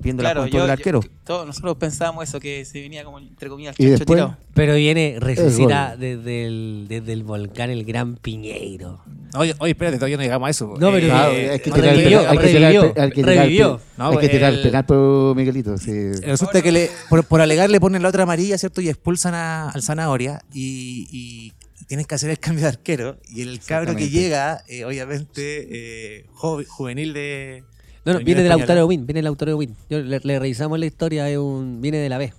[0.00, 1.00] viendo la Claro, juventud yo, del arquero.
[1.00, 4.16] que todos nosotros pensábamos eso, que se venía como entre comillas el Y chancho después-
[4.16, 4.36] tirado.
[4.54, 9.00] Pero viene, resucita desde el, desde el volcán el Gran Piñeiro.
[9.36, 10.66] Oye, oye, espérate, todavía no llegamos a eso.
[10.78, 12.62] No, pero Eh, Claro, eh, hay que tirar el revivió, penal- hay que tirar el
[12.72, 13.76] revivió, pe- hay que tirar el revivió.
[13.78, 15.78] pe- No, hay que tirar el el- penal por Miguelito.
[15.78, 16.12] sí.
[16.22, 18.80] Resulta que le, por, por alegar le ponen la otra amarilla, ¿cierto?
[18.80, 21.52] Y expulsan a- al Zanahoria y, y
[21.86, 23.18] tienes que hacer el cambio de arquero.
[23.28, 27.64] Y el cabro que llega, eh, obviamente, eh, jo- juvenil de...
[28.04, 28.56] No, no, viene del Española.
[28.74, 29.76] Lautaro Win, viene del Lautaro Win.
[29.90, 32.32] Yo le, le revisamos la historia, es un, viene de la B.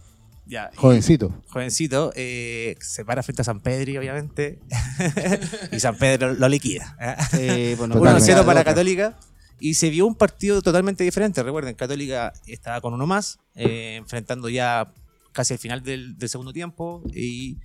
[0.46, 1.32] Ya, y- Jovencito.
[1.50, 4.60] jovencito, eh, se para frente a San Pedri, obviamente.
[5.72, 6.98] y San Pedro lo liquida.
[7.34, 7.76] ¿eh?
[7.78, 8.34] Bueno, Totalmente.
[8.34, 8.64] 1-0 para.
[8.64, 9.20] Católica.
[9.60, 11.44] Y se vio un partido totalmente diferente.
[11.44, 14.92] Recuerden, Católica estaba con uno más, eh, enfrentando ya
[15.34, 17.04] casi al final del, del segundo tiempo.
[17.14, 17.58] Y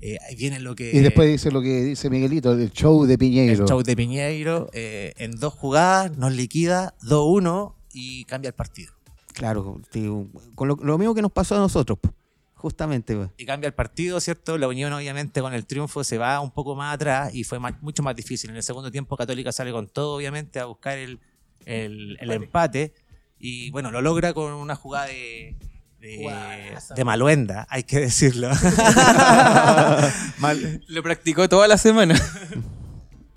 [0.00, 0.90] eh, ahí viene lo que.
[0.96, 3.62] Y después dice lo que dice Miguelito, el show de Piñeiro.
[3.64, 4.68] el show de Piñeiro.
[4.72, 8.92] eh, en dos jugadas nos liquida 2-1 y cambia el partido.
[9.34, 11.98] Claro, tío, con lo, lo mismo que nos pasó a nosotros,
[12.54, 13.14] justamente.
[13.16, 13.30] pues.
[13.38, 14.58] Y cambia el partido, ¿cierto?
[14.58, 17.80] La Unión, obviamente, con el triunfo se va un poco más atrás y fue más-
[17.82, 18.50] mucho más difícil.
[18.50, 21.20] En el segundo tiempo, Católica sale con todo, obviamente, a buscar el,
[21.64, 22.92] el- el empate.
[23.38, 25.56] Y bueno, lo logra con una jugada de,
[26.00, 28.48] de, Maluenda, hay que decirlo.
[30.38, 32.14] Mal- Lo practicó toda la semana.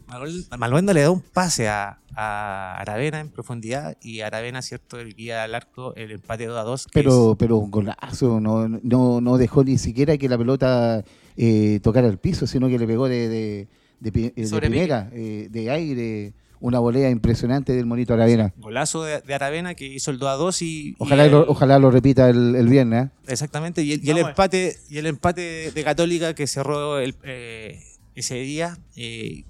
[0.08, 5.00] Mal- Maluenda le da un pase a, a Aravena en profundidad y Aravena, ¿cierto?
[5.00, 6.86] El guía al arco, el empate 2 a 2.
[6.86, 11.04] que Pero, pero un golazo, no, no, no dejó ni siquiera que la pelota
[11.36, 13.68] eh, tocara el piso, sino que le pegó de, de,
[14.00, 16.34] de primera, eh, de aire,
[16.64, 18.54] una volea impresionante del monito Aravena.
[18.58, 20.96] golazo de, de Aravena que hizo el 2 a 2 y...
[20.98, 23.08] Ojalá, y lo, el- ojalá lo repita el, el viernes.
[23.08, 23.10] ¿eh?
[23.28, 24.30] Exactamente, y el, y el Vamos.
[24.30, 27.84] empate y el empate de Católica que cerró el, eh,
[28.16, 29.44] ese día, eh,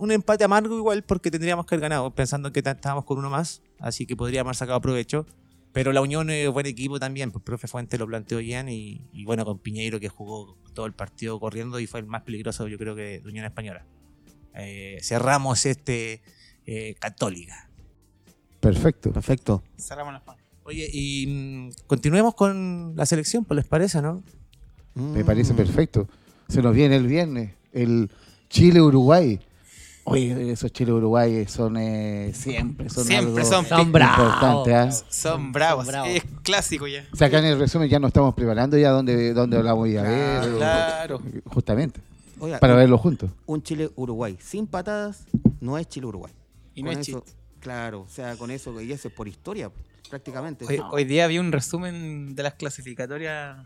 [0.00, 3.62] un empate amargo igual porque tendríamos que haber ganado, pensando que estábamos con uno más,
[3.78, 5.24] así que podríamos haber sacado provecho.
[5.72, 9.24] Pero la Unión es buen equipo también, pues profe Fuente lo planteó bien y, y
[9.24, 12.76] bueno, con Piñeiro que jugó todo el partido corriendo y fue el más peligroso yo
[12.78, 13.84] creo que de Unión Española.
[14.54, 16.22] Eh, cerramos este
[16.66, 17.68] eh, Católica.
[18.60, 19.12] Perfecto.
[19.12, 19.62] Perfecto.
[19.78, 20.42] Cerramos las manos.
[20.64, 24.22] Oye, y mm, continuemos con la selección, pues les parece, ¿no?
[24.94, 26.08] Me parece perfecto.
[26.48, 28.10] Se nos viene el viernes, el
[28.48, 29.38] Chile-Uruguay.
[30.04, 34.24] Oye, esos Chile-Uruguay son eh, siempre, son Siempre algo son Son bravos.
[34.26, 34.90] importante, ¿ah?
[34.92, 35.86] Son bravos.
[35.86, 36.10] bravos.
[36.10, 37.04] Es clásico ya.
[37.12, 39.96] O sea, acá en el resumen ya nos estamos preparando ya donde, donde la voy
[39.96, 40.52] a ver.
[40.54, 41.22] o- Claro.
[41.46, 42.00] Justamente,
[42.38, 43.30] Oiga, para verlo juntos.
[43.46, 45.26] un Chile-Uruguay sin patadas
[45.60, 46.32] no es Chile-Uruguay.
[46.76, 47.24] Y no Con es eso-
[47.58, 49.72] Claro, o sea, con eso, y eso es por historia,
[50.08, 50.64] prácticamente.
[50.66, 53.56] Hoy, hoy día vi un resumen de las clasificatorias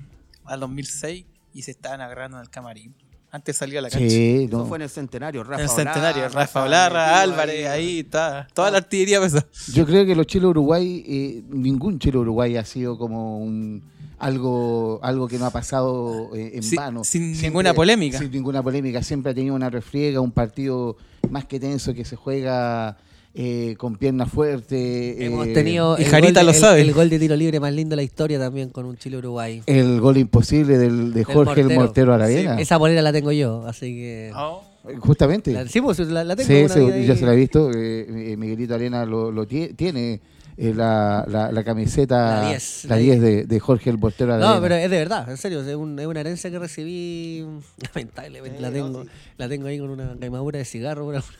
[0.44, 2.94] al 2006 y se estaban agarrando en el camarín.
[3.32, 4.08] Antes salió a la cancha.
[4.08, 4.66] Sí, Eso no.
[4.66, 8.48] fue en el centenario, Rafa en el centenario, Rafa Olarra, Álvarez, ahí está.
[8.54, 9.38] Toda la artillería pesó.
[9.72, 13.82] Yo creo que los Chile-Uruguay, eh, ningún Chile-Uruguay ha sido como un
[14.20, 17.04] algo algo que no ha pasado eh, en Sin- vano.
[17.04, 18.18] sin ninguna polémica.
[18.18, 19.02] Sin ninguna polémica.
[19.02, 20.96] Siempre ha tenido una refriega, un partido
[21.30, 22.96] más que tenso que se juega
[23.34, 25.16] eh, con piernas fuertes.
[25.20, 26.80] Hemos eh, tenido y el gol, lo el- sabe.
[26.82, 29.62] el gol de tiro libre más lindo de la historia también con un Chile-Uruguay.
[29.66, 31.80] el gol imposible del, de Jorge el Mortero.
[31.80, 32.60] Mortero Aravena.
[32.60, 34.32] Esa bolera la tengo yo, así que...
[34.36, 34.62] Oh.
[35.00, 35.52] Justamente.
[35.52, 36.46] La, sí, pues, la, la tengo.
[36.48, 37.70] Sí, una sí, yo se la he visto.
[37.70, 40.20] eh, eh, Miguelito Arena lo, lo tie- tiene.
[40.57, 44.36] Eh, la, la, la camiseta La 10, la la 10 de, de Jorge el Portero.
[44.38, 47.44] No, pero es de verdad, en serio, es, un- es una herencia que recibí,
[47.94, 49.05] lamentablemente, la tengo,
[49.38, 51.07] la tengo ahí con una quemadura de cigarro.
[51.07, 51.22] una-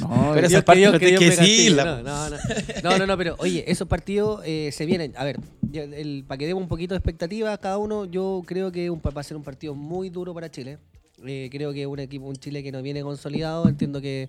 [0.00, 1.30] No, Pero tienes Dios que castigue.
[1.30, 2.36] decirla, No, no, no,
[2.82, 5.12] no, no, no, pero oye, esos partidos eh, se vienen.
[5.16, 5.38] A ver,
[5.72, 9.00] el, para que demos un poquito de expectativa a cada uno, yo creo que un,
[9.00, 10.78] va a ser un partido muy duro para Chile.
[11.24, 13.68] Eh, creo que un equipo, un Chile que no viene consolidado.
[13.68, 14.28] Entiendo que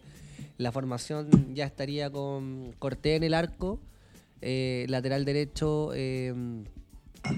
[0.59, 3.79] la formación ya estaría con Cortés en el arco,
[4.43, 5.91] eh, lateral derecho.
[5.95, 6.33] eh,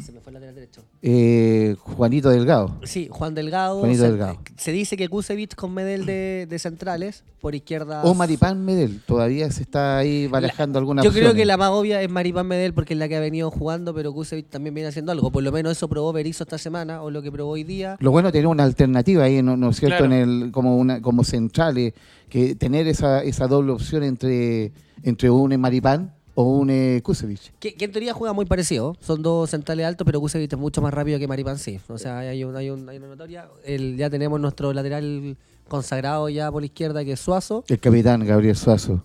[0.03, 0.83] se me fue el lateral derecho.
[1.03, 2.79] Eh, Juanito Delgado.
[2.85, 3.81] Sí, Juan Delgado.
[3.81, 4.39] Juanito se, Delgado.
[4.57, 8.03] se dice que Kusevich con Medel de, de centrales, por izquierda.
[8.03, 9.01] O Maripán Medel.
[9.05, 12.73] Todavía se está ahí barajando alguna Yo creo que la más obvia es Maripán Medel
[12.73, 15.31] porque es la que ha venido jugando, pero Kusevich también viene haciendo algo.
[15.31, 17.95] Por lo menos eso probó Berizzo esta semana, o lo que probó hoy día.
[17.99, 19.99] Lo bueno es tener una alternativa ahí, ¿no, no es cierto?
[19.99, 20.15] Claro.
[20.15, 21.93] En el, como una como centrales,
[22.27, 24.71] que tener esa, esa doble opción entre,
[25.03, 27.53] entre un Maripán o un eh, Kusevich.
[27.59, 28.95] Que, que en teoría juega muy parecido.
[28.99, 31.79] Son dos centrales altos, pero Kusevich es mucho más rápido que Maripán, sí.
[31.87, 33.47] O sea, hay, un- hay, un- hay una notoria.
[33.63, 37.63] El, ya tenemos nuestro lateral consagrado ya por la izquierda, que es Suazo.
[37.67, 39.03] El capitán Gabriel Suazo.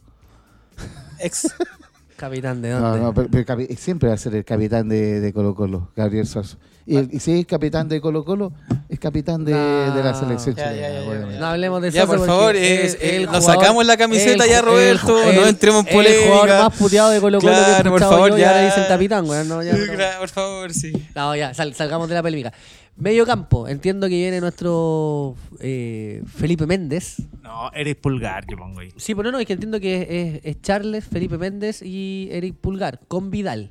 [1.18, 1.54] Ex.
[2.16, 3.00] Capitán de No, dónde.
[3.00, 6.26] no, pero- pero capi- siempre va a ser el capitán de, de Colo Colo, Gabriel
[6.26, 6.58] Suazo.
[6.90, 8.52] Y, el- y si es capitán de Colo Colo,
[8.88, 9.94] es capitán de, No.
[9.94, 11.26] de la selección Ya, ya, chilena.
[11.26, 11.38] ya, ya.
[11.38, 13.96] No hablemos de Ya, Suazo por favor, es eh, el eh, nos jugador- sacamos la
[13.96, 16.62] camiseta el ya, Roberto, el- no entremos en El jugador polémica.
[16.68, 18.48] más puteado de Colo Colo que he Claro, por escuchado favor, yo, y ya.
[18.50, 19.48] ahora dicen capitán, weón.
[19.48, 19.72] No, ya,
[20.18, 20.92] por favor, sí.
[21.14, 22.52] No, ya, sal- salgamos de la polémica.
[22.96, 27.18] Medio campo, entiendo que viene nuestro eh, Felipe Méndez.
[27.42, 28.88] No, eres pulgar, yo pongo ahí.
[28.96, 32.98] Sí, pero no, es que entiendo que es, es Charles, Felipe Méndez y Eric Pulgar,
[33.06, 33.70] con Vidal.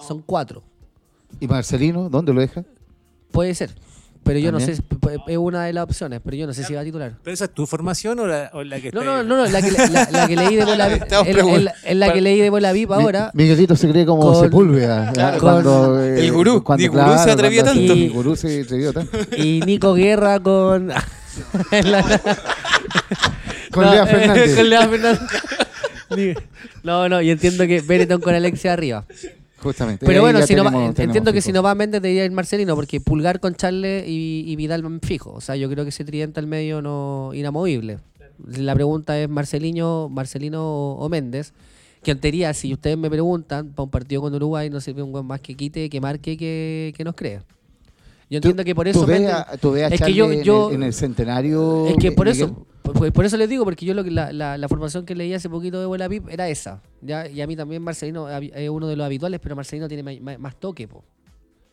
[0.00, 0.62] Son cuatro.
[1.40, 2.64] ¿Y Marcelino, dónde lo deja?
[3.30, 3.70] Puede ser.
[4.24, 6.82] Pero yo no sé, es una de las opciones, pero yo no sé si va
[6.82, 7.14] a titular.
[7.22, 9.46] ¿Pero esa es tu formación o la, o la que No, está no, no, no,
[9.46, 12.50] la que, le- la, la que leí de Bola Estamos es la- que leí de
[12.50, 13.30] Bola VIP ahora.
[13.32, 15.12] Mi- Miguelito se cree como con- Sepúlveda.
[15.14, 17.94] Claro, con- Cuando, eh, el gurú, cuando, ni gurú se atrevió cuando- tanto.
[17.94, 19.16] sí, gurú se atrevió tanto.
[19.36, 20.92] Y Nico Guerra con.
[23.72, 24.56] Con No, Lea eh, Fernández.
[24.56, 25.20] con Lea Fernández.
[26.82, 29.04] No, no, y entiendo que Benetton con Alexia arriba.
[29.62, 30.06] Justamente.
[30.06, 32.74] Pero bueno, si no va- tenemos- entiendo que si no va Méndez debería ir Marcelino,
[32.76, 35.32] porque Pulgar con Charles y, y Vidal van fijo.
[35.32, 37.98] O sea, yo creo que ese tridente al medio no inamovible.
[38.46, 41.52] La pregunta es Marcelino, Marcelino o, o Méndez.
[42.04, 45.10] Que en teoría, si ustedes me preguntan, para un partido con Uruguay no sirve un
[45.10, 47.42] buen más que quite, que marque, que, que nos crea.
[48.30, 50.30] Yo entiendo que por eso Tú ves Méndez- a, tú ves a es que yo-
[50.30, 51.86] en, yo- el, en el centenario.
[51.86, 52.42] es que por Miguel.
[52.44, 55.14] eso, por, por eso les digo, porque yo lo que la, la, la formación que
[55.14, 56.82] leí hace poquito de Buena Pip era esa.
[57.00, 57.26] ¿ya?
[57.28, 60.56] Y a mí también Marcelino es uno de los habituales, pero Marcelino tiene ma- más,
[60.60, 61.04] toque, po.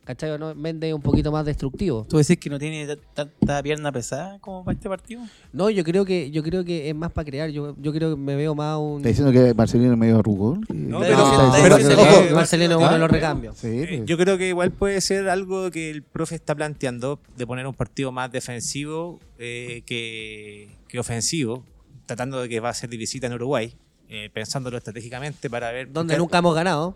[0.06, 0.30] ¿Cachai?
[0.32, 0.53] o ¿No?
[0.53, 2.06] Méndez es un poquito más destructivo.
[2.08, 5.22] ¿Tú decís que no tiene ta- tanta pierna pesada como para este partido?
[5.51, 7.49] No, yo creo que yo creo que es más para crear.
[7.49, 8.97] Yo, yo creo que me veo más un.
[8.97, 10.64] ¿Está diciendo que Marcelino es medio arrugón?
[10.72, 11.14] No, pero-
[11.56, 13.58] está pero- que- ojo, que- Marcelino es uno de los recambios.
[13.58, 14.06] Sí, Eh, pues.
[14.06, 17.74] Yo creo que igual puede ser algo que el profe está planteando de poner un
[17.74, 21.64] partido más defensivo eh, que, que ofensivo,
[22.06, 23.74] tratando de que va a ser de visita en Uruguay,
[24.10, 25.91] eh, pensándolo estratégicamente para ver.
[25.91, 26.95] Donde nunca hemos ganado.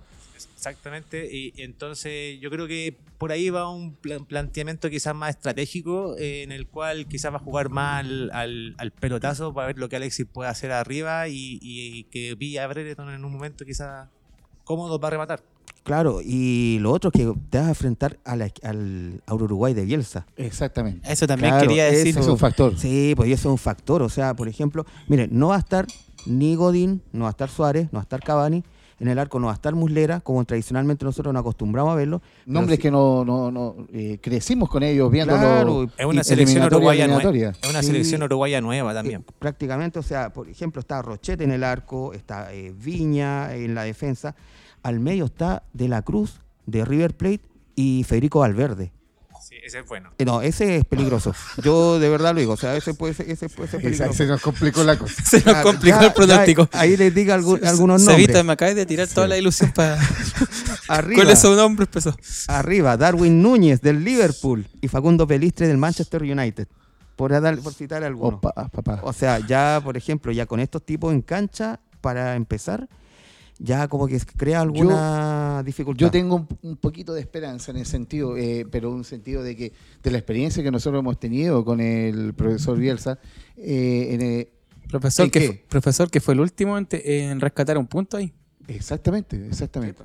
[0.56, 6.16] Exactamente, y entonces yo creo que por ahí va un pla- planteamiento quizás más estratégico
[6.18, 9.78] eh, en el cual quizás va a jugar más al, al- al pelotazo para ver
[9.78, 13.66] lo que Alexis puede hacer arriba y, y que pilla a Brereton en un momento
[13.66, 14.08] quizás
[14.64, 15.42] cómodo para rematar.
[15.84, 19.74] Claro, y lo otro es que te vas a enfrentar a la- al, al Uruguay
[19.74, 20.28] de Bielsa.
[20.38, 21.12] Exactamente.
[21.12, 22.10] Eso también Claro, quería decir.
[22.10, 22.78] Eso es un factor.
[22.78, 24.02] Sí, pues eso es un factor.
[24.02, 25.88] O sea, por ejemplo, miren, no va a estar
[26.26, 28.64] ni Godín, no va a estar Suárez, no va a estar Cavani.
[29.00, 32.22] En el arco no va a estar Muslera, como tradicionalmente nosotros nos acostumbramos a verlo.
[32.46, 36.66] Nombres sí- que no, no, no eh, crecimos con ellos viendo Claro, Es una selección
[36.66, 37.32] uruguaya nueva.
[37.32, 37.88] Es una Sí.
[37.88, 39.22] selección uruguaya nueva también.
[39.28, 43.74] Eh, prácticamente, o sea, por ejemplo, está Rochete en el arco, está eh, Viña en
[43.76, 44.36] la defensa.
[44.84, 47.42] Al medio está De la Cruz, de River Plate,
[47.76, 48.92] y Federico Valverde.
[49.70, 50.10] Sí, ese es bueno.
[50.18, 51.34] Eh, no, ese es peligroso.
[51.64, 52.54] Yo de verdad lo digo.
[52.54, 54.14] O sea, ese puede ser, ese puede ser peligroso.
[54.14, 55.14] se nos complicó la cosa.
[55.24, 56.70] Se nos complicó ya- el pronóstico.
[56.72, 58.46] ya ahí les diga algu- algunos Cevita, nombres.
[58.46, 60.00] me acabas de tirar toda la ilusión para.
[60.88, 62.16] Arriba, Con esos nombres empezó.
[62.48, 66.68] arriba, Darwin Núñez del Liverpool y Facundo Pelistre del Manchester United.
[67.16, 68.36] Por, dar- por citar algunos.
[68.40, 69.00] Opa, papá.
[69.04, 72.88] O sea, ya, por ejemplo, ya con estos tipos en cancha, para empezar,
[73.60, 76.00] ya como que crea alguna dificultad.
[76.06, 79.56] Yo tengo un, un poquito de esperanza en el sentido, eh, pero un sentido de
[79.56, 83.20] que de la experiencia que nosotros hemos tenido con el profesor Bielsa,
[83.58, 84.50] eh, en, eh,
[84.90, 88.18] Profesor ¿En que, fue, profesor que fue el último en, te- en rescatar un punto
[88.18, 88.34] ahí.
[88.68, 90.02] Exactamente, exactamente.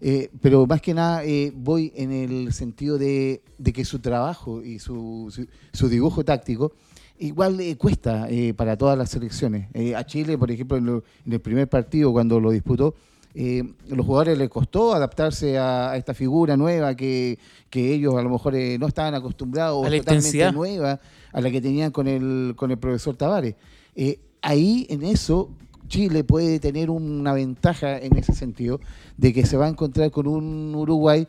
[0.00, 1.22] Eh, pero más que nada
[1.54, 6.72] voy en el sentido de, de que su trabajo y su, su, su dibujo táctico
[7.18, 9.68] igual eh, cuesta eh, para todas las selecciones.
[9.74, 12.94] Eh, a Chile, por ejemplo, en, lo- en el primer partido cuando lo disputó,
[13.34, 17.38] eh, los jugadores les costó adaptarse a, a esta figura nueva que,
[17.68, 20.52] que ellos a lo mejor eh, no estaban acostumbrados, A la totalmente intensidad.
[20.52, 21.00] nueva
[21.32, 23.54] a la que tenían con el, con el profesor Tavares.
[23.94, 25.50] Eh, ahí, en eso,
[25.88, 28.80] Chile puede tener una ventaja en ese sentido,
[29.16, 31.26] de que se va a encontrar con un Uruguay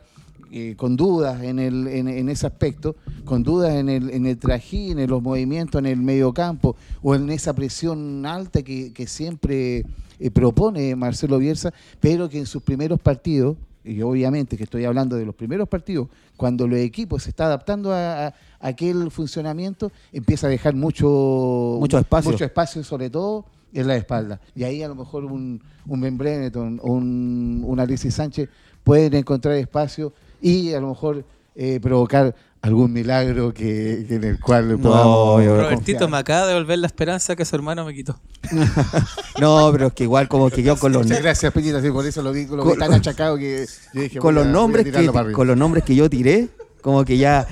[0.53, 4.38] eh, con dudas en, el, en, en ese aspecto, con dudas en el, en el
[4.38, 9.07] trajín, en los movimientos en el medio campo o en esa presión alta que, que
[9.07, 9.86] siempre
[10.22, 15.15] eh, propone Marcelo Bielsa, pero que en sus primeros partidos y obviamente que estoy hablando
[15.15, 16.07] de los primeros partidos,
[16.38, 21.98] cuando los equipos se está adaptando a, a aquel funcionamiento, empieza a dejar mucho, Mucho
[21.98, 22.31] espacio.
[22.31, 24.39] mucho espacio, sobre todo en la espalda.
[24.56, 28.49] Y ahí a lo mejor un, un Ben un, un Alexis Sánchez
[28.84, 31.23] pueden encontrar espacio y a lo mejor
[31.56, 36.09] eh, provocar algún milagro que, que en el cual podamos Robertito confiar.
[36.09, 38.19] me acaba de devolver la esperanza que su hermano me quitó.
[39.39, 42.05] No, pero es que igual como que yo con los, Muchas gracias, Peñita, sí, por
[42.05, 45.31] eso lo vi, lo vi Con- tan achacado que yo dije, con los nombres que
[45.31, 46.49] con los nombres que yo tiré,
[46.81, 47.47] como que ya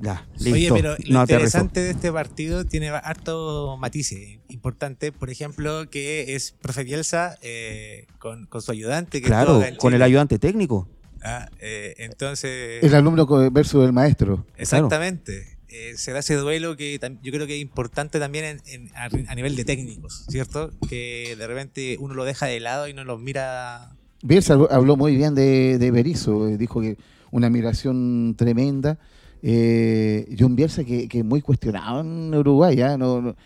[0.00, 0.54] ya, listo.
[0.54, 5.12] Oye, pero lo no interesante de este partido tiene harto matices importantes.
[5.12, 9.20] Por ejemplo, que es profe Bielsa eh, con, con su ayudante.
[9.20, 10.88] Que Claro, estuvo acá en con el ayudante técnico.
[11.24, 14.44] Ah, eh, entonces, El alumno versus el maestro.
[14.56, 15.56] exactamente.
[15.68, 19.08] Eh, se da ese duelo que yo creo que es importante también en- en- a,
[19.30, 20.70] a nivel de técnicos, ¿cierto?
[20.88, 23.90] Que de repente uno lo deja de lado y no los mira.
[24.22, 26.98] Bielsa habló- muy bien de, de Berizzo, eh, dijo que
[27.30, 28.98] una migración tremenda.
[29.44, 32.80] Eh, y un Bielsa que, que muy cuestionado en Uruguay.
[32.82, 32.96] ¿ah?
[32.98, 33.36] No, no-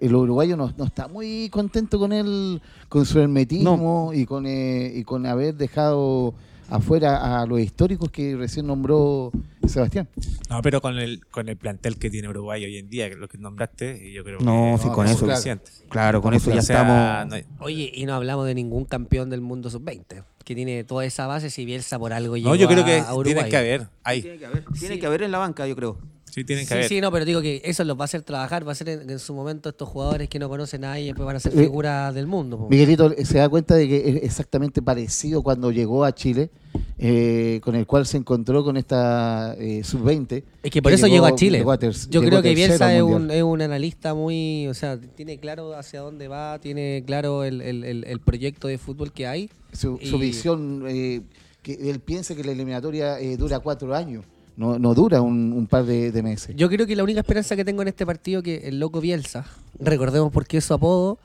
[0.00, 4.92] el uruguayo no, no está muy contento con él, con su hermetismo y, con, eh,
[4.94, 6.34] y con haber dejado
[6.70, 9.30] afuera a los históricos que recién nombró
[9.66, 10.08] Sebastián.
[10.50, 13.28] No, pero con el, con el plantel que tiene Uruguay hoy en día, que lo
[13.28, 15.20] que nombraste, yo creo No, que sí, no, con no, eso.
[15.24, 15.36] claro.
[15.36, 15.70] suficiente.
[15.88, 17.28] Claro, con eso ya O sea, estamos.
[17.28, 21.04] no hay- Oye, y no hablamos de ningún campeón del mundo sub-20, que tiene toda
[21.04, 23.34] esa base si Bielsa por algo llegó No, yo creo que a Uruguay.
[23.34, 23.88] tienen que haber.
[24.04, 24.22] Hay.
[24.22, 25.00] Tiene que haber, tiene Sí.
[25.00, 25.98] que haber en la banca, yo creo.
[26.30, 26.88] Sí, tienen que Sí, haber.
[26.88, 29.08] sí, no, pero digo que eso los va a hacer trabajar, va a ser en,
[29.08, 31.52] en su momento estos jugadores que no conocen a nadie y después van a ser
[31.54, 32.58] Eh, figuras del mundo.
[32.58, 32.68] po.
[32.68, 36.50] Miguelito eh, se da cuenta de que es exactamente parecido cuando llegó a Chile,
[36.98, 40.42] eh, con el cual se encontró con esta eh, sub-20.
[40.62, 41.58] Es que por eso llegó, a Chile.
[41.58, 44.74] llegó a ter- Yo llegó creo que Bielsa es un, es un analista muy, o
[44.74, 49.12] sea, tiene claro hacia dónde va, tiene claro el, el- el- el proyecto de fútbol
[49.12, 49.48] que hay.
[49.72, 51.22] su, su y- visión, eh,
[51.62, 54.24] que él piensa que la eliminatoria eh, dura cuatro años,
[54.56, 56.54] no, no dura un, un par de, meses.
[56.56, 59.44] Yo creo que la única esperanza que tengo en este partido que el loco Bielsa,
[59.78, 61.18] recordemos por qué su apodo,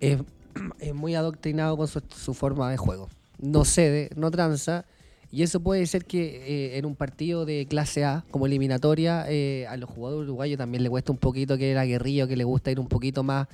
[0.00, 0.18] es,
[0.80, 3.08] es muy adoctrinado con su, su forma de juego.
[3.38, 4.84] No cede, no tranza.
[5.32, 9.64] Y eso puede ser que eh, en un partido de clase A, como eliminatoria, eh,
[9.68, 12.72] a los jugadores uruguayos también le cuesta un poquito que era aguerrillo, que le gusta
[12.72, 13.46] ir un poquito más,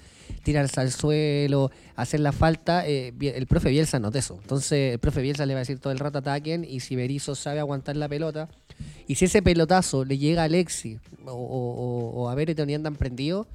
[0.42, 2.86] tirarse al suelo, hacer la falta.
[2.88, 4.38] eh, el profe Bielsa nota eso.
[4.40, 7.34] Entonces el profe Bielsa le va a decir todo el rato ataquen y si Berizzo
[7.34, 8.48] sabe aguantar la pelota,
[9.06, 12.96] y si ese pelotazo le llega a Alexi o, o, o a Bereton y andan
[12.96, 13.46] prendidos,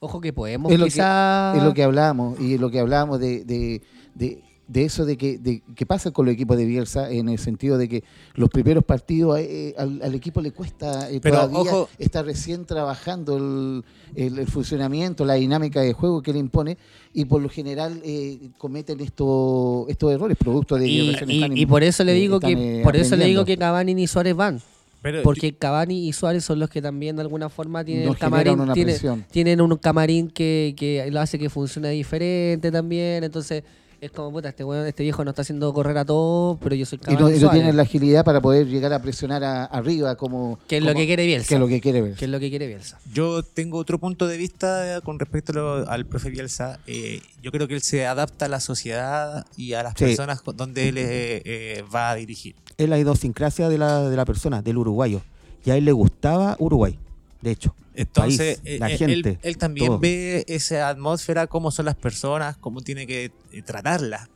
[0.00, 1.54] ojo que podemos es lo, que, quizá...
[1.56, 3.82] es lo que hablábamos, y lo que hablábamos de, de,
[4.14, 7.38] de- de eso de que, de que pasa con los equipos de Bielsa, en el
[7.38, 8.02] sentido de que
[8.34, 12.64] los primeros partidos eh, al, al equipo le cuesta eh, Pero, todavía, ojo- está recién
[12.64, 13.84] trabajando el,
[14.16, 16.78] el- el funcionamiento, la dinámica de juego que le impone,
[17.12, 21.62] y por lo general eh, cometen estos estos errores, producto de y, y- están y
[21.62, 23.92] en- por eso le eh, digo están, que eh, por eso le digo que Cavani
[24.02, 24.60] y Suárez van
[25.00, 28.44] Pero porque Cavani y Suárez son los que también de alguna forma tienen el camarín
[28.54, 29.24] generan una tiene- presión.
[29.30, 33.62] tienen un camarín que, que lo hace que funcione diferente también entonces
[34.00, 36.84] es como puta este weón, este viejo no está haciendo correr a todos pero yo
[36.86, 39.42] soy Y Cavani no, y y no tienen la agilidad para poder llegar a presionar
[39.44, 40.58] a- arriba como...
[40.68, 42.14] que es lo como- que quiere Bielsa que es lo que quiere ver.
[42.14, 45.54] que es lo que quiere Bielsa Yo tengo otro punto de vista con respecto a
[45.54, 46.78] lo- al profe Bielsa.
[46.86, 50.04] Eh, yo creo que él se adapta a la sociedad y a las Sí.
[50.04, 52.54] personas con- donde él eh, eh, va a dirigir.
[52.76, 55.22] Es la idiosincrasia de la, de la persona, del uruguayo.
[55.64, 56.98] Y a él le gustaba Uruguay,
[57.46, 57.76] de hecho.
[57.94, 59.30] Entonces, País, eh, la eh, gente.
[59.30, 59.98] él, él también todo.
[60.00, 64.28] ve esa atmósfera, cómo son las personas, cómo tiene que eh, tratarlas.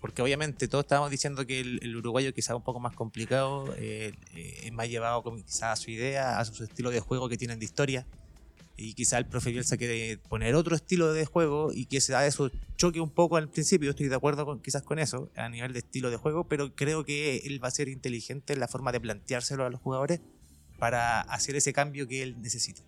[0.00, 4.12] Porque obviamente todos estábamos diciendo que el, el uruguayo quizá un poco más complicado, eh,
[4.62, 7.58] es más llevado con- quizá a su idea, a su estilo de juego que tienen
[7.58, 8.06] de historia.
[8.76, 12.50] Y quizá el profe Bielsa quiere poner otro estilo de juego y que sea eso
[12.76, 13.86] choque un poco al principio.
[13.86, 16.72] Yo estoy de acuerdo con, quizás con eso, a nivel de estilo de juego, pero
[16.76, 20.20] creo que él va a ser inteligente en la forma de planteárselo a los jugadores
[20.78, 22.82] para hacer ese cambio que él necesita.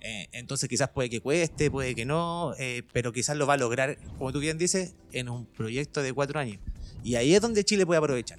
[0.00, 3.56] Eh, entonces quizás puede que cueste, puede que no, eh, pero quizás lo va a
[3.56, 6.58] lograr, como tú bien dices, en un proyecto de cuatro años.
[7.02, 8.38] Y ahí es donde Chile puede aprovechar.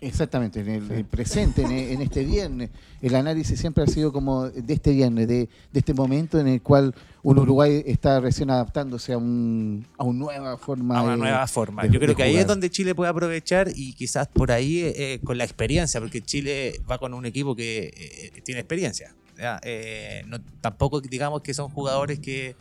[0.00, 2.70] Exactamente, en el, el presente, en, en este viernes.
[3.02, 6.62] El análisis siempre ha sido como de este viernes, de, de este momento en el
[6.62, 6.94] cual
[7.24, 10.98] un Uruguay está recién adaptándose a, un, a una nueva forma.
[10.98, 11.82] a una de- nueva forma.
[11.82, 15.18] de- Yo creo que ahí es donde Chile puede aprovechar y quizás por ahí eh,
[15.24, 19.14] con la experiencia, porque Chile va con un equipo que eh, tiene experiencia.
[19.62, 22.54] Eh, no, tampoco digamos que son jugadores que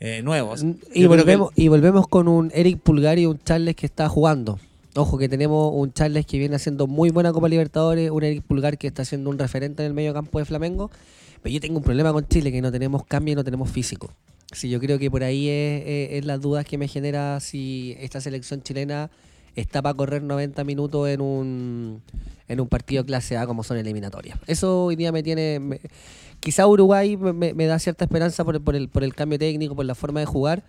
[0.00, 0.62] eh, nuevos.
[0.62, 3.86] Y Yo creo que- volvemos, y volvemos con un Eric Pulgar y un Charles que
[3.86, 4.60] está jugando.
[4.96, 8.78] Ojo que tenemos un Charles que viene haciendo muy buena Copa Libertadores, un Eric Pulgar
[8.78, 10.90] que está siendo un referente en el medio campo de Flamengo.
[11.42, 14.10] Pero yo tengo un problema con Chile, que no tenemos cambio y no tenemos físico.
[14.52, 17.94] Sí, yo creo que por ahí es, es- es las dudas que me genera si
[18.00, 19.10] esta selección chilena
[19.54, 22.02] está para correr 90 minutos en un,
[22.48, 24.38] en un partido clase A como son eliminatorias.
[24.46, 25.60] Eso hoy día me tiene...
[25.60, 25.80] me-
[26.40, 29.84] quizá Uruguay me, me- da cierta esperanza por por, el, por el cambio técnico, por
[29.84, 30.64] la forma de jugar,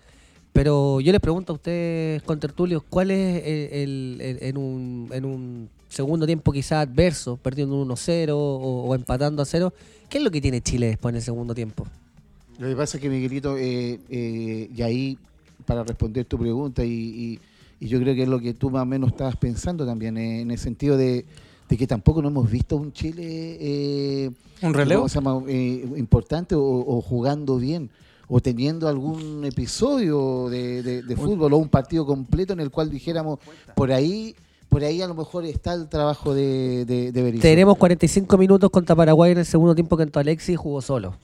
[0.53, 5.09] pero yo les pregunto a ustedes, con Tertulio, ¿cuál es el, el- el- en, un,
[5.13, 8.35] en un segundo tiempo quizá adverso, perdiendo un 1-0 o,
[8.87, 9.73] o empatando a 0?
[10.09, 11.85] ¿Qué es lo que tiene Chile después en el segundo tiempo?
[12.57, 15.17] Lo que pasa es que, Miguelito, eh, eh, y ahí,
[15.65, 17.39] para responder tu pregunta, y, y-
[17.81, 20.41] y yo creo que es lo que tú más o menos estabas pensando también, eh,
[20.41, 21.23] en el sentido de,
[21.69, 23.23] de que tampoco no hemos visto un Chile
[23.61, 24.31] eh,
[24.61, 25.01] ¿Un relevo?
[25.03, 25.41] ¿cómo se llama?
[25.47, 27.89] Eh, importante o, o jugando bien,
[28.31, 32.89] o teniendo algún episodio de, de- de fútbol o un partido completo en el cual
[32.89, 33.39] dijéramos,
[33.75, 34.35] por ahí
[34.69, 37.41] por ahí a lo mejor está el trabajo de, de, de Berizzo.
[37.41, 41.15] Tenemos 45 minutos contra Paraguay en el segundo tiempo que entró Alexis y jugó solo.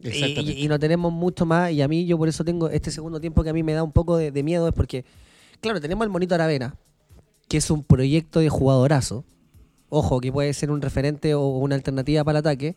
[0.00, 0.58] Y, Exactamente.
[0.58, 1.70] y- y no tenemos mucho más.
[1.70, 3.84] Y a mí, yo por eso tengo este segundo tiempo que a mí me da
[3.84, 5.04] un poco de, de miedo, es porque,
[5.60, 6.74] claro, tenemos al Monito Aravena,
[7.46, 9.22] que es un proyecto de jugadorazo.
[9.88, 12.74] Ojo, que puede ser un referente o una alternativa para el ataque.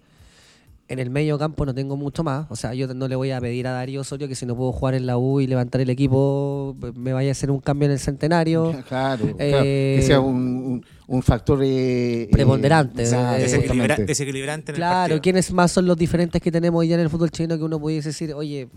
[0.90, 2.48] En el medio campo no tengo mucho más.
[2.50, 4.72] O sea, yo no le voy a pedir a Darío Osorio que si no puedo
[4.72, 7.92] jugar en la U y levantar el equipo, me vaya a hacer un cambio en
[7.92, 8.72] el centenario.
[8.72, 13.98] Claro, claro, Eh, que sea un, un- un factor eh, Preponderante, eh, exacto, eh, Desequilibra-
[14.06, 15.22] desequilibrante en Claro.
[15.22, 17.80] ¿quiénes más son los diferentes que tenemos hoy ya en el fútbol chileno que uno
[17.80, 18.70] pudiese decir, oye,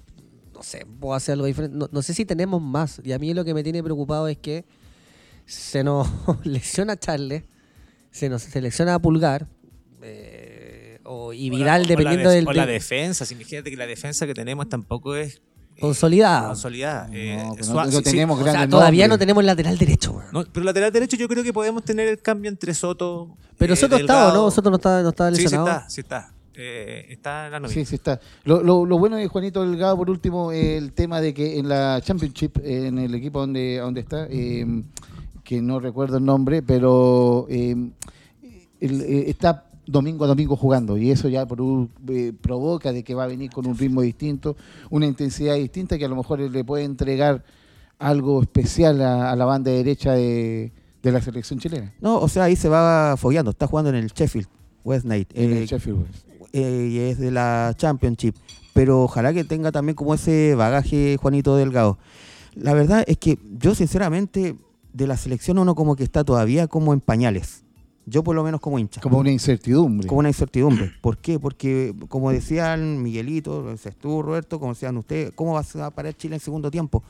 [0.53, 1.77] no sé, puedo hacer algo diferente?
[1.77, 3.01] No, no sé si tenemos más.
[3.05, 4.65] Y a mí lo que me tiene preocupado es que
[5.47, 6.09] se nos
[6.45, 7.45] lesiona Charles,
[8.11, 9.47] se nos selecciona a Pulgar,
[10.03, 10.30] eh,
[11.13, 13.77] o, y O la- Vidal, o la dependiendo del, O la defensa, si imagínate que
[13.77, 15.37] la defensa que tenemos tampoco es
[15.77, 16.49] eh, consolidada.
[16.49, 17.09] consolidada.
[17.13, 18.03] eh, No, sí, sí.
[18.03, 20.21] tenemos O sea, grandes todavía no tenemos lateral derecho.
[20.53, 23.37] pero lateral derecho yo creo que podemos tener el cambio entre Soto.
[23.59, 25.69] Pero eh, Soto está o no, Soto no está, no está Sí, sí lesionado.
[25.69, 26.33] está, sí está.
[26.55, 27.75] Eh, está en la nómina.
[27.81, 28.21] Sí, sí está.
[28.45, 32.01] Lo, lo, lo bueno de Juanito Delgado, por último, el tema de que en la
[32.03, 34.67] Championship, eh, en el equipo donde, donde está, eh,
[35.43, 37.75] que no recuerdo el nombre, pero eh,
[38.81, 43.25] el- eh, está domingo a domingo jugando y eso ya eh, provoca de que va
[43.25, 44.57] a venir con un ritmo distinto,
[44.91, 47.45] una intensidad distinta que a lo mejor le puede entregar
[47.99, 50.73] algo especial a, a la banda derecha de,
[51.03, 51.93] de la selección chilena.
[52.01, 53.51] No, o sea, ahí se va fogueando.
[53.51, 54.49] Está jugando en el Sheffield
[54.85, 55.27] Wednesday.
[55.35, 56.39] En eh, el Sheffield Wednesday.
[56.53, 58.35] eh, y es de la Championship.
[58.73, 61.99] Pero ojalá que tenga también como ese bagaje Juanito Delgado.
[62.55, 64.57] La verdad es que yo sinceramente
[64.93, 67.65] de la selección uno como que está todavía como en pañales.
[68.07, 69.01] Yo por lo menos como hincha.
[69.01, 70.09] Como una incertidumbre.
[70.09, 70.93] Como una incertidumbre.
[71.01, 71.39] ¿Por qué?
[71.39, 76.17] Porque, como decían Miguelito, lo decías tú, Roberto, como decían ustedes, ¿cómo va a parar
[76.17, 77.03] Chile en segundo tiempo?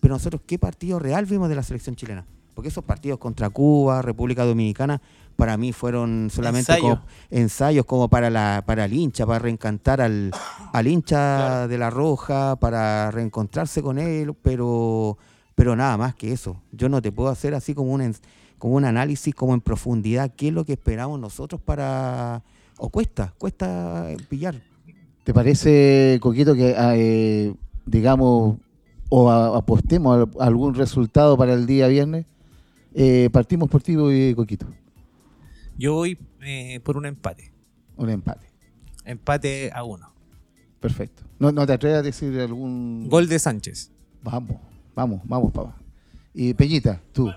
[0.00, 2.24] Pero nosotros, ¿qué partido real vimos de la selección chilena?
[2.54, 5.00] Porque esos partidos contra Cuba, República Dominicana,
[5.36, 6.94] para mí fueron solamente Ensayo.
[6.96, 10.32] como ensayos como para, la, para el hincha, para reencantar al,
[10.72, 15.16] al hincha de la Roja, para reencontrarse con él, pero,
[15.54, 16.60] pero nada más que eso.
[16.72, 18.14] Yo no te puedo hacer así como un,
[18.62, 22.44] como un análisis como en profundidad, qué es lo que esperamos nosotros para...
[22.78, 24.54] O cuesta, cuesta pillar.
[25.24, 27.52] ¿Te parece, Coquito, que ah, eh,
[27.86, 28.58] digamos
[29.08, 32.24] o a- apostemos a algún resultado para el día viernes?
[32.94, 34.66] Eh, partimos por ti, eh, Coquito.
[35.76, 37.50] Yo voy eh, por un empate.
[37.96, 38.46] Un empate.
[39.04, 40.08] Empate a uno.
[40.78, 41.24] Perfecto.
[41.40, 43.08] ¿No, no te atreves a decir algún...
[43.08, 43.90] Gol de Sánchez.
[44.22, 44.56] Vamos,
[44.94, 45.76] vamos, vamos, papá.
[46.32, 47.28] Y Peñita, tú.
[47.28, 47.34] Eh,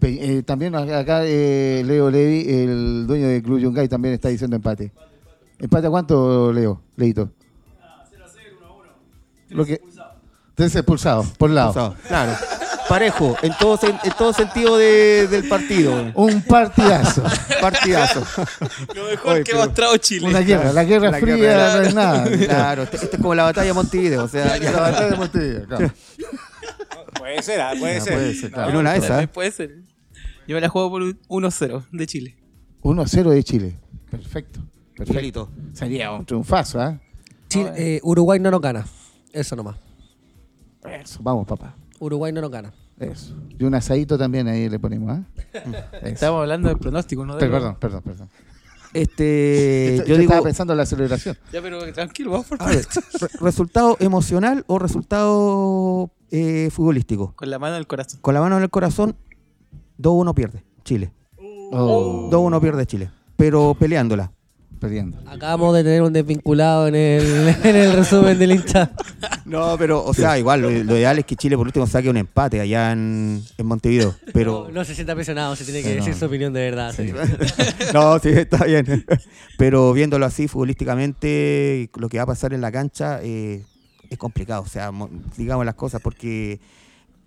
[0.00, 4.92] eh, también acá eh, Leo Levi, el dueño del Club Yungay, también está diciendo empate.
[5.58, 6.82] ¿Empate a cuánto, Leo?
[6.96, 7.30] Leito.
[8.10, 8.84] 0 a 0, 1 a 1.
[9.50, 9.80] Lo que...
[10.54, 11.68] Tres expulsados, por lado.
[11.70, 12.32] O sea, claro,
[12.88, 16.12] parejo, en todo, sen- en todo sentido de- del partido.
[16.14, 17.22] Un partidazo.
[17.60, 18.22] Partidazo.
[18.94, 20.26] Lo mejor Oye, que ha mostrado Chile.
[20.28, 20.72] Una guerra.
[20.72, 22.24] La guerra La fría guerra- no es nada.
[22.38, 25.90] Claro, este es como la batalla de Montevideo, o sea, La batalla de Montevideo, claro.
[27.26, 28.12] Puede ser, ah, puede Ah, ser.
[28.14, 28.70] puede ser, claro.
[28.70, 29.28] en una de esas.
[29.28, 29.70] Puede ser.
[30.46, 32.36] Yo me la juego por un 1-0 de Chile.
[32.82, 33.78] 1-0 de Chile.
[34.10, 34.60] Perfecto.
[34.96, 35.50] Perfecto.
[35.72, 37.00] Sería un triunfazo, ¿ah?
[37.48, 38.86] Chile- eh, Uruguay no nos gana.
[39.32, 39.76] Eso nomás.
[40.84, 41.74] Eso, vamos, papá.
[41.98, 42.72] Uruguay no nos gana.
[42.98, 43.34] Eso.
[43.58, 45.22] Y un asadito también ahí le ponemos, ¿ah?
[45.52, 46.06] Eso.
[46.06, 47.34] Estamos hablando del pronóstico, ¿no?
[47.34, 48.30] De Perdón, perdón, perdón.
[48.94, 51.36] Este, Yo, yo digo, estaba pensando en la celebración.
[51.52, 52.86] Ya, pero tranquilo, vamos por a ver,
[53.20, 57.32] re- resultado emocional o resultado eh, futbolístico.
[57.36, 58.20] Con la mano en el corazón.
[58.20, 59.16] Con la mano en el corazón,
[60.00, 61.12] 2-1 pierde Chile.
[61.72, 64.30] Oh, 2-1 pierde Chile, pero peleándola.
[64.78, 65.18] perdiendo.
[65.26, 68.92] Acabamos de tener un desvinculado en el, en el resumen del hincha.
[69.46, 72.16] No, pero, o sea, igual, lo, lo ideal es que Chile por último saque un
[72.16, 74.16] empate allá en, en Montevideo.
[74.32, 76.04] Pero, No se sienta presionado, se tiene que Sí, no.
[76.04, 76.92] decir su opinión de verdad.
[76.92, 77.12] sí.
[77.94, 79.06] no, sí, está bien.
[79.56, 83.64] Pero viéndolo así futbolísticamente, lo que va a pasar en la cancha eh,
[84.10, 84.62] es complicado.
[84.62, 86.60] O sea, mo- digamos las cosas, porque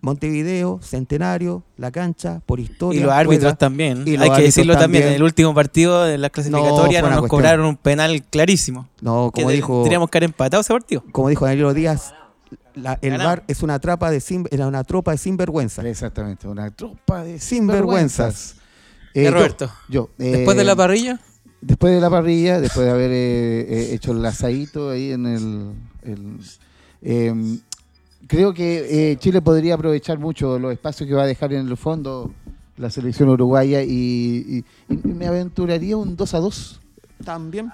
[0.02, 3.02] Montevideo, Centenario, La Cancha, por historia.
[3.02, 4.04] Y los árbitros juega- también.
[4.06, 4.84] y los Hay que decirlo también.
[5.04, 5.08] también.
[5.10, 7.28] En el último partido de la No, clasificatoria fue nos cuestión.
[7.30, 8.88] cobraron un penal clarísimo.
[9.02, 11.04] No, como dijo, Teníamos que haber empatado ese partido.
[11.12, 12.14] como dijo Danilo Díaz,
[12.76, 13.26] la- el Ganamos.
[13.26, 15.82] VAR es una trapa de sin- era una tropa de sinvergüenza.
[15.88, 18.36] Exactamente, una tropa de Sinvergüenzas.
[18.36, 18.56] sinvergüenzas.
[19.16, 19.70] Eh, yo- Roberto.
[19.90, 21.20] Yo, Después de eh, la parrilla,
[21.62, 25.72] Después de la parrilla, después de haber eh, eh, hecho el asadito ahí en el...
[26.04, 26.38] el-
[27.02, 27.60] em,
[28.28, 31.78] creo que eh, Chile podría aprovechar mucho los espacios que va a dejar en el
[31.78, 32.32] fondo
[32.78, 36.80] la selección uruguaya y, y- y me aventuraría un 2 a 2.
[37.26, 37.70] También.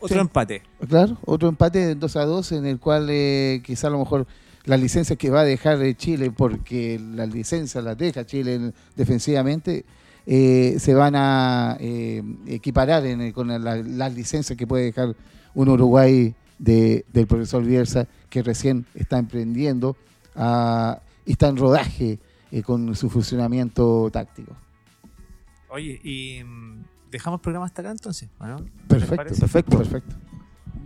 [0.00, 0.20] Otro Sí.
[0.20, 0.62] empate.
[0.88, 4.26] Claro, otro empate de 2 a 2 en el cual eh, quizá a lo mejor
[4.64, 8.74] las licencias que va a dejar eh, Chile, porque las licencias las deja Chile en-
[8.96, 9.84] defensivamente,
[10.26, 15.14] eh, se van a eh, equiparar en el- con la- las licencias que puede dejar
[15.54, 19.96] un Uruguay de- del profesor Bielsa, que recién está emprendiendo
[20.36, 22.18] ah, y está en rodaje
[22.50, 24.52] eh, con su funcionamiento táctico.
[25.70, 28.28] Oye, y mm, dejamos el programa hasta acá entonces.
[28.38, 28.56] ¿o no?
[28.56, 30.16] ¿Te Perfecto, perfecto, perfecto.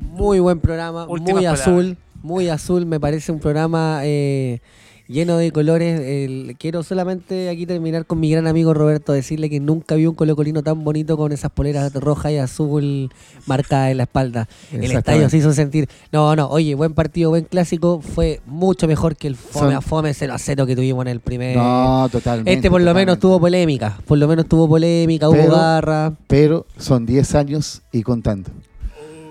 [0.00, 1.60] Muy buen programa, Últimas muy palabras.
[1.62, 2.86] azul, muy azul.
[2.86, 4.60] Me parece un programa eh,
[5.08, 6.00] lleno de colores.
[6.00, 10.14] El- quiero solamente aquí terminar con mi gran amigo Roberto, decirle que nunca vi un
[10.14, 13.10] colocolino tan bonito con esas poleras roja y azul
[13.46, 14.48] marcadas en la espalda.
[14.72, 15.88] El estadio se hizo sentir.
[16.12, 18.00] No, no, oye, buen partido, buen clásico.
[18.00, 21.08] Fue mucho mejor que el fome Son- a fome 0 a 0 que tuvimos en
[21.08, 21.56] el primer.
[21.56, 22.52] No, totalmente.
[22.52, 23.98] este por lo menos tuvo polémica.
[24.06, 26.12] Por lo menos tuvo polémica, hubo garra.
[26.26, 28.50] Pero son 10 años y contando.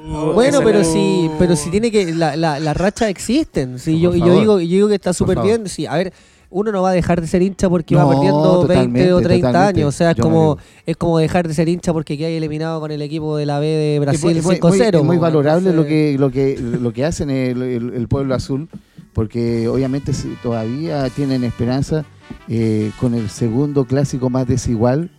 [0.05, 3.79] Bueno, pero no- si, pero si tiene que, la, la, las rachas existen.
[3.79, 5.67] Si yo, yo digo, yo digo que está súper bien.
[5.67, 6.11] Sí, a ver,
[6.49, 9.47] uno no va a dejar de ser hincha porque va perdiendo 20 o totalmente, 30
[9.47, 9.79] totalmente.
[9.81, 9.87] años.
[9.95, 12.91] O sea, es Yo como, es como dejar de ser hincha porque queda eliminado con
[12.91, 14.69] el equipo de la B de Brasil es muy, 5-0.
[14.91, 18.35] muy- es muy valorable lo que lo que lo que hacen el, el- el pueblo
[18.35, 18.67] azul
[19.13, 22.05] porque obviamente si todavía tienen esperanza
[22.47, 25.09] eh, con el segundo clásico más desigual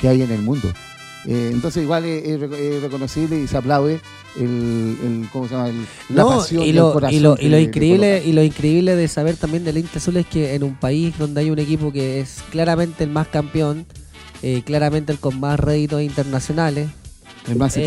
[0.00, 0.68] que hay en el mundo
[1.26, 4.00] Eh, entonces igual es, es reconocible y se aplaude
[4.36, 5.68] el, el- ¿cómo se llama?
[5.68, 7.62] El- la No, pasión y y el lo, corazón y lo, y lo le- le
[7.62, 11.16] increíble y lo increíble de saber también del hincha azul es que en un país
[11.18, 13.86] donde hay un equipo que es claramente el más campeón,
[14.42, 16.88] eh, claramente el con más réditos internacionales,
[17.48, 17.84] el más Eh,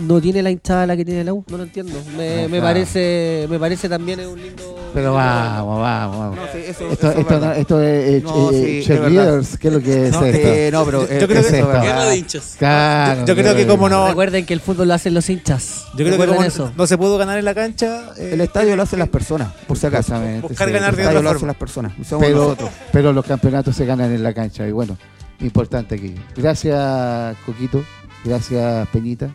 [0.00, 1.92] no tiene la hinchada la que tiene la U, no lo entiendo.
[2.16, 2.62] Me, Ah, me claro.
[2.64, 4.62] parece me parece también es un lindo.
[4.94, 8.22] pero vamos vamos vamos No, sí, eso- esto, eso es esto, no- esto es eh,
[8.24, 10.48] No, eh, sí, es cheerleaders, ¿qué es lo que es No, esto?
[10.48, 11.82] eh, no, pero Yo- yo creo que- es verdad.
[11.82, 12.54] guerra de hinchas.
[12.58, 15.84] Claro, Yo creo que como no, Recuerden que el fútbol lo hacen los hinchas.
[15.96, 16.72] yo creo que como eso.
[16.76, 19.76] no se pudo ganar en la cancha, eh, El estadio lo hacen las personas, por
[19.78, 20.14] si acaso.
[20.42, 21.92] Buscar ganar de lo hacen las personas.
[22.00, 22.70] y somos pero, nosotros.
[22.92, 24.96] pero los campeonatos se ganan en la cancha y bueno,
[25.40, 26.14] importante aquí.
[26.36, 27.82] Gracias Coquito,
[28.24, 29.34] gracias Peñita,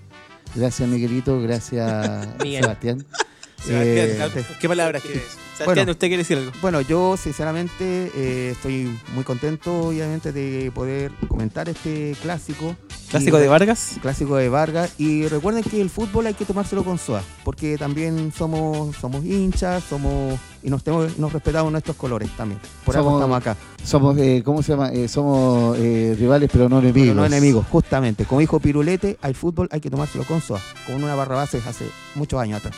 [0.56, 2.64] gracias Miguelito, gracias Miguel.
[2.64, 3.06] Sebastián.
[3.64, 5.24] Sebastián, Eh, ¿qué palabras quieres?
[5.60, 5.92] Sebastián, Bueno.
[5.92, 6.52] ¿usted quiere decir algo?
[6.62, 12.76] Bueno, yo sinceramente eh, estoy muy contento, obviamente, de poder comentar este clásico.
[13.10, 13.94] Clásico Y- de Vargas.
[14.02, 14.92] Clásico de Vargas.
[14.98, 19.84] Y recuerden que el fútbol hay que tomárselo con soa, porque también somos, somos hinchas,
[19.84, 22.60] somos y nos, tenemos, nos respetamos nuestros colores también.
[22.86, 23.58] Por eso estamos acá.
[23.84, 24.90] somos, eh, ¿cómo se llama?
[24.94, 27.08] Eh, somos eh, rivales pero no enemigos.
[27.10, 28.26] Pero no enemigos, justamente.
[28.26, 31.86] Como dijo Pirulete, al fútbol hay que tomárselo con soa, con una barra base hace
[32.16, 32.76] muchos años atrás.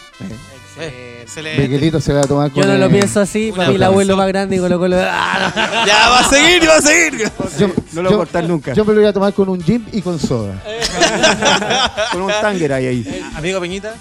[0.80, 1.62] Eh, excelente.
[1.64, 3.84] Miguelito se va a tomar con Yo no lo eh, pienso así, para mí el
[3.84, 4.98] abuelo más grande y Colo Colo.
[5.02, 7.32] ¡Ah, Ya va a seguir, va a seguir.
[7.60, 8.74] Yo, No lo voy a cortar nunca.
[8.74, 10.62] yo me lo voy a tomar con un gym y con soda.
[12.12, 12.88] con un tanger ahí.
[12.88, 13.22] ahí.
[13.36, 13.96] Amigo Peñita.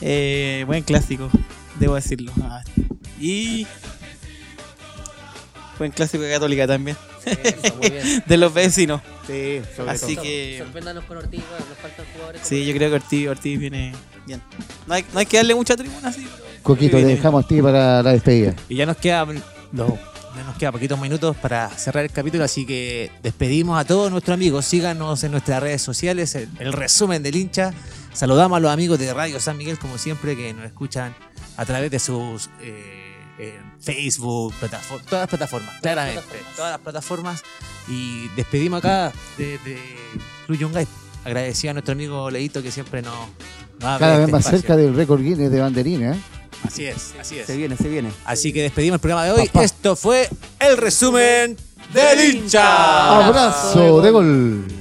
[0.00, 1.28] Eh, buen clásico,
[1.78, 2.32] debo decirlo.
[2.42, 2.62] Ah,
[3.20, 3.66] Y.
[5.78, 6.96] Buen clásico de Católica también.
[7.26, 7.32] no!
[7.32, 8.22] Eso, muy bien.
[8.26, 9.00] De los vecinos.
[9.26, 10.24] Sí, sobre Así todo.
[10.24, 10.56] que.
[10.58, 12.42] Sorpréndanos con Ortiz, bueno, nos faltan jugadores.
[12.44, 13.92] Sí, yo creo que Ortiz, Ortiz viene
[14.26, 14.42] bien.
[14.86, 16.26] No hay, no hay que darle mucha tribuna así.
[16.62, 18.54] Coquito, te dejamos a ti para la despedida.
[18.68, 19.26] Y ya nos queda
[19.72, 19.98] no,
[20.36, 24.34] ya nos queda poquitos minutos para cerrar el capítulo, así que despedimos a todos nuestros
[24.34, 24.64] amigos.
[24.64, 27.72] Síganos en nuestras redes sociales, el, el resumen del hincha.
[28.12, 31.14] Saludamos a los amigos de Radio San Miguel, como siempre, que nos escuchan
[31.56, 36.22] a través de sus eh, eh, Facebook, plataform- todas las plataformas, claramente,
[36.56, 37.42] todas las plataformas.
[37.88, 39.78] Y despedimos acá de, de
[40.46, 40.86] Club Yungay.
[41.24, 43.14] Agradecido a nuestro amigo Leito que siempre nos,
[43.78, 44.58] nos abre Cada este vez más espacio.
[44.58, 46.12] cerca del récord Guinness de banderina.
[46.14, 46.18] ¿eh?
[46.64, 47.46] Así es, así es.
[47.46, 48.10] Se viene, se viene.
[48.24, 49.46] Así que despedimos el programa de hoy.
[49.46, 49.64] Papá.
[49.64, 50.28] Esto fue
[50.58, 51.56] el resumen
[51.92, 53.26] del hincha.
[53.26, 54.79] Abrazo de gol.